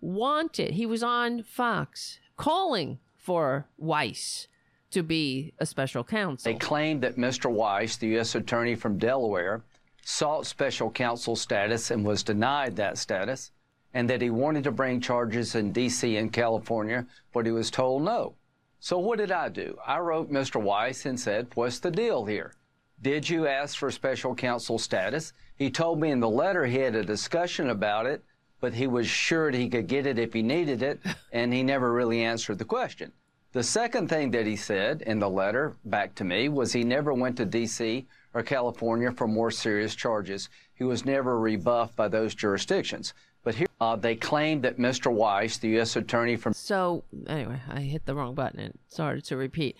[0.00, 4.48] wanted, he was on Fox calling for Weiss
[4.90, 6.52] to be a special counsel.
[6.52, 7.50] They claimed that Mr.
[7.50, 8.34] Weiss, the U.S.
[8.34, 9.64] Attorney from Delaware,
[10.04, 13.52] sought special counsel status and was denied that status
[13.94, 16.16] and that he wanted to bring charges in D.C.
[16.16, 18.34] and California, but he was told no.
[18.80, 19.76] So what did I do?
[19.86, 20.60] I wrote Mr.
[20.60, 22.52] Weiss and said, What's the deal here?
[23.00, 25.32] Did you ask for special counsel status?
[25.62, 28.24] He told me in the letter he had a discussion about it,
[28.58, 30.98] but he was sure he could get it if he needed it,
[31.32, 33.12] and he never really answered the question.
[33.52, 37.14] The second thing that he said in the letter back to me was he never
[37.14, 38.08] went to D.C.
[38.34, 40.48] or California for more serious charges.
[40.74, 43.14] He was never rebuffed by those jurisdictions.
[43.44, 45.12] But here uh, they claim that Mr.
[45.12, 45.94] Weiss, the U.S.
[45.94, 46.54] attorney from.
[46.54, 49.76] So, anyway, I hit the wrong button and started to repeat.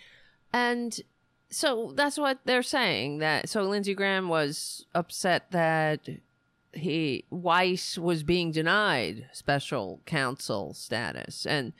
[0.52, 0.96] And
[1.52, 3.18] so that's what they're saying.
[3.18, 6.08] That so Lindsey Graham was upset that
[6.72, 11.72] he Weiss was being denied special counsel status, and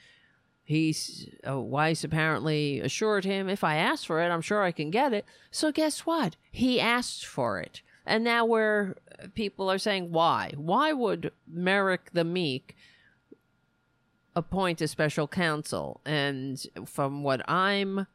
[0.63, 4.91] he's uh, Weiss apparently assured him, "If I ask for it, I'm sure I can
[4.91, 6.37] get it." So guess what?
[6.51, 8.97] He asked for it, and now we're
[9.35, 10.53] people are saying why?
[10.57, 12.77] Why would Merrick the Meek
[14.37, 16.01] appoint a special counsel?
[16.05, 18.07] And from what I'm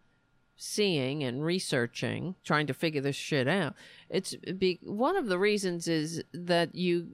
[0.57, 3.75] seeing and researching, trying to figure this shit out,
[4.09, 7.07] it's be, one of the reasons is that you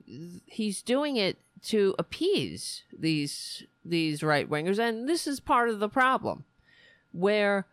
[0.45, 5.89] he's doing it to appease these these right wingers, and this is part of the
[5.89, 6.45] problem,
[7.11, 7.67] where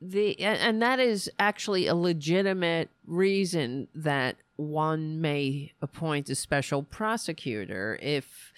[0.00, 7.98] the and that is actually a legitimate reason that one may appoint a special prosecutor
[8.02, 8.52] if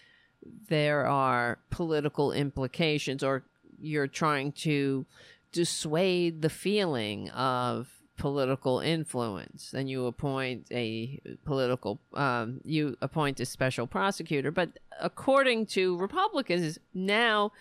[0.69, 3.45] there are political implications or
[3.81, 5.07] you're trying to
[5.53, 13.47] dissuade the feeling of political influence then you appoint a political um, you appoint a
[13.47, 14.71] special prosecutor but
[15.01, 17.53] according to republicans now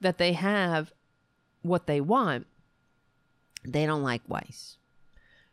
[0.00, 0.92] that they have
[1.62, 2.46] what they want
[3.64, 4.76] they don't like weiss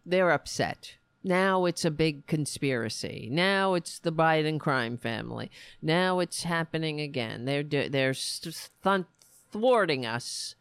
[0.06, 3.28] they're upset now it's a big conspiracy.
[3.32, 5.52] Now it's the Biden crime family.
[5.82, 7.46] Now it's happening again.
[7.46, 8.14] They're they're
[9.52, 10.56] thwarting us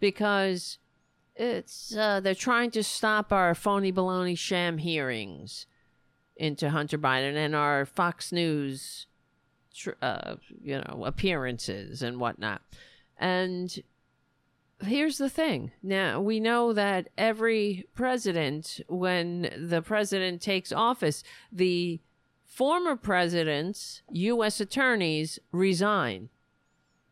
[0.00, 0.78] because
[1.36, 5.66] it's uh, they're trying to stop our phony baloney sham hearings
[6.36, 9.06] into Hunter Biden and our Fox News,
[10.00, 12.62] uh, you know, appearances and whatnot.
[13.18, 13.76] And
[14.80, 15.72] here's the thing.
[15.82, 22.00] Now, we know that every president, when the president takes office, the
[22.44, 24.60] former president's U.S.
[24.60, 26.28] attorneys resign.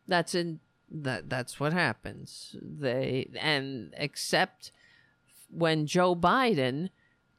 [0.07, 0.59] That's in
[0.89, 2.55] that that's what happens.
[2.61, 4.71] They and except
[5.49, 6.89] when Joe Biden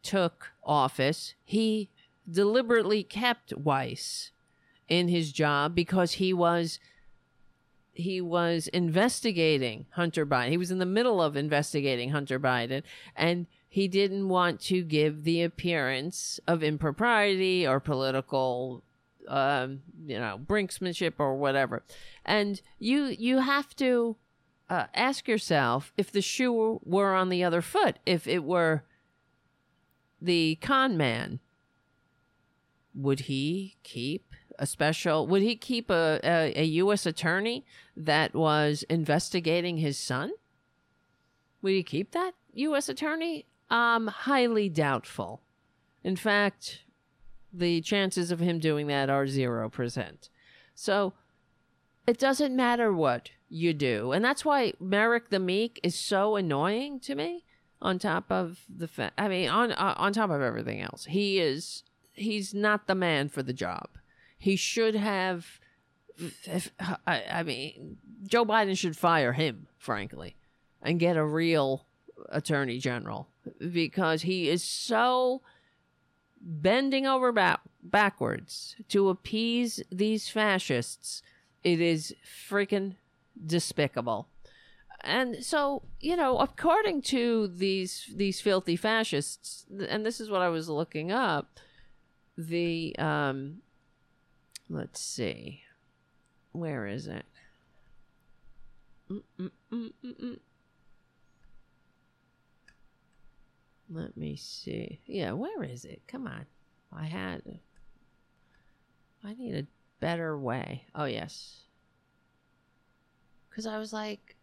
[0.03, 1.91] took office, he
[2.31, 4.31] deliberately kept Weiss
[4.89, 6.79] in his job because he was
[7.99, 10.51] he was investigating Hunter Biden.
[10.51, 12.83] He was in the middle of investigating Hunter Biden,
[13.17, 18.85] and he didn't want to give the appearance of impropriety or political,
[19.29, 21.85] um, you know, brinksmanship or whatever.
[22.25, 24.17] And you you have to
[24.69, 28.85] uh, ask yourself if the shoe were on the other foot, if it were
[30.21, 31.41] the con man,
[32.95, 37.07] would he keep a special would he keep a, a, a U.S.
[37.07, 37.65] attorney
[37.97, 40.33] that was investigating his son?
[41.63, 42.89] Would he keep that U.S.
[42.89, 43.47] attorney?
[43.71, 45.43] Um, highly doubtful.
[46.03, 46.85] In fact,
[47.53, 50.29] the chances of him doing that are zero percent.
[50.75, 51.15] So
[52.07, 57.01] it doesn't matter what you do, and that's why Merrick the Meek is so annoying
[57.01, 57.45] to me.
[57.81, 61.39] On top of the fa- I mean, on uh, on top of everything else, he
[61.39, 61.85] is
[62.15, 63.89] he's not the man for the job.
[64.37, 65.61] He should have.
[66.45, 66.73] If,
[67.07, 70.35] I, I mean, Joe Biden should fire him, frankly,
[70.83, 71.87] and get a real
[72.31, 73.29] attorney general
[73.73, 75.43] because he is so
[76.41, 81.23] bending over ba- backwards to appease these fascists.
[81.65, 82.15] It is
[82.49, 82.97] freaking
[83.45, 84.29] despicable.
[85.03, 90.49] And so, you know, according to these these filthy fascists, and this is what I
[90.49, 91.61] was looking up,
[92.37, 93.59] the um
[94.69, 95.63] let's see.
[96.53, 97.27] Where is it?
[99.11, 100.39] Mm-mm-mm-mm-mm.
[103.91, 105.01] Let me see.
[105.07, 106.03] Yeah, where is it?
[106.07, 106.47] Come on.
[106.93, 107.43] I had.
[109.25, 109.67] I need a
[110.01, 110.85] better way.
[110.95, 111.63] Oh, yes.
[113.49, 114.37] Because I was like,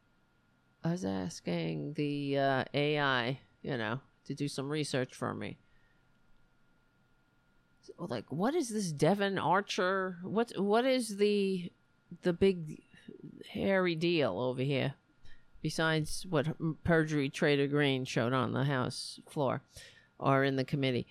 [0.84, 5.58] I was asking the uh, AI, you know, to do some research for me.
[7.98, 10.18] Like, what is this Devon Archer?
[10.24, 11.72] What what is the
[12.24, 12.82] the big
[13.50, 14.96] hairy deal over here?
[15.66, 16.46] Besides what
[16.84, 19.64] perjury Traitor Greene showed on the House floor
[20.20, 21.08] or in the committee.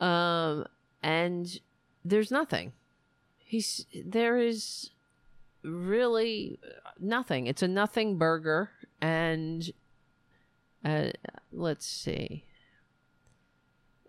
[0.00, 0.66] Um,
[1.00, 1.60] and
[2.04, 2.72] there's nothing.
[3.38, 4.90] He's there is
[5.62, 6.58] really
[6.98, 7.46] nothing.
[7.46, 9.70] It's a nothing burger, and
[10.84, 11.10] uh,
[11.52, 12.42] let's see.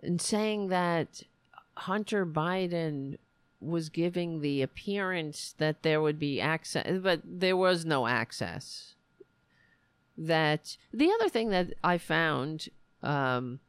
[0.01, 1.21] And saying that
[1.77, 3.19] Hunter Biden
[3.61, 8.94] was giving the appearance that there would be access, but there was no access
[10.17, 12.69] that the other thing that I found
[13.03, 13.59] um,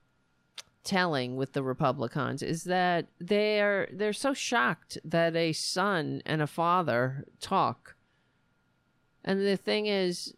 [0.84, 6.46] telling with the Republicans is that they're they're so shocked that a son and a
[6.46, 7.96] father talk.
[9.24, 10.34] And the thing is,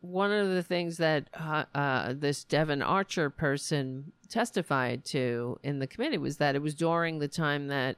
[0.00, 5.86] one of the things that uh, uh, this Devon Archer person testified to in the
[5.86, 7.96] committee was that it was during the time that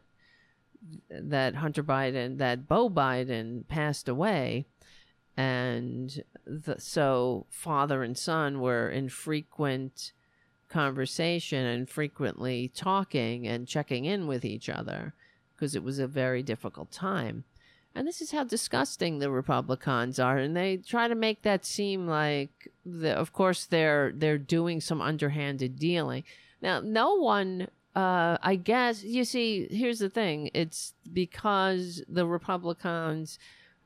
[1.10, 4.66] that Hunter Biden, that Beau Biden passed away,
[5.36, 10.12] and the, so father and son were in frequent
[10.68, 15.14] conversation and frequently talking and checking in with each other
[15.54, 17.44] because it was a very difficult time.
[17.94, 22.06] And this is how disgusting the Republicans are, and they try to make that seem
[22.06, 26.24] like, the, of course, they're they're doing some underhanded dealing.
[26.62, 33.38] Now, no one, uh, I guess, you see, here's the thing: it's because the Republicans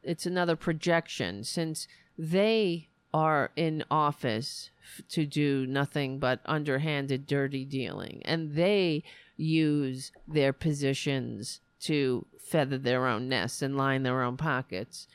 [0.07, 1.45] it's another projection.
[1.45, 4.71] Since they are in office
[5.09, 9.03] to do nothing but underhanded dirty dealing and they
[9.37, 15.07] use their positions to feather their own nests and line their own pockets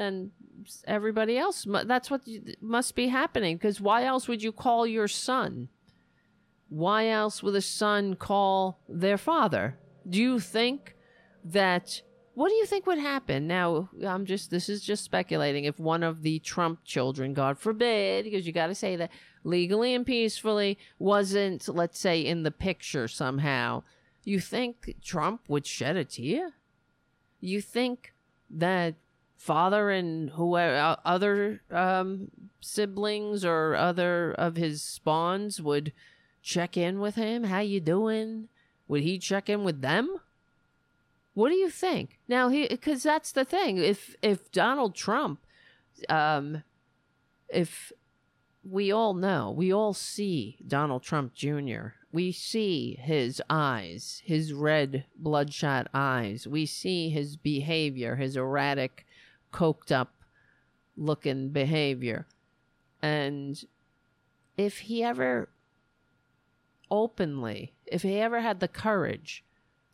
[0.00, 0.30] then
[0.86, 2.22] everybody else that's what
[2.60, 3.56] must be happening.
[3.56, 5.68] Because why else would you call your son?
[6.68, 9.78] Why else would a son call their father?
[10.08, 10.96] Do you think
[11.44, 12.02] that
[12.40, 13.46] what do you think would happen?
[13.46, 15.66] Now, I'm just, this is just speculating.
[15.66, 19.10] If one of the Trump children, God forbid, because you got to say that
[19.44, 23.82] legally and peacefully, wasn't, let's say, in the picture somehow,
[24.24, 26.54] you think Trump would shed a tear?
[27.42, 28.14] You think
[28.48, 28.94] that
[29.36, 32.30] father and whoever other um,
[32.62, 35.92] siblings or other of his spawns would
[36.40, 37.44] check in with him?
[37.44, 38.48] How you doing?
[38.88, 40.20] Would he check in with them?
[41.34, 42.18] What do you think?
[42.28, 43.78] Now, he because that's the thing.
[43.78, 45.40] If if Donald Trump,
[46.08, 46.64] um,
[47.48, 47.92] if
[48.62, 51.94] we all know, we all see Donald Trump Jr.
[52.12, 56.46] We see his eyes, his red bloodshot eyes.
[56.46, 59.06] We see his behavior, his erratic,
[59.52, 60.14] coked up
[60.96, 62.26] looking behavior.
[63.00, 63.62] And
[64.56, 65.48] if he ever
[66.90, 69.44] openly, if he ever had the courage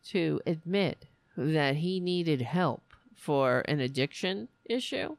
[0.06, 1.06] to admit
[1.36, 2.82] that he needed help
[3.14, 5.16] for an addiction issue,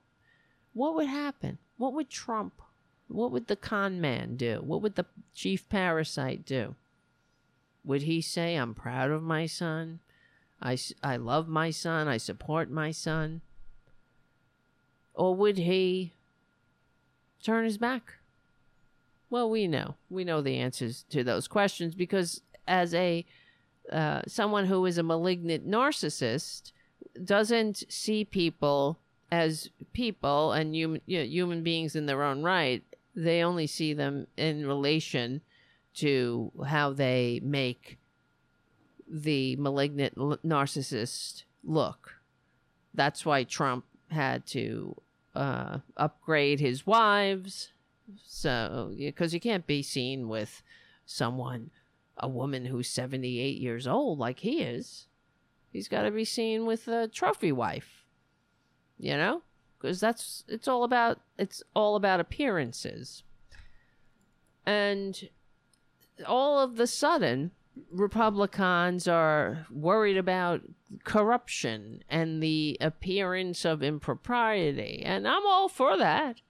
[0.74, 1.58] what would happen?
[1.78, 2.62] What would Trump,
[3.08, 4.62] what would the con man do?
[4.64, 6.76] What would the chief parasite do?
[7.84, 10.00] Would he say, I'm proud of my son?
[10.62, 12.08] I, I love my son.
[12.08, 13.42] I support my son?
[15.14, 16.14] Or would he
[17.42, 18.16] turn his back?
[19.30, 19.96] Well, we know.
[20.10, 23.26] We know the answers to those questions because as a
[23.92, 26.72] uh, someone who is a malignant narcissist
[27.24, 29.00] doesn't see people
[29.32, 32.84] as people and human you know, human beings in their own right.
[33.16, 35.42] They only see them in relation
[35.96, 37.98] to how they make
[39.10, 42.16] the malignant narcissist look.
[42.94, 44.96] That's why Trump had to
[45.36, 47.72] uh, upgrade his wives
[48.26, 50.62] So, because you can't be seen with
[51.06, 51.72] someone,
[52.20, 55.08] a woman who's 78 years old like he is.
[55.72, 58.04] He's got to be seen with a trophy wife.
[58.98, 59.42] You know?
[59.80, 63.24] Because that's, it's all about, it's all about appearances.
[64.66, 65.30] And
[66.26, 67.52] all of the sudden,
[67.92, 70.62] Republicans are worried about
[71.04, 75.04] corruption and the appearance of impropriety.
[75.06, 76.42] And I'm all for that.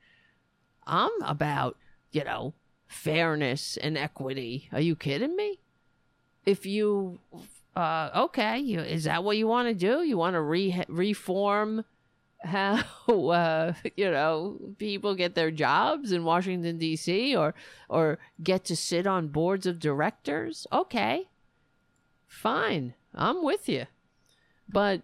[0.85, 1.77] I'm about,
[2.11, 2.53] you know,
[2.87, 4.69] fairness and equity.
[4.71, 5.59] Are you kidding me?
[6.45, 7.19] If you,
[7.75, 10.03] uh, okay, you, is that what you want to do?
[10.03, 11.83] You want to re- reform
[12.43, 17.35] how uh, you know people get their jobs in Washington D.C.
[17.35, 17.53] or
[17.89, 20.67] or get to sit on boards of directors.
[20.71, 21.29] Okay,
[22.27, 23.85] fine, I'm with you,
[24.69, 25.01] but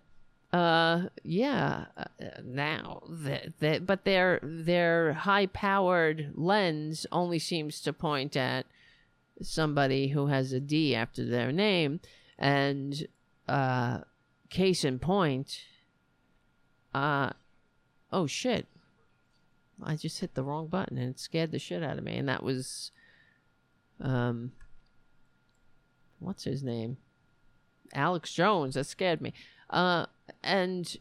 [0.53, 2.05] uh, yeah, uh,
[2.43, 8.65] now that that but their their high powered lens only seems to point at
[9.41, 11.99] somebody who has a D after their name,
[12.37, 13.07] and
[13.47, 13.99] uh,
[14.49, 15.61] case in point
[16.93, 17.31] uh,
[18.11, 18.67] oh shit.
[19.81, 22.17] I just hit the wrong button and it scared the shit out of me.
[22.17, 22.91] And that was,
[23.99, 24.51] um,
[26.19, 26.97] what's his name?
[27.93, 28.75] Alex Jones.
[28.75, 29.33] That scared me.
[29.69, 30.05] Uh,
[30.43, 30.97] and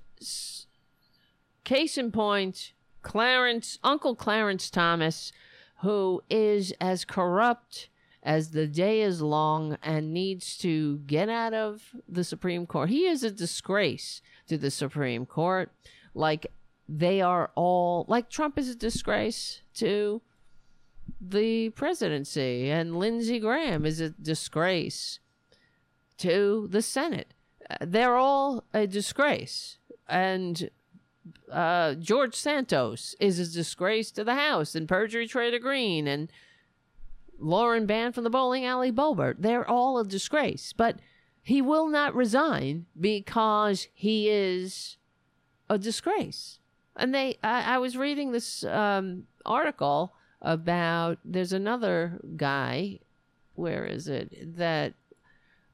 [1.65, 2.73] case in point,
[3.03, 5.33] Clarence, Uncle Clarence Thomas,
[5.83, 7.89] who is as corrupt
[8.23, 12.89] as the day is long and needs to get out of the Supreme Court.
[12.89, 15.73] He is a disgrace to the Supreme Court.
[16.15, 16.47] Like
[16.89, 20.23] they are all like Trump is a disgrace to
[21.21, 25.19] the presidency and Lindsey Graham is a disgrace
[26.19, 27.35] to the Senate.
[27.81, 29.79] They're all a disgrace.
[30.09, 30.71] And
[31.51, 36.31] uh, George Santos is a disgrace to the House and Perjury Traitor Greene and
[37.39, 39.37] Lauren Band from the bowling alley Boebert.
[39.39, 40.73] They're all a disgrace.
[40.73, 40.99] But
[41.43, 44.97] he will not resign because he is
[45.69, 46.59] a disgrace.
[46.97, 53.01] And they, I, I was reading this um, article about there's another guy,
[53.55, 54.95] where is it, that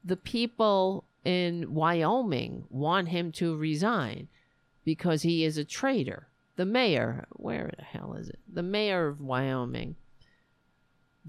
[0.03, 4.27] the people in Wyoming want him to resign
[4.83, 6.27] because he is a traitor.
[6.55, 8.39] The mayor, where the hell is it?
[8.51, 9.95] The mayor of Wyoming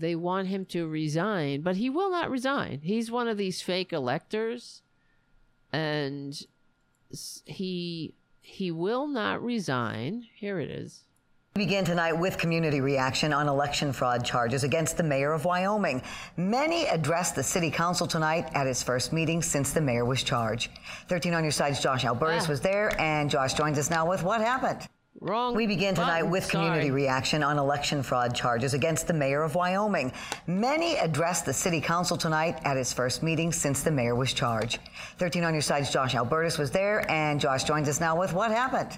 [0.01, 2.81] they want him to resign, but he will not resign.
[2.83, 4.83] He's one of these fake electors,
[5.73, 6.41] and
[7.45, 10.27] he he will not resign.
[10.35, 11.05] Here it is.
[11.57, 16.01] We begin tonight with community reaction on election fraud charges against the mayor of Wyoming.
[16.37, 20.71] Many addressed the city council tonight at his first meeting since the mayor was charged.
[21.09, 22.51] 13 on your side's Josh Albertus ah.
[22.51, 24.87] was there, and Josh joins us now with what happened.
[25.21, 25.57] Wrong.
[25.57, 27.03] We begin tonight with community Sorry.
[27.03, 30.13] reaction on election fraud charges against the mayor of Wyoming.
[30.47, 34.79] Many addressed the city council tonight at his first meeting since the mayor was charged.
[35.19, 38.53] 13 on your side's Josh Albertus was there, and Josh joins us now with what
[38.53, 38.97] happened.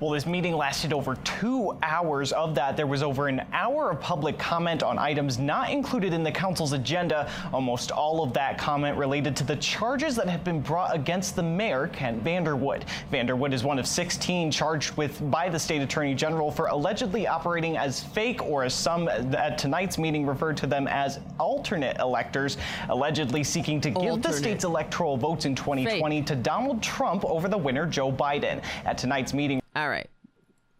[0.00, 2.32] Well, this meeting lasted over two hours.
[2.32, 6.22] Of that, there was over an hour of public comment on items not included in
[6.22, 7.30] the council's agenda.
[7.52, 11.42] Almost all of that comment related to the charges that have been brought against the
[11.42, 12.84] mayor, Kent Vanderwood.
[13.12, 17.76] Vanderwood is one of 16 charged with by the state attorney general for allegedly operating
[17.76, 22.56] as fake, or as some at tonight's meeting referred to them as alternate electors,
[22.88, 24.14] allegedly seeking to alternate.
[24.14, 26.26] give the state's electoral votes in 2020 fake.
[26.26, 28.62] to Donald Trump over the winner, Joe Biden.
[28.86, 30.10] At tonight's meeting, all right.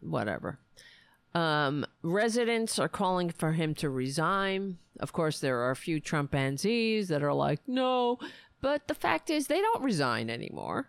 [0.01, 0.59] Whatever.
[1.35, 4.79] Um, residents are calling for him to resign.
[4.99, 8.19] Of course, there are a few Trumpanzees that are like, no.
[8.61, 10.89] But the fact is, they don't resign anymore.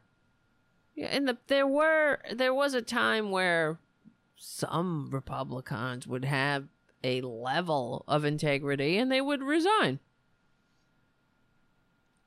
[0.96, 3.80] Yeah, and the, there were there was a time where
[4.36, 6.66] some Republicans would have
[7.04, 10.00] a level of integrity and they would resign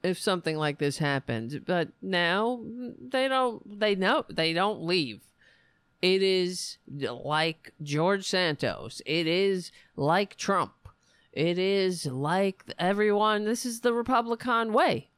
[0.04, 1.64] if something like this happened.
[1.66, 2.60] But now
[3.00, 3.80] they don't.
[3.80, 5.20] They know they don't leave.
[6.04, 9.00] It is like George Santos.
[9.06, 10.74] It is like Trump.
[11.32, 13.46] It is like everyone.
[13.46, 15.08] This is the Republican way.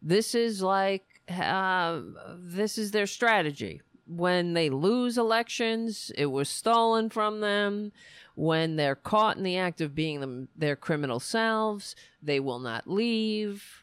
[0.00, 2.00] This is like, uh,
[2.38, 3.82] this is their strategy.
[4.06, 7.90] When they lose elections, it was stolen from them.
[8.36, 12.88] When they're caught in the act of being them, their criminal selves, they will not
[12.88, 13.82] leave.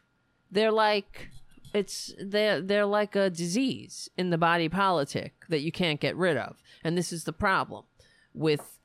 [0.49, 1.27] They're like
[1.73, 6.37] it's they're they're like a disease in the body politic that you can't get rid
[6.37, 7.85] of, and this is the problem
[8.33, 8.79] with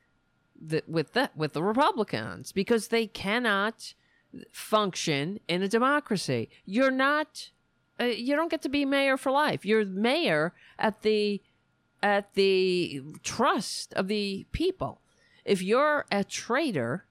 [0.59, 3.93] the with the with the Republicans because they cannot
[4.51, 6.49] function in a democracy.
[6.65, 7.51] You're not
[7.99, 9.65] uh, you don't get to be mayor for life.
[9.65, 11.41] You're mayor at the
[12.03, 15.01] at the trust of the people.
[15.45, 17.06] if you're a traitor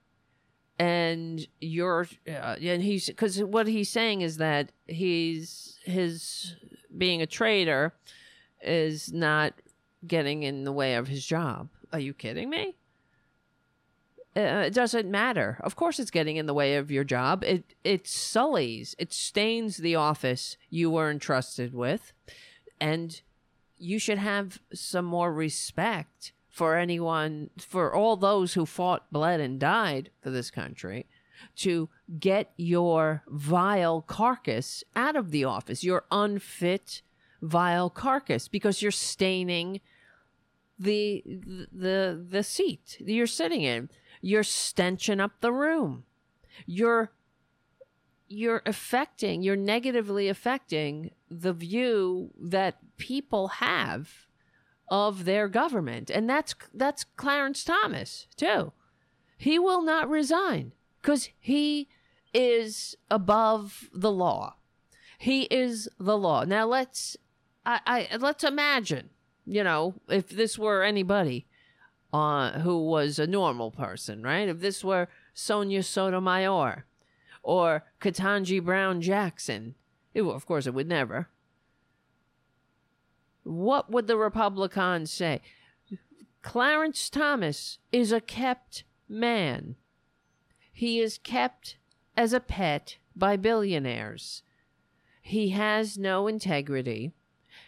[0.79, 6.55] and you're uh, and he's because what he's saying is that he's his
[6.95, 7.93] being a traitor
[8.61, 9.53] is not
[10.05, 11.69] getting in the way of his job.
[11.91, 12.75] Are you kidding me?
[14.35, 15.57] Uh, it doesn't matter.
[15.61, 17.43] Of course, it's getting in the way of your job.
[17.43, 22.13] It it sullies, it stains the office you were entrusted with,
[22.79, 23.19] and
[23.79, 29.59] you should have some more respect for anyone, for all those who fought, bled, and
[29.59, 31.05] died for this country,
[31.55, 31.87] to
[32.19, 37.03] get your vile carcass out of the office, your unfit,
[37.43, 39.81] vile carcass, because you're staining
[40.79, 41.23] the
[41.71, 43.87] the the seat you're sitting in.
[44.21, 46.05] You're stenching up the room.
[46.65, 47.11] You're
[48.27, 54.26] you're affecting, you're negatively affecting the view that people have
[54.89, 56.09] of their government.
[56.09, 58.71] And that's that's Clarence Thomas, too.
[59.37, 61.87] He will not resign cuz he
[62.33, 64.55] is above the law.
[65.17, 66.43] He is the law.
[66.43, 67.17] Now let's
[67.65, 69.09] I, I let's imagine,
[69.45, 71.47] you know, if this were anybody
[72.13, 74.47] uh, who was a normal person, right?
[74.47, 76.85] If this were Sonia Sotomayor
[77.43, 79.75] or Ketanji Brown Jackson,
[80.13, 81.29] it, of course it would never.
[83.47, 85.41] What would the Republicans say?
[86.41, 89.75] Clarence Thomas is a kept man.
[90.71, 91.77] He is kept
[92.15, 94.43] as a pet by billionaires.
[95.21, 97.13] He has no integrity.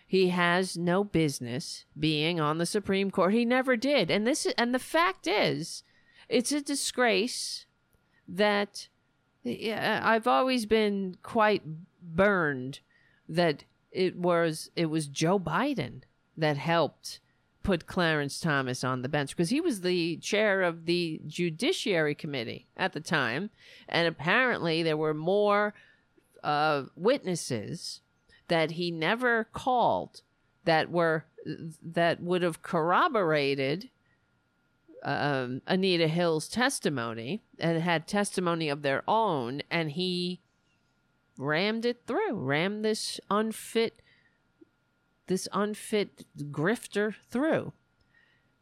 [0.05, 3.33] He has no business being on the Supreme Court.
[3.33, 4.09] He never did.
[4.11, 5.83] And this and the fact is,
[6.27, 7.65] it's a disgrace
[8.27, 8.89] that
[9.45, 11.63] I've always been quite
[12.01, 12.79] burned
[13.27, 16.01] that it was it was Joe Biden
[16.37, 17.19] that helped
[17.63, 22.67] put Clarence Thomas on the bench because he was the chair of the Judiciary Committee
[22.77, 23.49] at the time,
[23.87, 25.73] and apparently there were more
[26.43, 28.01] uh, witnesses
[28.47, 30.21] that he never called
[30.65, 31.25] that were
[31.81, 33.89] that would have corroborated
[35.03, 40.41] um, Anita Hill's testimony and had testimony of their own, and he
[41.39, 44.01] rammed it through, rammed this unfit,
[45.27, 47.71] this unfit grifter through.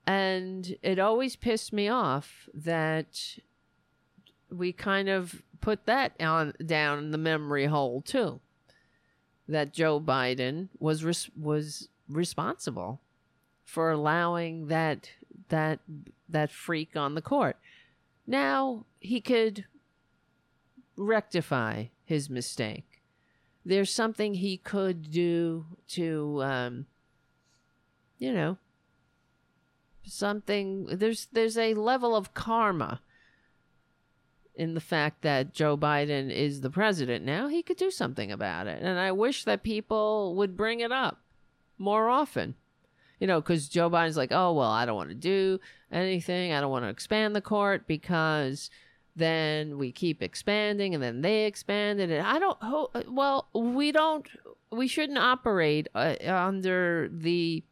[0.05, 3.39] And it always pissed me off that
[4.49, 8.39] we kind of put that on down the memory hole too.
[9.49, 13.01] That Joe Biden was res- was responsible
[13.65, 15.09] for allowing that
[15.49, 15.79] that
[16.29, 17.57] that freak on the court.
[18.25, 19.65] Now he could
[20.97, 23.03] rectify his mistake.
[23.65, 26.85] There's something he could do to, um,
[28.17, 28.57] you know,
[30.03, 30.85] something.
[30.85, 33.01] There's there's a level of karma
[34.55, 37.47] in the fact that Joe Biden is the president now.
[37.47, 41.21] He could do something about it, and I wish that people would bring it up
[41.77, 42.55] more often
[43.19, 45.59] you know, because Joe Biden's like, oh, well, I don't want to do
[45.91, 46.53] anything.
[46.53, 48.69] I don't want to expand the court because
[49.17, 52.11] then we keep expanding and then they expanded.
[52.11, 54.27] And I don't, well, we don't,
[54.71, 57.63] we shouldn't operate uh, under the,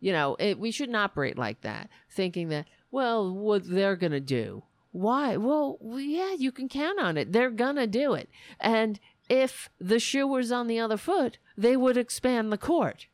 [0.00, 4.20] you know, it, we shouldn't operate like that, thinking that, well, what they're going to
[4.20, 4.64] do.
[4.92, 5.36] Why?
[5.36, 7.32] Well, yeah, you can count on it.
[7.32, 8.28] They're going to do it.
[8.60, 8.98] And
[9.28, 13.06] if the shoe was on the other foot, they would expand the court.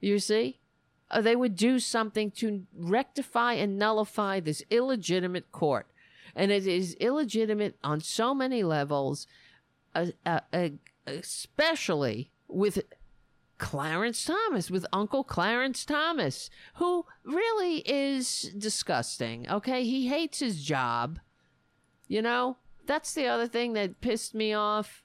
[0.00, 0.60] You see?
[1.12, 5.86] uh, they would do something to rectify and nullify this illegitimate court.
[6.34, 9.26] And it is illegitimate on so many levels,
[9.94, 10.68] uh, uh, uh
[11.06, 12.82] especially with
[13.58, 19.48] Clarence Thomas, with Uncle Clarence Thomas, who really is disgusting.
[19.48, 19.84] Okay.
[19.84, 21.20] He hates his job.
[22.08, 22.56] You know,
[22.86, 25.02] that's the other thing that pissed me off.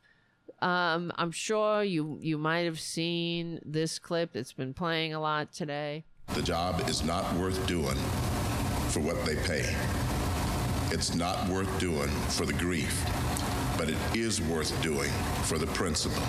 [0.59, 4.35] Um, I'm sure you you might have seen this clip.
[4.35, 6.05] It's been playing a lot today.
[6.33, 7.95] The job is not worth doing
[8.89, 10.06] for what they pay.
[10.89, 13.03] It's not worth doing for the grief,
[13.77, 15.11] but it is worth doing
[15.43, 16.23] for the principle.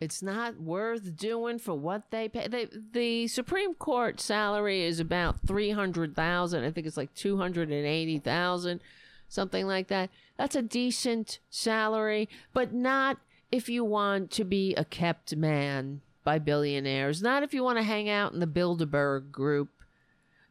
[0.00, 2.46] It's not worth doing for what they pay.
[2.46, 6.64] They, the Supreme Court salary is about three hundred thousand.
[6.64, 8.82] I think it's like two hundred and eighty thousand,
[9.28, 10.10] something like that.
[10.36, 13.16] That's a decent salary, but not
[13.50, 17.82] if you want to be a kept man by billionaires, not if you want to
[17.82, 19.70] hang out in the Bilderberg group,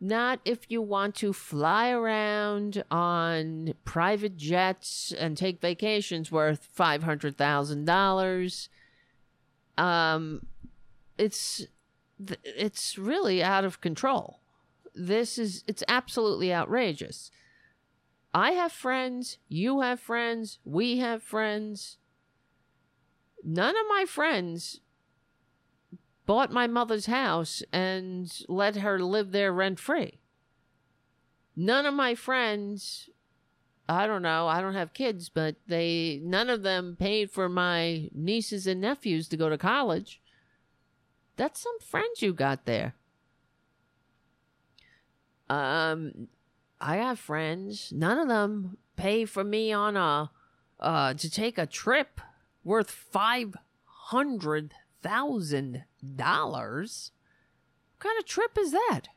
[0.02, 8.68] not if you want to fly around on private jets and take vacations worth $500,000.
[9.78, 10.46] Um,
[11.18, 11.66] it's
[12.44, 14.42] it's really out of control.
[14.94, 17.32] this is it's absolutely outrageous.
[18.34, 21.98] I have friends, you have friends, we have friends.
[23.44, 24.82] None of my friends
[26.30, 30.20] bought my mother's house and let her live there rent free.
[31.56, 33.10] None of my friends,
[33.90, 38.12] I don't know, I don't have kids, but they, none of them paid for my
[38.14, 40.22] nieces and nephews to go to college.
[41.36, 42.94] That's some friends you got there.
[45.50, 46.28] Um,
[46.80, 47.92] I have friends.
[47.92, 50.30] None of them pay for me on a,
[50.80, 52.22] uh, to take a trip
[52.64, 53.56] worth five
[54.12, 55.86] hundred thousand
[56.16, 57.12] dollars.
[57.98, 59.08] What kind of trip is that?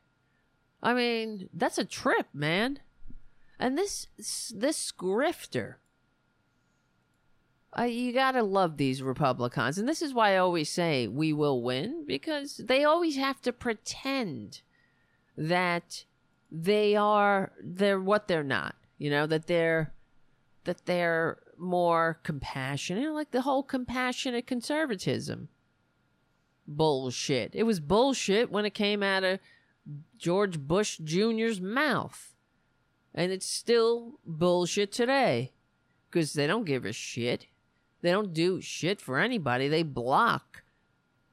[0.82, 2.80] I mean, that's a trip, man.
[3.58, 4.08] And this
[4.54, 5.76] this grifter.
[7.78, 11.62] Uh, you gotta love these Republicans, and this is why I always say we will
[11.62, 14.60] win because they always have to pretend
[15.38, 16.04] that
[16.50, 18.74] they are they're what they're not.
[18.98, 19.94] You know that they're
[20.64, 25.48] that they're more compassionate, like the whole compassionate conservatism
[26.76, 27.54] bullshit.
[27.54, 29.40] It was bullshit when it came out of
[30.16, 32.34] George Bush Jr.'s mouth.
[33.14, 35.52] And it's still bullshit today
[36.10, 37.46] because they don't give a shit.
[38.00, 39.68] They don't do shit for anybody.
[39.68, 40.62] They block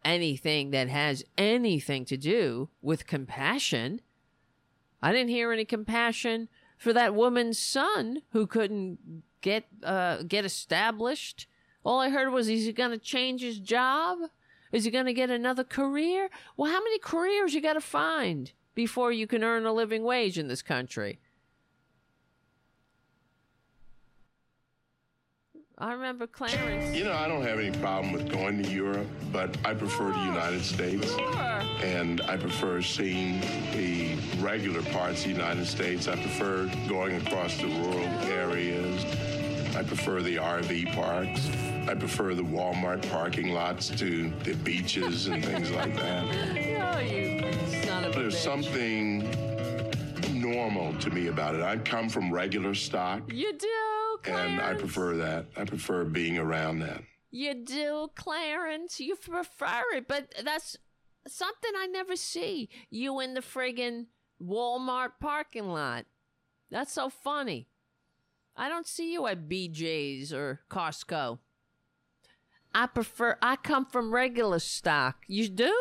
[0.04, 4.02] anything that has anything to do with compassion.
[5.02, 11.48] I didn't hear any compassion for that woman's son who couldn't get uh, get established.
[11.84, 14.20] All I heard was he's going to change his job.
[14.72, 16.30] Is he going to get another career?
[16.56, 20.38] Well, how many careers you got to find before you can earn a living wage
[20.38, 21.20] in this country?
[25.82, 26.94] I remember Clarence.
[26.94, 30.26] You know, I don't have any problem with going to Europe, but I prefer the
[30.26, 31.10] United States.
[31.10, 31.62] Sure.
[31.82, 33.40] And I prefer seeing
[33.72, 36.10] the regular parts of the United States.
[36.10, 39.06] I prefer going across the rural areas.
[39.76, 41.48] I prefer the RV parks.
[41.90, 46.76] I prefer the Walmart parking lots to the beaches and things like that.
[46.92, 47.42] Oh, you
[47.84, 48.40] son of a There's bitch.
[48.40, 51.62] something normal to me about it.
[51.62, 53.68] I come from regular stock, You do,
[54.24, 54.52] Clarence.
[54.52, 55.46] and I prefer that.
[55.56, 57.02] I prefer being around that.
[57.32, 59.00] You do, Clarence.
[59.00, 60.76] You prefer it, but that's
[61.28, 62.70] something I never see.
[62.90, 64.08] You in the friggin'
[64.44, 66.06] Walmart parking lot.
[66.72, 67.68] That's so funny.
[68.56, 71.40] I don't see you at BJ's or Costco.
[72.74, 75.24] I prefer, I come from regular stock.
[75.28, 75.76] You do?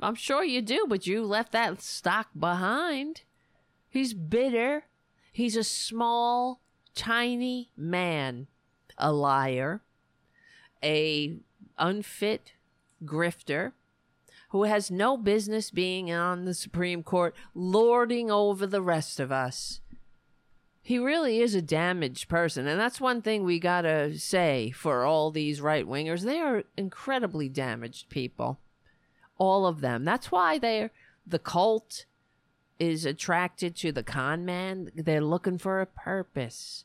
[0.00, 3.22] I'm sure you do, but you left that stock behind.
[3.88, 4.84] He's bitter.
[5.32, 6.60] He's a small,
[6.94, 8.48] tiny man,
[8.98, 9.82] a liar,
[10.82, 11.38] a
[11.78, 12.52] unfit
[13.04, 13.72] grifter
[14.50, 19.80] who has no business being on the Supreme Court, lording over the rest of us.
[20.86, 25.32] He really is a damaged person, and that's one thing we gotta say for all
[25.32, 26.22] these right wingers.
[26.22, 28.60] They are incredibly damaged people
[29.38, 30.04] all of them.
[30.04, 30.92] That's why they're
[31.26, 32.04] the cult
[32.78, 34.92] is attracted to the con man.
[34.94, 36.84] They're looking for a purpose.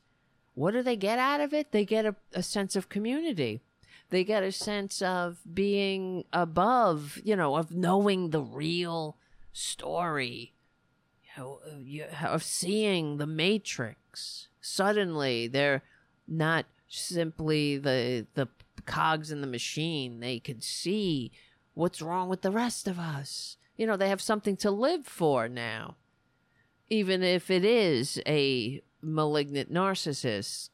[0.55, 1.71] What do they get out of it?
[1.71, 3.61] They get a, a sense of community.
[4.09, 9.15] They get a sense of being above, you know, of knowing the real
[9.53, 14.47] story, you know, uh, you- Uh, of seeing the matrix.
[14.59, 15.81] Suddenly, they're
[16.27, 18.47] not simply the the
[18.85, 20.19] cogs in the machine.
[20.19, 21.31] They can see
[21.73, 23.57] what's wrong with the rest of us.
[23.77, 25.95] You know, they have something to live for now.
[26.89, 30.69] Even if it is a malignant narcissist,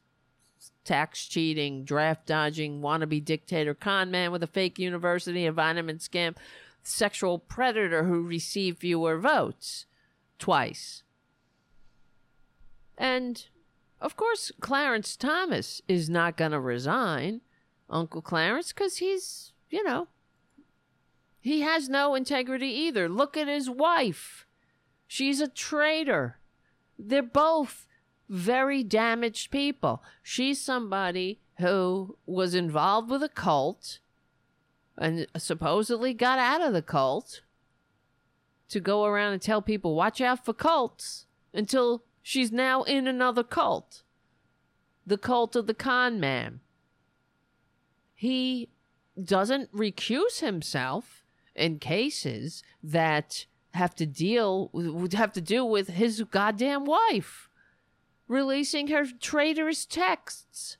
[0.84, 6.34] tax cheating, draft dodging, wannabe dictator, con man with a fake university, vitamin scam,
[6.82, 9.86] sexual predator who received fewer votes
[10.38, 11.02] twice.
[12.96, 13.46] And
[14.00, 17.40] of course, Clarence Thomas is not going to resign,
[17.90, 20.08] Uncle Clarence, because he's, you know,
[21.40, 23.08] he has no integrity either.
[23.08, 24.46] Look at his wife.
[25.06, 26.38] She's a traitor.
[26.98, 27.86] They're both
[28.28, 30.02] very damaged people.
[30.22, 34.00] She's somebody who was involved with a cult
[34.96, 37.42] and supposedly got out of the cult
[38.68, 43.42] to go around and tell people, watch out for cults, until she's now in another
[43.42, 44.02] cult
[45.08, 46.60] the cult of the con man.
[48.14, 48.68] He
[49.22, 51.24] doesn't recuse himself
[51.54, 57.48] in cases that have to deal would have to do with his goddamn wife
[58.26, 60.76] releasing her traitorous texts.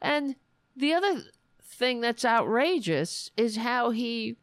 [0.00, 0.36] And
[0.74, 1.24] the other
[1.62, 4.36] thing that's outrageous is how he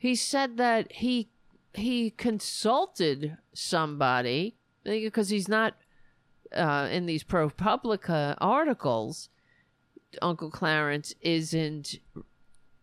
[0.00, 1.28] he said that he
[1.74, 5.74] he consulted somebody because he's not
[6.56, 9.28] uh, in these ProPublica articles.
[10.22, 12.00] Uncle Clarence isn't.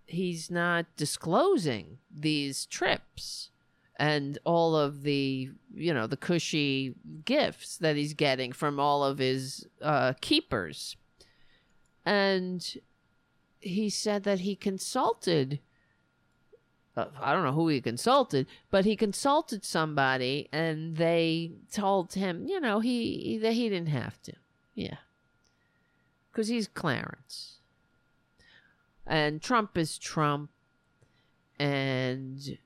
[0.05, 3.49] He's not disclosing these trips
[3.97, 6.93] and all of the you know the cushy
[7.25, 10.95] gifts that he's getting from all of his uh, keepers
[12.05, 12.77] and
[13.59, 15.59] he said that he consulted
[16.97, 22.47] Uh, I don't know who he consulted, but he consulted somebody and they told him,
[22.47, 24.33] you know, he that he didn't have to.
[24.73, 24.97] Yeah.
[26.33, 27.57] Cuz he's Clarence.
[29.05, 30.49] And Trump is Trump
[31.59, 32.57] and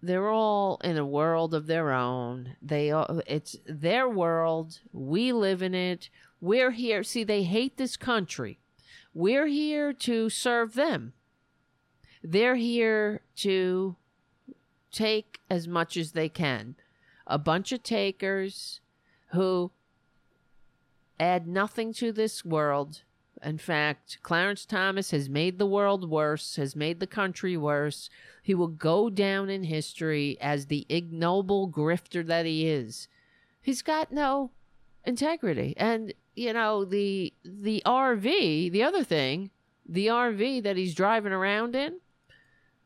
[0.00, 2.56] they're all in a world of their own.
[2.62, 4.78] They all, it's their world.
[4.92, 6.10] We live in it.
[6.40, 7.02] We're here.
[7.02, 8.60] See, they hate this country.
[9.12, 11.12] We're here to serve them.
[12.22, 13.96] They're here to
[14.92, 16.76] take as much as they can.
[17.26, 18.80] A bunch of takers
[19.28, 19.70] who
[21.18, 23.02] add nothing to this world.
[23.42, 28.10] In fact, Clarence Thomas has made the world worse, has made the country worse.
[28.42, 33.08] He will go down in history as the ignoble grifter that he is.
[33.62, 34.50] He's got no
[35.04, 35.74] integrity.
[35.76, 39.50] And, you know, the the RV, the other thing,
[39.88, 42.00] the RV that he's driving around in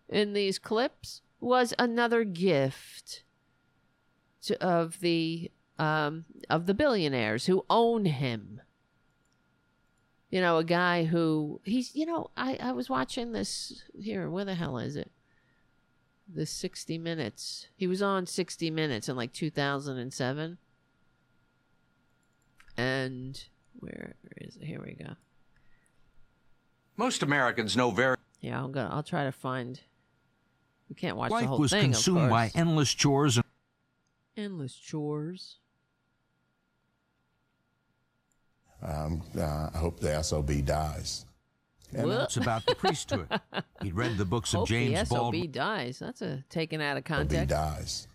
[0.09, 3.23] in these clips was another gift
[4.43, 8.61] to, of the um, of the billionaires who own him
[10.35, 14.29] you know, a guy who he's, you know, I, I was watching this here.
[14.29, 15.13] Where the hell is it?
[16.27, 17.69] The 60 Minutes.
[17.77, 20.59] He was on 60 Minutes in like 2007.
[22.77, 23.45] And
[23.79, 24.65] where, where is it?
[24.65, 25.13] Here we go.
[26.97, 28.17] Most Americans know very.
[28.41, 28.89] Yeah, I'll go.
[28.91, 29.79] I'll try to find.
[30.89, 31.93] We can't watch Life the whole was thing.
[31.93, 33.45] consumed by endless chores and
[34.37, 35.57] endless chores.
[38.83, 41.25] Um, uh, I hope the SOB dies.
[41.97, 43.29] And it's about the priesthood.
[43.83, 45.53] He'd read the books of Hope James the SOB Baldwin.
[45.53, 45.99] dies.
[46.01, 47.51] That's a taken out of context.
[47.51, 47.77] SOB context.
[47.79, 48.09] dies.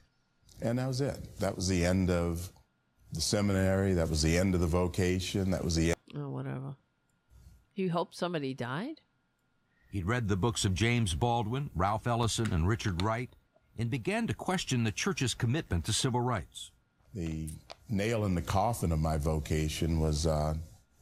[0.62, 1.40] And that was it.
[1.40, 2.52] That was the end of
[3.14, 3.94] the seminary.
[3.94, 5.52] That was the end of the vocation.
[5.52, 5.96] That was the end.
[6.16, 6.76] Oh, whatever.
[7.74, 9.00] You hope somebody died?
[9.90, 13.30] He'd read the books of James Baldwin, Ralph Ellison, and Richard Wright,
[13.78, 16.72] and began to question the church's commitment to civil rights.
[17.16, 17.50] The
[17.90, 20.54] nail in the coffin of my vocation was uh,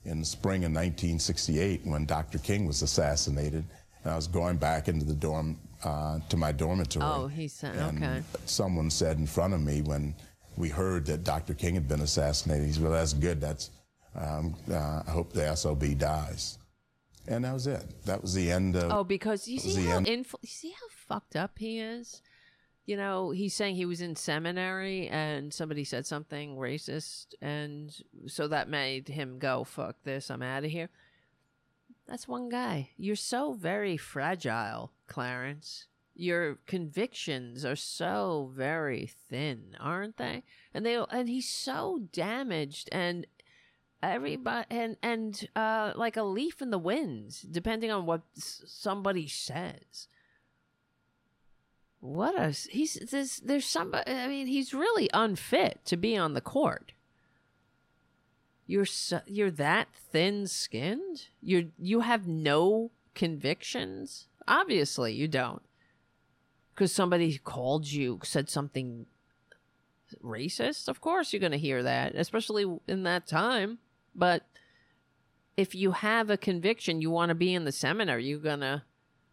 [0.05, 2.37] in the spring of 1968 when Dr.
[2.37, 3.65] King was assassinated.
[4.03, 7.05] And I was going back into the dorm, uh, to my dormitory.
[7.05, 8.23] Oh, he said, and okay.
[8.45, 10.15] Someone said in front of me when
[10.55, 11.53] we heard that Dr.
[11.53, 13.41] King had been assassinated, he said, well, that's good.
[13.41, 13.69] That's,
[14.15, 16.57] um, uh, I hope the SOB dies.
[17.27, 17.83] And that was it.
[18.05, 18.91] That was the end of.
[18.91, 22.21] Oh, because you see how influ- you see how fucked up he is.
[22.85, 27.93] You know, he's saying he was in seminary and somebody said something racist, and
[28.27, 30.89] so that made him go, "Fuck this, I'm out of here."
[32.07, 32.91] That's one guy.
[32.97, 35.87] You're so very fragile, Clarence.
[36.15, 40.43] Your convictions are so very thin, aren't they?
[40.73, 43.27] And they and he's so damaged and
[44.03, 49.27] everybody and and uh like a leaf in the wind depending on what s- somebody
[49.27, 50.07] says.
[51.99, 56.41] What a he's there's there's somebody i mean he's really unfit to be on the
[56.41, 56.93] court.
[58.67, 64.27] You're so, you're that thin skinned you're you have no convictions?
[64.47, 65.63] Obviously you don't.
[66.73, 69.07] Because somebody called you said something
[70.23, 70.87] racist?
[70.87, 73.79] Of course you're going to hear that especially in that time
[74.17, 74.43] but
[75.55, 78.81] if you have a conviction you want to be in the seminar you're going to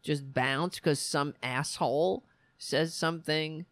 [0.02, 2.24] just bounce because some asshole
[2.58, 3.64] says something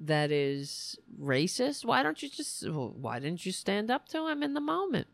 [0.00, 1.84] that is racist?
[1.84, 5.06] Why don't you just why didn't you stand up to him in the moment?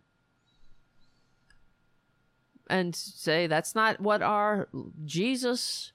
[2.69, 4.69] And say that's not what our
[5.05, 5.93] jesus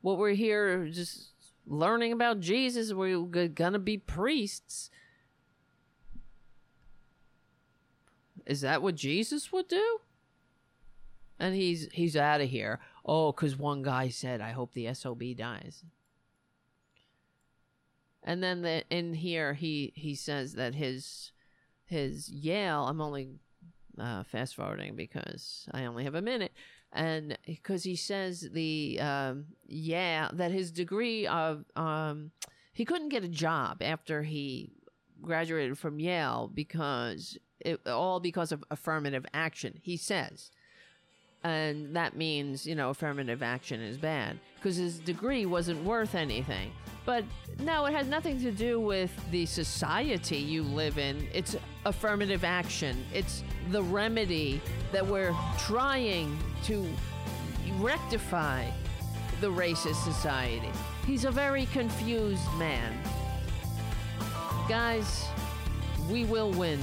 [0.00, 1.32] what we're here just
[1.66, 4.90] learning about jesus we're gonna be priests
[8.46, 9.98] is that what jesus would do?
[11.38, 12.80] And he's he's out of here.
[13.04, 15.84] Oh because one guy said i hope the sob dies.
[18.22, 21.32] And then the, in here he he says that his
[21.84, 22.86] his Yale.
[22.86, 23.28] I'm only
[23.98, 26.52] uh, fast forwarding because I only have a minute,
[26.92, 32.30] and because he says the um, yeah that his degree of um,
[32.72, 34.72] he couldn't get a job after he
[35.20, 39.80] graduated from Yale because it all because of affirmative action.
[39.82, 40.50] He says
[41.44, 46.72] and that means you know affirmative action is bad because his degree wasn't worth anything.
[47.04, 47.24] But
[47.60, 51.28] no, it has nothing to do with the society you live in.
[51.34, 51.54] It's
[51.84, 53.04] affirmative action.
[53.12, 56.88] It's the remedy that we're trying to
[57.74, 58.70] rectify
[59.42, 60.70] the racist society.
[61.06, 62.98] He's a very confused man.
[64.66, 65.26] Guys,
[66.10, 66.80] we will win.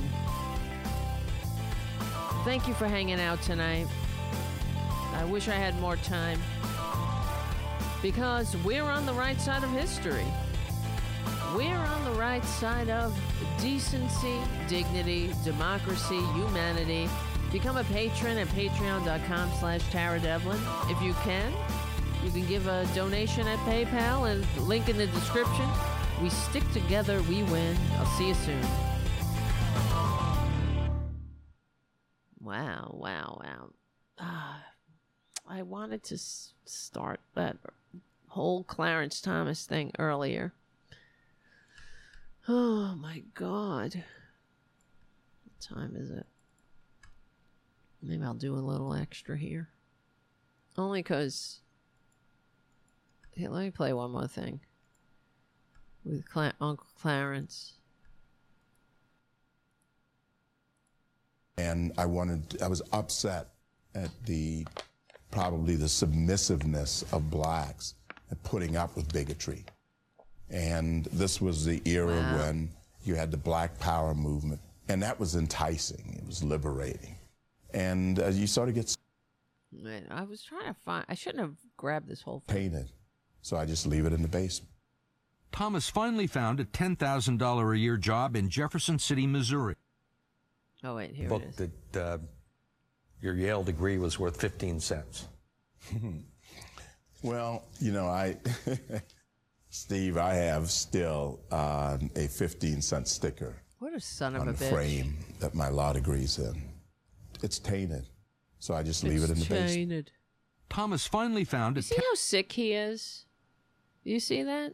[2.43, 3.87] Thank you for hanging out tonight.
[5.13, 6.39] I wish I had more time
[8.01, 10.25] because we're on the right side of history.
[11.55, 13.15] We're on the right side of
[13.59, 17.07] decency, dignity, democracy, humanity.
[17.51, 20.59] Become a patron at patreon.com slash Tara Devlin.
[20.85, 21.53] If you can,
[22.23, 25.69] you can give a donation at PayPal and link in the description.
[26.23, 27.77] We stick together, we win.
[27.99, 28.65] I'll see you soon.
[32.51, 33.69] Wow, wow, wow.
[34.19, 34.61] Ah,
[35.47, 37.55] I wanted to s- start that
[38.27, 40.53] whole Clarence Thomas thing earlier.
[42.47, 44.03] Oh my god.
[45.45, 46.25] What time is it?
[48.01, 49.69] Maybe I'll do a little extra here.
[50.75, 51.59] Only because.
[53.35, 54.59] Here, let me play one more thing
[56.03, 57.73] with Cla- Uncle Clarence.
[61.57, 63.49] And I wanted, I was upset
[63.95, 64.65] at the,
[65.31, 67.95] probably the submissiveness of blacks
[68.31, 69.65] at putting up with bigotry.
[70.49, 72.37] And this was the era Wow.
[72.37, 72.71] when
[73.05, 74.59] you had the Black Power movement,
[74.89, 76.17] and that was enticing.
[76.21, 77.15] It was liberating,
[77.73, 78.95] and uh, you sort of get
[79.71, 81.05] Man, I was trying to find.
[81.07, 82.55] I shouldn't have grabbed this whole thing.
[82.71, 82.89] painted,
[83.41, 84.69] so I just leave it in the basement.
[85.53, 89.75] Thomas finally found a $10,000 a year job in Jefferson City, Missouri.
[90.83, 91.69] Oh wait, here book it is.
[91.91, 92.17] that uh,
[93.21, 95.27] your Yale degree was worth 15 cents.
[97.23, 98.37] Well, you know, I,
[99.69, 104.53] Steve, I have still uh, a 15 cent sticker What a son of on a
[104.53, 104.69] the bitch.
[104.71, 106.59] frame that my law degree's in.
[107.43, 108.07] It's tainted,
[108.57, 109.69] so I just leave it in the basement.
[109.69, 110.11] tainted.
[110.69, 113.25] Thomas finally found a see how sick he is?
[114.03, 114.73] You see that?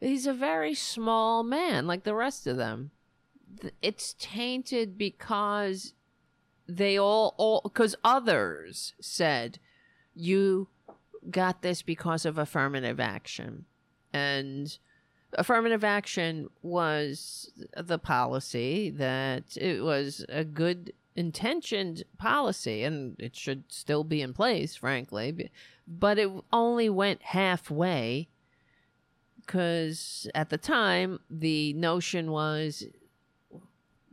[0.00, 2.90] He's a very small man, like the rest of them.
[3.82, 5.94] It's tainted because
[6.66, 9.58] they all, all, because others said,
[10.14, 10.68] you
[11.30, 13.66] got this because of affirmative action.
[14.12, 14.76] And
[15.38, 23.64] affirmative action was the policy that it was a good intentioned policy and it should
[23.68, 25.50] still be in place frankly
[25.86, 28.28] but it only went halfway
[29.36, 32.84] because at the time the notion was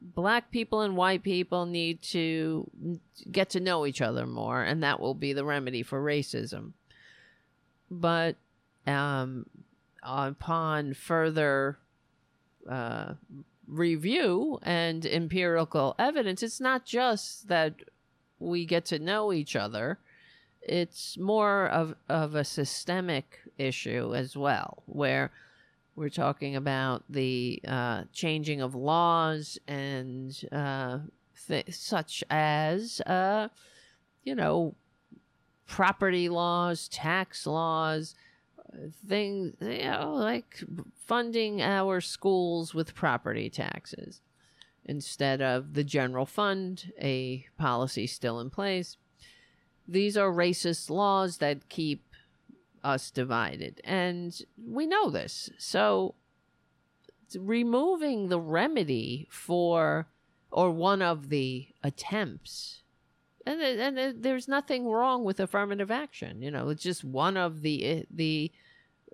[0.02, 2.70] black people and white people need to
[3.32, 6.74] get to know each other more and that will be the remedy for racism
[7.92, 8.36] but
[8.88, 9.46] um,
[10.02, 11.78] upon further
[12.70, 13.14] uh,
[13.68, 17.76] review and empirical evidence, it's not just that
[18.40, 20.00] we get to know each other.
[20.62, 25.32] It's more of, of a systemic issue as well, where
[25.96, 31.00] we're talking about the uh, changing of laws and uh,
[31.48, 33.50] th- such as, uh,
[34.24, 34.76] you know,
[35.68, 38.16] property laws, tax laws,
[39.08, 40.64] things, you know, like
[41.06, 44.22] funding our schools with property taxes
[44.86, 48.98] instead of the general fund, a policy still in place.
[49.88, 52.11] These are racist laws that keep
[52.84, 53.82] us divided.
[53.84, 55.50] And we know this.
[55.58, 56.16] So
[57.38, 60.08] removing the remedy for,
[60.52, 62.82] or one of the attempts
[63.46, 66.42] and, and there's nothing wrong with affirmative action.
[66.42, 68.52] You know, it's just one of the the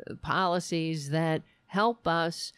[0.10, 2.54] uh, policies that help us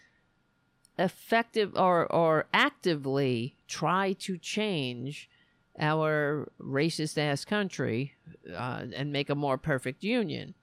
[0.98, 5.30] effective or or actively try to change
[5.80, 8.14] our racist ass country
[8.53, 10.56] uh, and make a more perfect union.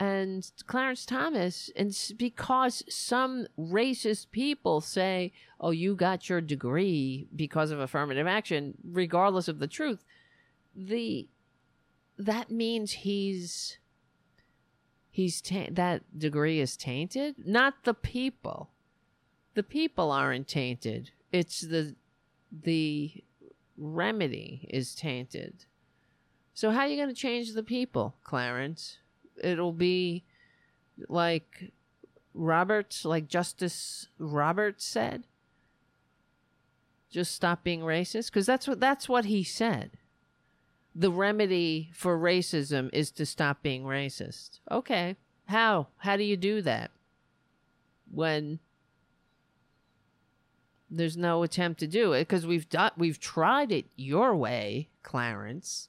[0.00, 7.70] And Clarence Thomas, and because some racist people say, "Oh, you got your degree because
[7.70, 10.04] of affirmative action," regardless of the truth,
[10.74, 11.28] the
[12.18, 13.78] that means he's
[15.10, 17.46] he's ta- that degree is tainted.
[17.46, 18.70] Not the people.
[19.54, 21.12] The people aren't tainted.
[21.30, 21.94] It's the
[22.50, 23.22] the
[23.76, 25.66] remedy is tainted.
[26.52, 28.98] So how are you going to change the people, Clarence?
[29.42, 30.24] It'll be
[31.08, 31.72] like
[32.34, 35.24] Roberts, like Justice Roberts said.
[37.10, 39.92] Just stop being racist, because that's what that's what he said.
[40.94, 44.60] the remedy for racism is to stop being racist.
[44.70, 45.16] Okay.
[45.46, 45.88] How?
[45.98, 46.90] How do you do that?
[48.10, 48.60] When
[50.88, 55.88] there's no attempt to do it because we've done we've tried it your way, Clarence.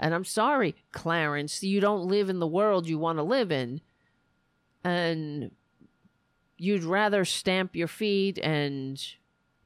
[0.00, 3.82] And I'm sorry, Clarence, you don't live in the world you want to live in.
[4.82, 5.50] And
[6.56, 9.00] you'd rather stamp your feet and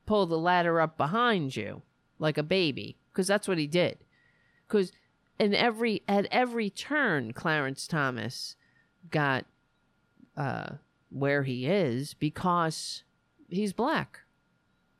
[0.07, 1.83] pull the ladder up behind you
[2.19, 3.99] like a baby because that's what he did.
[4.67, 4.91] Because
[5.39, 8.57] in every at every turn, Clarence Thomas
[9.11, 9.47] got
[10.37, 10.75] uh,
[11.11, 13.05] where he is because
[13.49, 14.21] he's black.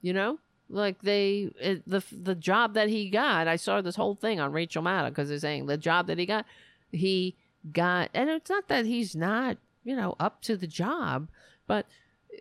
[0.01, 0.39] You know,
[0.75, 3.49] like they it, the the job that he got.
[3.49, 6.27] I saw this whole thing on Rachel Maddow because they're saying the job that he
[6.27, 6.45] got,
[6.93, 7.37] he
[7.73, 11.29] got, and it's not that he's not you know up to the job,
[11.67, 11.87] but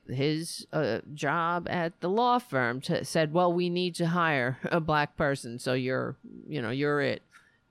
[0.07, 4.79] his uh, job at the law firm t- said, "Well, we need to hire a
[4.79, 6.15] black person, so you're,
[6.47, 7.21] you know, you're it."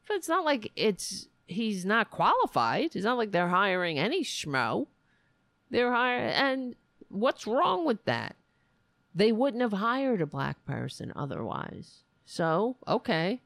[0.07, 2.95] But it's not like it's he's not qualified.
[2.95, 4.87] It's not like they're hiring any schmo.
[5.71, 6.77] They're hiring, and
[7.09, 8.37] what's wrong with that?
[9.15, 12.05] They wouldn't have hired a black person otherwise.
[12.25, 13.43] So, okay.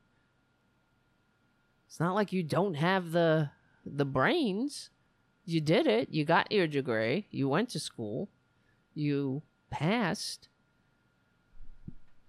[1.86, 3.50] It's not like you don't have the
[3.84, 4.90] the brains.
[5.44, 6.08] You did it.
[6.10, 7.26] You got your degree.
[7.30, 8.28] You went to school.
[8.94, 10.48] You passed.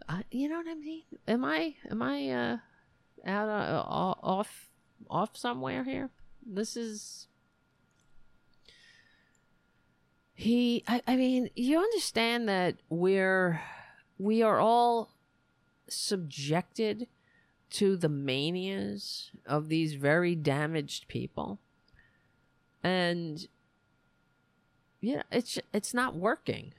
[0.08, 1.04] Uh, you know what I mean?
[1.28, 2.58] Am I am I uh
[3.26, 4.70] out uh, off
[5.10, 6.10] off somewhere here?
[6.46, 7.28] This is
[10.38, 13.60] he I, I mean you understand that we're
[14.20, 15.10] we are all
[15.88, 17.08] subjected
[17.72, 21.58] to the manias of these very damaged people.
[22.84, 23.48] And
[25.02, 26.74] yeah it's it's not working.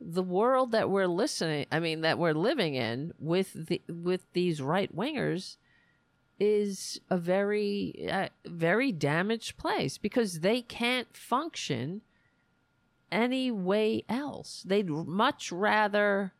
[0.00, 4.62] The world that we're listening i mean that we're living in with the with these
[4.62, 5.56] right wingers
[6.38, 12.00] is a very uh, very damaged place because they can't function
[13.10, 14.64] any way else.
[14.66, 16.32] They'd much rather,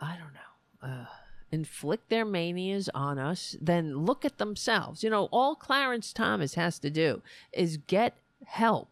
[0.00, 1.06] I don't know, uh,
[1.50, 5.04] inflict their manias on us than look at themselves.
[5.04, 7.22] You know, all Clarence Thomas has to do
[7.52, 8.14] is get
[8.46, 8.88] help,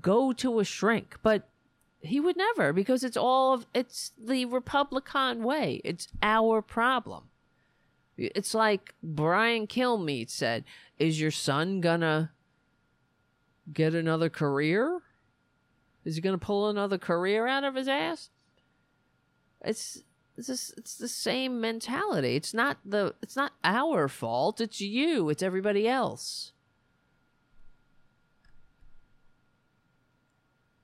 [0.00, 1.48] go to a shrink, but
[2.00, 5.80] he would never because it's all of it's the Republican way.
[5.84, 7.24] It's our problem.
[8.16, 10.64] It's like Brian Kilmeade said,
[10.98, 12.30] "Is your son gonna
[13.72, 15.02] get another career?"
[16.04, 18.30] Is he going to pull another career out of his ass?
[19.64, 20.02] It's
[20.36, 22.34] it's just, it's the same mentality.
[22.36, 24.60] It's not the it's not our fault.
[24.60, 25.30] It's you.
[25.30, 26.52] It's everybody else.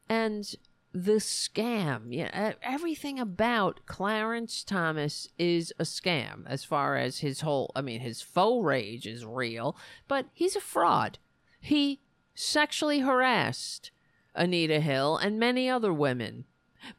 [0.08, 0.56] And
[0.92, 7.70] the scam, yeah, everything about Clarence Thomas is a scam as far as his whole,
[7.76, 9.76] I mean, his faux rage is real,
[10.08, 11.18] but he's a fraud.
[11.60, 12.00] He
[12.34, 13.92] sexually harassed
[14.34, 16.44] Anita Hill and many other women.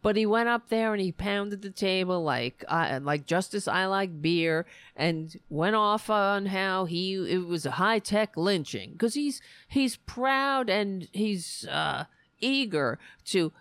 [0.02, 3.86] But he went up there and he pounded the table like uh, like Justice I
[3.88, 9.16] like beer and went off on how he it was a high tech lynching because
[9.16, 12.06] he's he's proud and he's uh,
[12.40, 13.52] eager to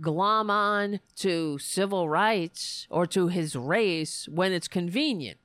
[0.00, 5.38] glom on to civil rights or to his race when it's convenient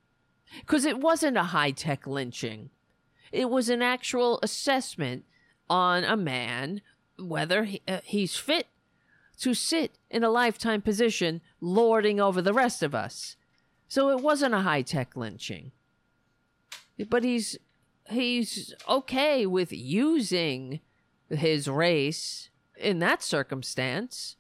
[0.60, 2.70] because it wasn't a high tech lynching.
[3.32, 5.26] It was an actual assessment
[5.70, 6.82] on a man
[7.22, 8.68] whether he, uh, he's fit
[9.40, 13.36] to sit in a lifetime position lording over the rest of us.
[13.88, 15.72] So it wasn't a high tech lynching.
[17.10, 17.58] But he's
[18.10, 20.82] he's okay with using
[21.30, 24.36] his race in that circumstance.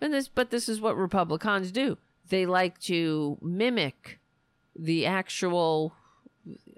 [0.00, 1.96] And this but this is what Republicans do.
[2.28, 4.20] They like to mimic
[4.76, 5.94] the actual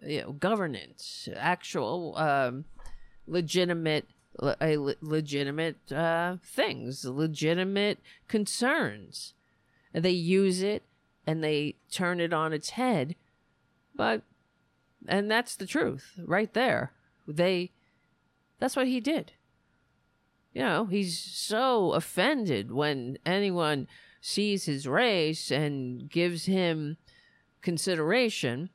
[0.03, 2.65] you know, governance, actual um,
[3.27, 4.07] legitimate
[4.41, 7.99] a legitimate uh, things, legitimate
[8.29, 9.35] concerns.
[9.93, 10.83] They use it
[11.27, 13.15] and they turn it on its head.
[13.95, 14.23] But,
[15.07, 16.93] and that's the truth right there.
[17.29, 17.71] They,
[18.59, 19.33] that's what he did.
[20.53, 23.89] You know, he's so offended when anyone
[24.21, 26.97] sees his race and gives him
[27.61, 28.71] consideration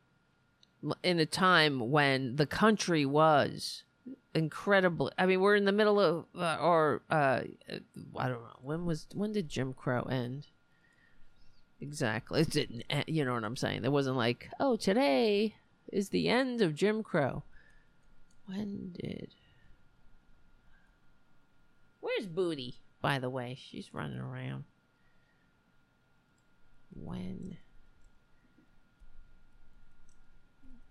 [1.04, 3.84] in a time when the country was
[4.34, 5.12] incredible.
[5.18, 7.42] I mean, we're in the middle of, uh, or uh,
[8.18, 10.48] I don't know when was when did Jim Crow end?
[11.82, 12.84] Exactly, it didn't.
[13.08, 13.82] You know what I'm saying?
[13.82, 15.56] There wasn't like, oh, today
[15.92, 17.44] is the end of Jim Crow.
[18.46, 19.34] When did?
[22.02, 22.80] Where's Booty?
[23.02, 24.66] By the way, she's running around.
[26.94, 27.58] When?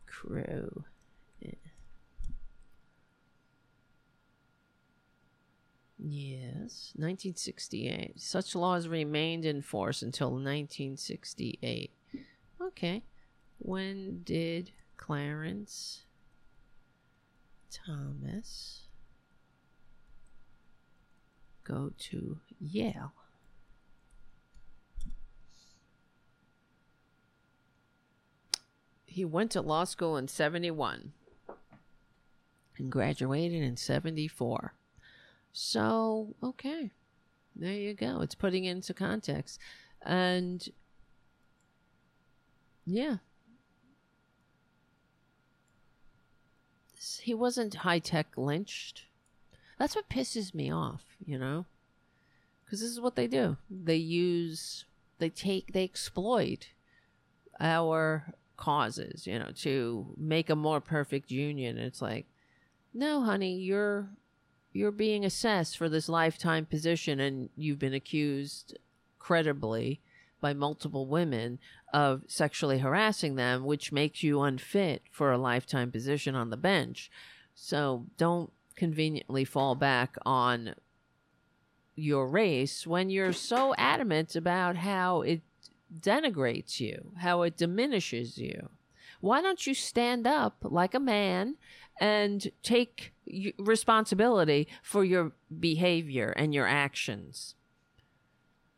[0.07, 0.85] Crow.
[5.99, 8.21] Yes, 1968.
[8.21, 11.91] Such laws remained in force until 1968.
[12.63, 13.03] Okay.
[13.59, 16.03] When did Clarence
[17.71, 18.85] Thomas
[21.65, 23.13] go to Yale?
[29.05, 31.13] He went to law school in 71
[32.77, 34.75] and graduated in 74.
[35.53, 36.91] So, okay.
[37.57, 38.21] There you go.
[38.21, 39.59] It's putting it into context.
[40.03, 40.69] And
[42.87, 43.17] yeah.
[47.21, 49.05] He wasn't high tech lynched.
[49.79, 51.67] That's what pisses me off, you know?
[52.65, 53.57] Because this is what they do.
[53.71, 54.85] They use,
[55.19, 56.69] they take, they exploit
[57.61, 61.79] our causes, you know, to make a more perfect union.
[61.79, 62.27] It's like,
[62.93, 64.09] no, honey, you're
[64.79, 68.79] you're being assessed for this lifetime position and you've been accused
[69.19, 70.01] credibly
[70.41, 71.59] by multiple women
[71.93, 77.11] of sexually harassing them, which makes you unfit for a lifetime position on the bench.
[77.57, 80.77] So don't conveniently fall back on
[81.97, 85.41] your race when you're so adamant about how it
[85.93, 88.69] denigrates you, how it diminishes you.
[89.21, 91.57] Why don't you stand up like a man
[92.01, 93.13] and take
[93.59, 97.55] responsibility for your behavior and your actions?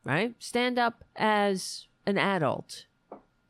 [0.04, 0.34] Right?
[0.38, 2.86] Stand up as an adult.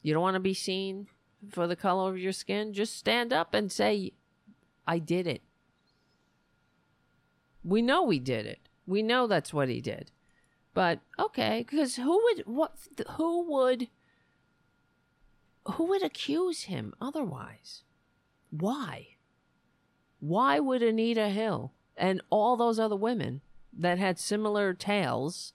[0.03, 1.07] You don't want to be seen
[1.51, 2.73] for the color of your skin?
[2.73, 4.13] Just stand up and say,
[4.87, 5.43] I did it.
[7.63, 8.61] We know we did it.
[8.87, 10.11] We know that's what he did.
[10.73, 12.73] But okay, because who would what
[13.17, 13.89] who would
[15.67, 17.83] who would accuse him otherwise?
[18.51, 19.09] Why?
[20.19, 23.41] Why would Anita Hill and all those other women
[23.73, 25.53] that had similar tales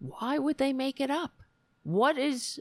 [0.00, 1.42] why would they make it up?
[1.82, 2.60] What is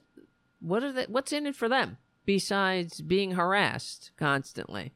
[0.59, 4.93] what are they, what's in it for them besides being harassed constantly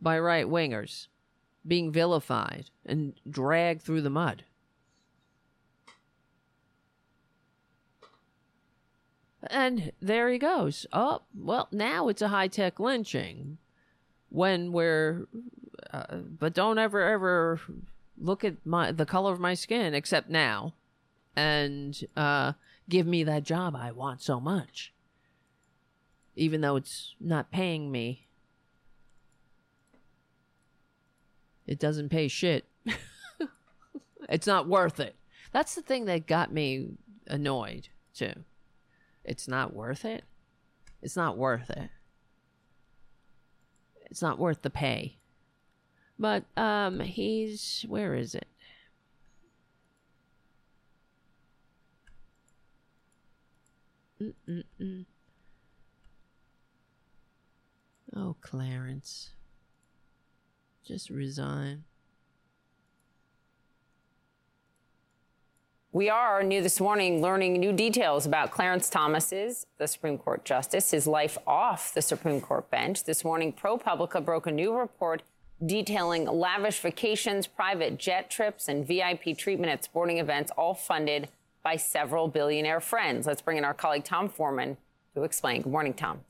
[0.00, 1.08] by right wingers,
[1.66, 4.44] being vilified and dragged through the mud?
[9.48, 10.86] And there he goes.
[10.92, 13.58] Oh, well, now it's a high tech lynching.
[14.30, 15.26] When we're,
[15.92, 17.60] uh, but don't ever, ever
[18.18, 20.74] look at my the color of my skin except now,
[21.36, 22.52] and uh,
[22.88, 24.92] give me that job I want so much.
[26.34, 28.26] Even though it's not paying me,
[31.64, 32.64] it doesn't pay shit.
[34.28, 35.14] it's not worth it.
[35.52, 36.88] That's the thing that got me
[37.28, 38.44] annoyed too
[39.24, 40.24] it's not worth it.
[41.02, 41.90] It's not worth it.
[44.10, 45.18] It's not worth the pay.
[46.18, 48.46] But um he's where is it?
[54.20, 55.06] Mm-mm-mm.
[58.14, 59.30] Oh, Clarence.
[60.86, 61.84] Just resign.
[65.94, 70.90] We are new this morning learning new details about Clarence Thomas's, the Supreme Court justice,
[70.90, 73.04] his life off the Supreme Court bench.
[73.04, 75.22] This morning, ProPublica broke a new report
[75.64, 81.28] detailing lavish vacations, private jet trips, and VIP treatment at sporting events, all funded
[81.62, 83.24] by several billionaire friends.
[83.28, 84.76] Let's bring in our colleague Tom Foreman
[85.14, 85.62] to explain.
[85.62, 86.22] Good morning, Tom.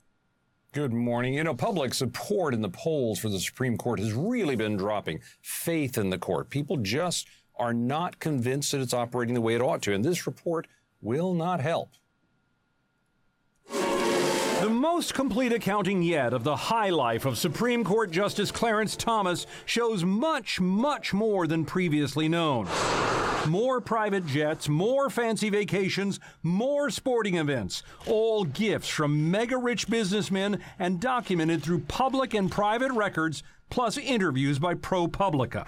[0.73, 1.33] Good morning.
[1.33, 5.21] You know, public support in the polls for the Supreme Court has really been dropping.
[5.41, 6.51] Faith in the court.
[6.51, 9.95] People just are not convinced that it's operating the way it ought to.
[9.95, 10.67] And this report
[11.01, 11.91] will not help.
[13.69, 19.47] The most complete accounting yet of the high life of Supreme Court Justice Clarence Thomas
[19.67, 22.67] shows much, much more than previously known.
[23.47, 30.61] More private jets, more fancy vacations, more sporting events, all gifts from mega rich businessmen
[30.79, 35.67] and documented through public and private records, plus interviews by ProPublica.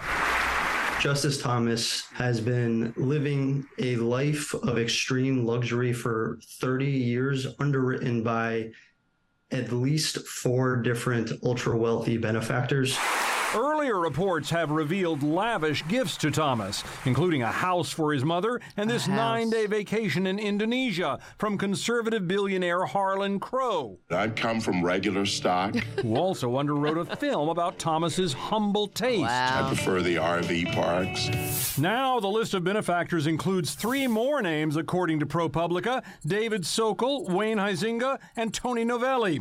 [0.99, 8.71] Justice Thomas has been living a life of extreme luxury for 30 years, underwritten by
[9.51, 12.97] at least four different ultra wealthy benefactors.
[13.55, 18.89] Earlier reports have revealed lavish gifts to Thomas, including a house for his mother and
[18.89, 23.99] this nine day vacation in Indonesia from conservative billionaire Harlan Crow.
[24.11, 25.75] I've come from regular stock.
[26.01, 29.21] Who also underwrote a film about Thomas's humble taste.
[29.21, 29.65] Wow.
[29.65, 31.77] I prefer the RV parks.
[31.77, 37.57] Now the list of benefactors includes three more names, according to ProPublica David Sokol, Wayne
[37.57, 39.39] Huizenga, and Tony Novelly.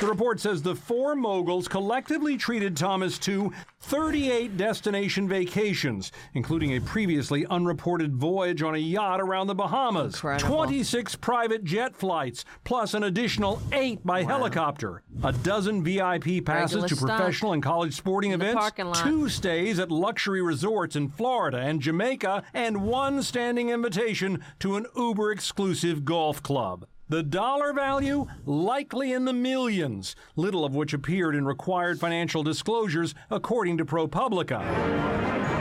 [0.00, 3.31] The report says the four moguls collectively treated Thomas to
[3.80, 10.54] 38 destination vacations, including a previously unreported voyage on a yacht around the Bahamas, Incredible.
[10.54, 16.88] 26 private jet flights, plus an additional eight by helicopter, a dozen VIP passes Regular
[16.88, 18.70] to professional and college sporting in events,
[19.02, 24.86] two stays at luxury resorts in Florida and Jamaica, and one standing invitation to an
[24.96, 26.86] Uber exclusive golf club.
[27.08, 33.14] The dollar value likely in the millions, little of which appeared in required financial disclosures,
[33.30, 35.12] according to ProPublica.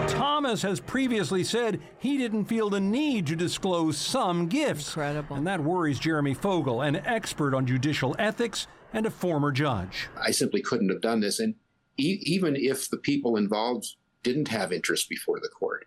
[0.07, 4.89] Thomas has previously said he didn't feel the need to disclose some gifts.
[4.89, 5.35] Incredible.
[5.35, 10.09] And that worries Jeremy Fogel, an expert on judicial ethics and a former judge.
[10.18, 11.39] I simply couldn't have done this.
[11.39, 11.55] And
[11.97, 13.88] e- even if the people involved
[14.23, 15.85] didn't have interest before the court,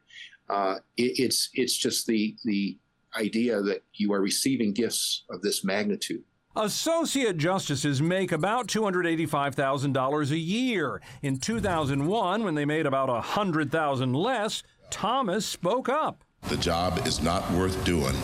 [0.48, 2.78] uh, it, it's it's just the the
[3.16, 6.22] idea that you are receiving gifts of this magnitude.
[6.56, 11.02] Associate justices make about $285,000 a year.
[11.22, 16.22] In 2001, when they made about 100,000 less, Thomas spoke up.
[16.42, 18.14] The job is not worth doing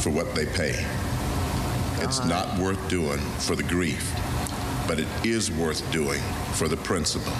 [0.00, 0.74] for what they pay.
[2.02, 4.12] It's not worth doing for the grief,
[4.88, 6.20] but it is worth doing
[6.54, 7.32] for the principle.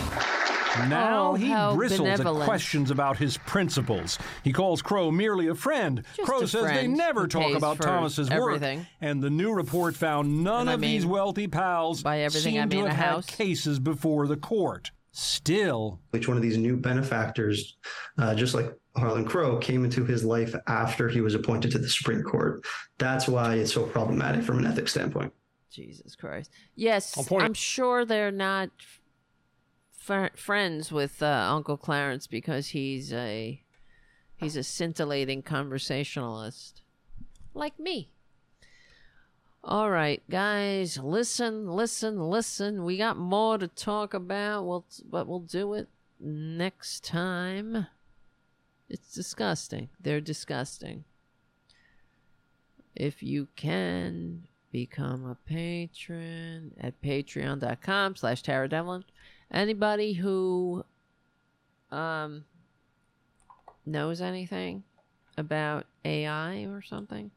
[0.89, 4.19] Now Oh, he how bristles at questions about his principles.
[4.44, 6.03] He calls Crow merely a friend.
[6.16, 8.78] Just Crow a says they never talk about for Thomas's everything.
[8.81, 8.89] work.
[9.01, 12.62] And the new report found none And I of these wealthy pals by everything, seem
[12.62, 13.27] I to have a had house.
[13.27, 14.90] cases before the court.
[15.12, 17.77] Still, Each one of these new benefactors,
[18.19, 21.89] uh, just like Harlan Crow, came into his life after he was appointed to the
[21.89, 22.62] Supreme Court.
[22.98, 25.32] That's why it's so problematic from an ethics standpoint.
[25.70, 26.51] Jesus Christ.
[26.74, 28.69] Yes, I'm sure they're not
[30.07, 33.61] fr- friends with uh, Uncle Clarence because he's a
[34.37, 36.83] he's a scintillating conversationalist,
[37.53, 38.11] like me.
[39.65, 42.85] All right, guys, listen, listen, listen.
[42.85, 44.65] We got more to talk about.
[44.65, 45.89] We'll, but we'll do it
[46.20, 47.89] next time.
[48.89, 49.89] It's disgusting.
[50.01, 51.05] They're disgusting.
[52.95, 59.05] If you can become a patron at patreon.com slash Tara Devlin.
[59.51, 60.84] Anybody who
[61.91, 62.44] um
[63.84, 64.83] knows anything
[65.39, 67.31] about AI or something,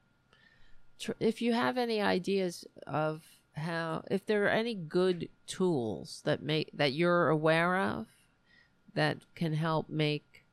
[1.19, 3.21] if you have any ideas of
[3.53, 8.07] how if there are any good tools that make that you're aware of
[8.93, 10.45] that can help make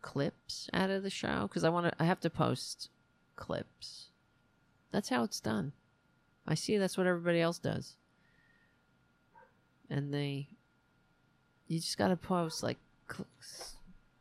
[0.00, 2.90] clips out of the show because I want to I have to post
[3.36, 4.08] clips.
[4.90, 5.72] That's how it's done.
[6.46, 7.96] I see that's what everybody else does.
[9.90, 10.48] And they
[11.68, 12.78] you just got to post like
[13.10, 13.28] cl-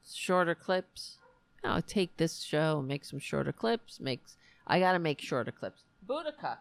[0.08, 1.18] shorter clips.
[1.64, 4.00] No, take this show make some shorter clips.
[4.00, 4.36] Makes
[4.68, 5.84] I got to make shorter clips.
[6.06, 6.58] Boudica.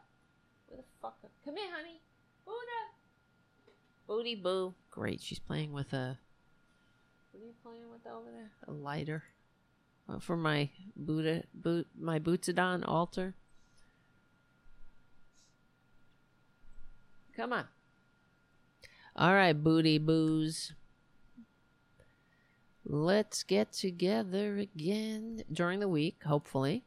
[0.69, 1.19] Where the fuck?
[1.45, 2.01] Come here, honey.
[2.45, 2.57] Buddha.
[4.07, 4.75] Booty boo.
[4.91, 5.21] Great.
[5.21, 6.19] She's playing with a.
[7.33, 8.51] What are you playing with over there?
[8.67, 9.25] A lighter.
[10.09, 13.35] Uh, for my Buddha, boot, my Butzadon altar.
[17.37, 17.65] Come on.
[19.19, 20.75] All right, booty boos.
[22.85, 26.85] Let's get together again during the week, hopefully.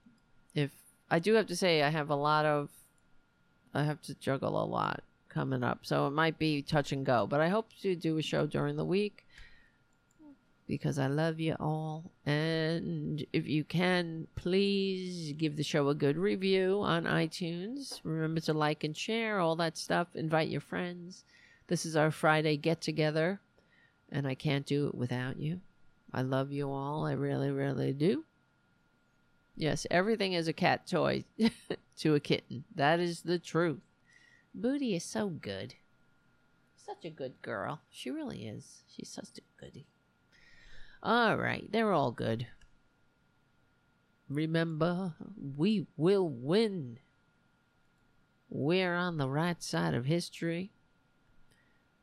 [0.53, 0.69] If
[1.09, 2.69] I do have to say I have a lot of
[3.74, 5.80] I have to juggle a lot coming up.
[5.82, 8.75] So it might be touch and go, but I hope to do a show during
[8.75, 9.25] the week
[10.67, 12.11] because I love you all.
[12.27, 18.01] And if you can, please give the show a good review on iTunes.
[18.03, 20.09] Remember to like and share all that stuff.
[20.14, 21.24] Invite your friends.
[21.69, 23.39] This is our Friday get together,
[24.11, 25.61] and I can't do it without you.
[26.11, 27.06] I love you all.
[27.06, 28.25] I really, really do.
[29.56, 31.25] Yes, everything is a cat toy
[31.98, 32.64] to a kitten.
[32.73, 33.81] That is the truth.
[34.56, 35.75] Booty is so good.
[36.75, 37.81] Such a good girl.
[37.91, 38.81] She really is.
[38.88, 39.85] She's such a goodie.
[41.03, 42.48] All right, they're all good.
[44.27, 45.14] Remember,
[45.56, 46.98] we will win.
[48.49, 50.72] We're on the right side of history.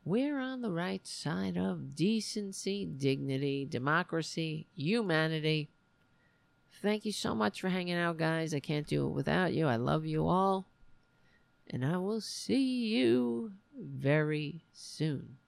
[0.07, 5.69] We're on the right side of decency, dignity, democracy, humanity.
[6.81, 8.55] Thank you so much for hanging out, guys.
[8.55, 9.67] I can't do it without you.
[9.67, 10.69] I love you all.
[11.69, 15.39] And I will see you very soon.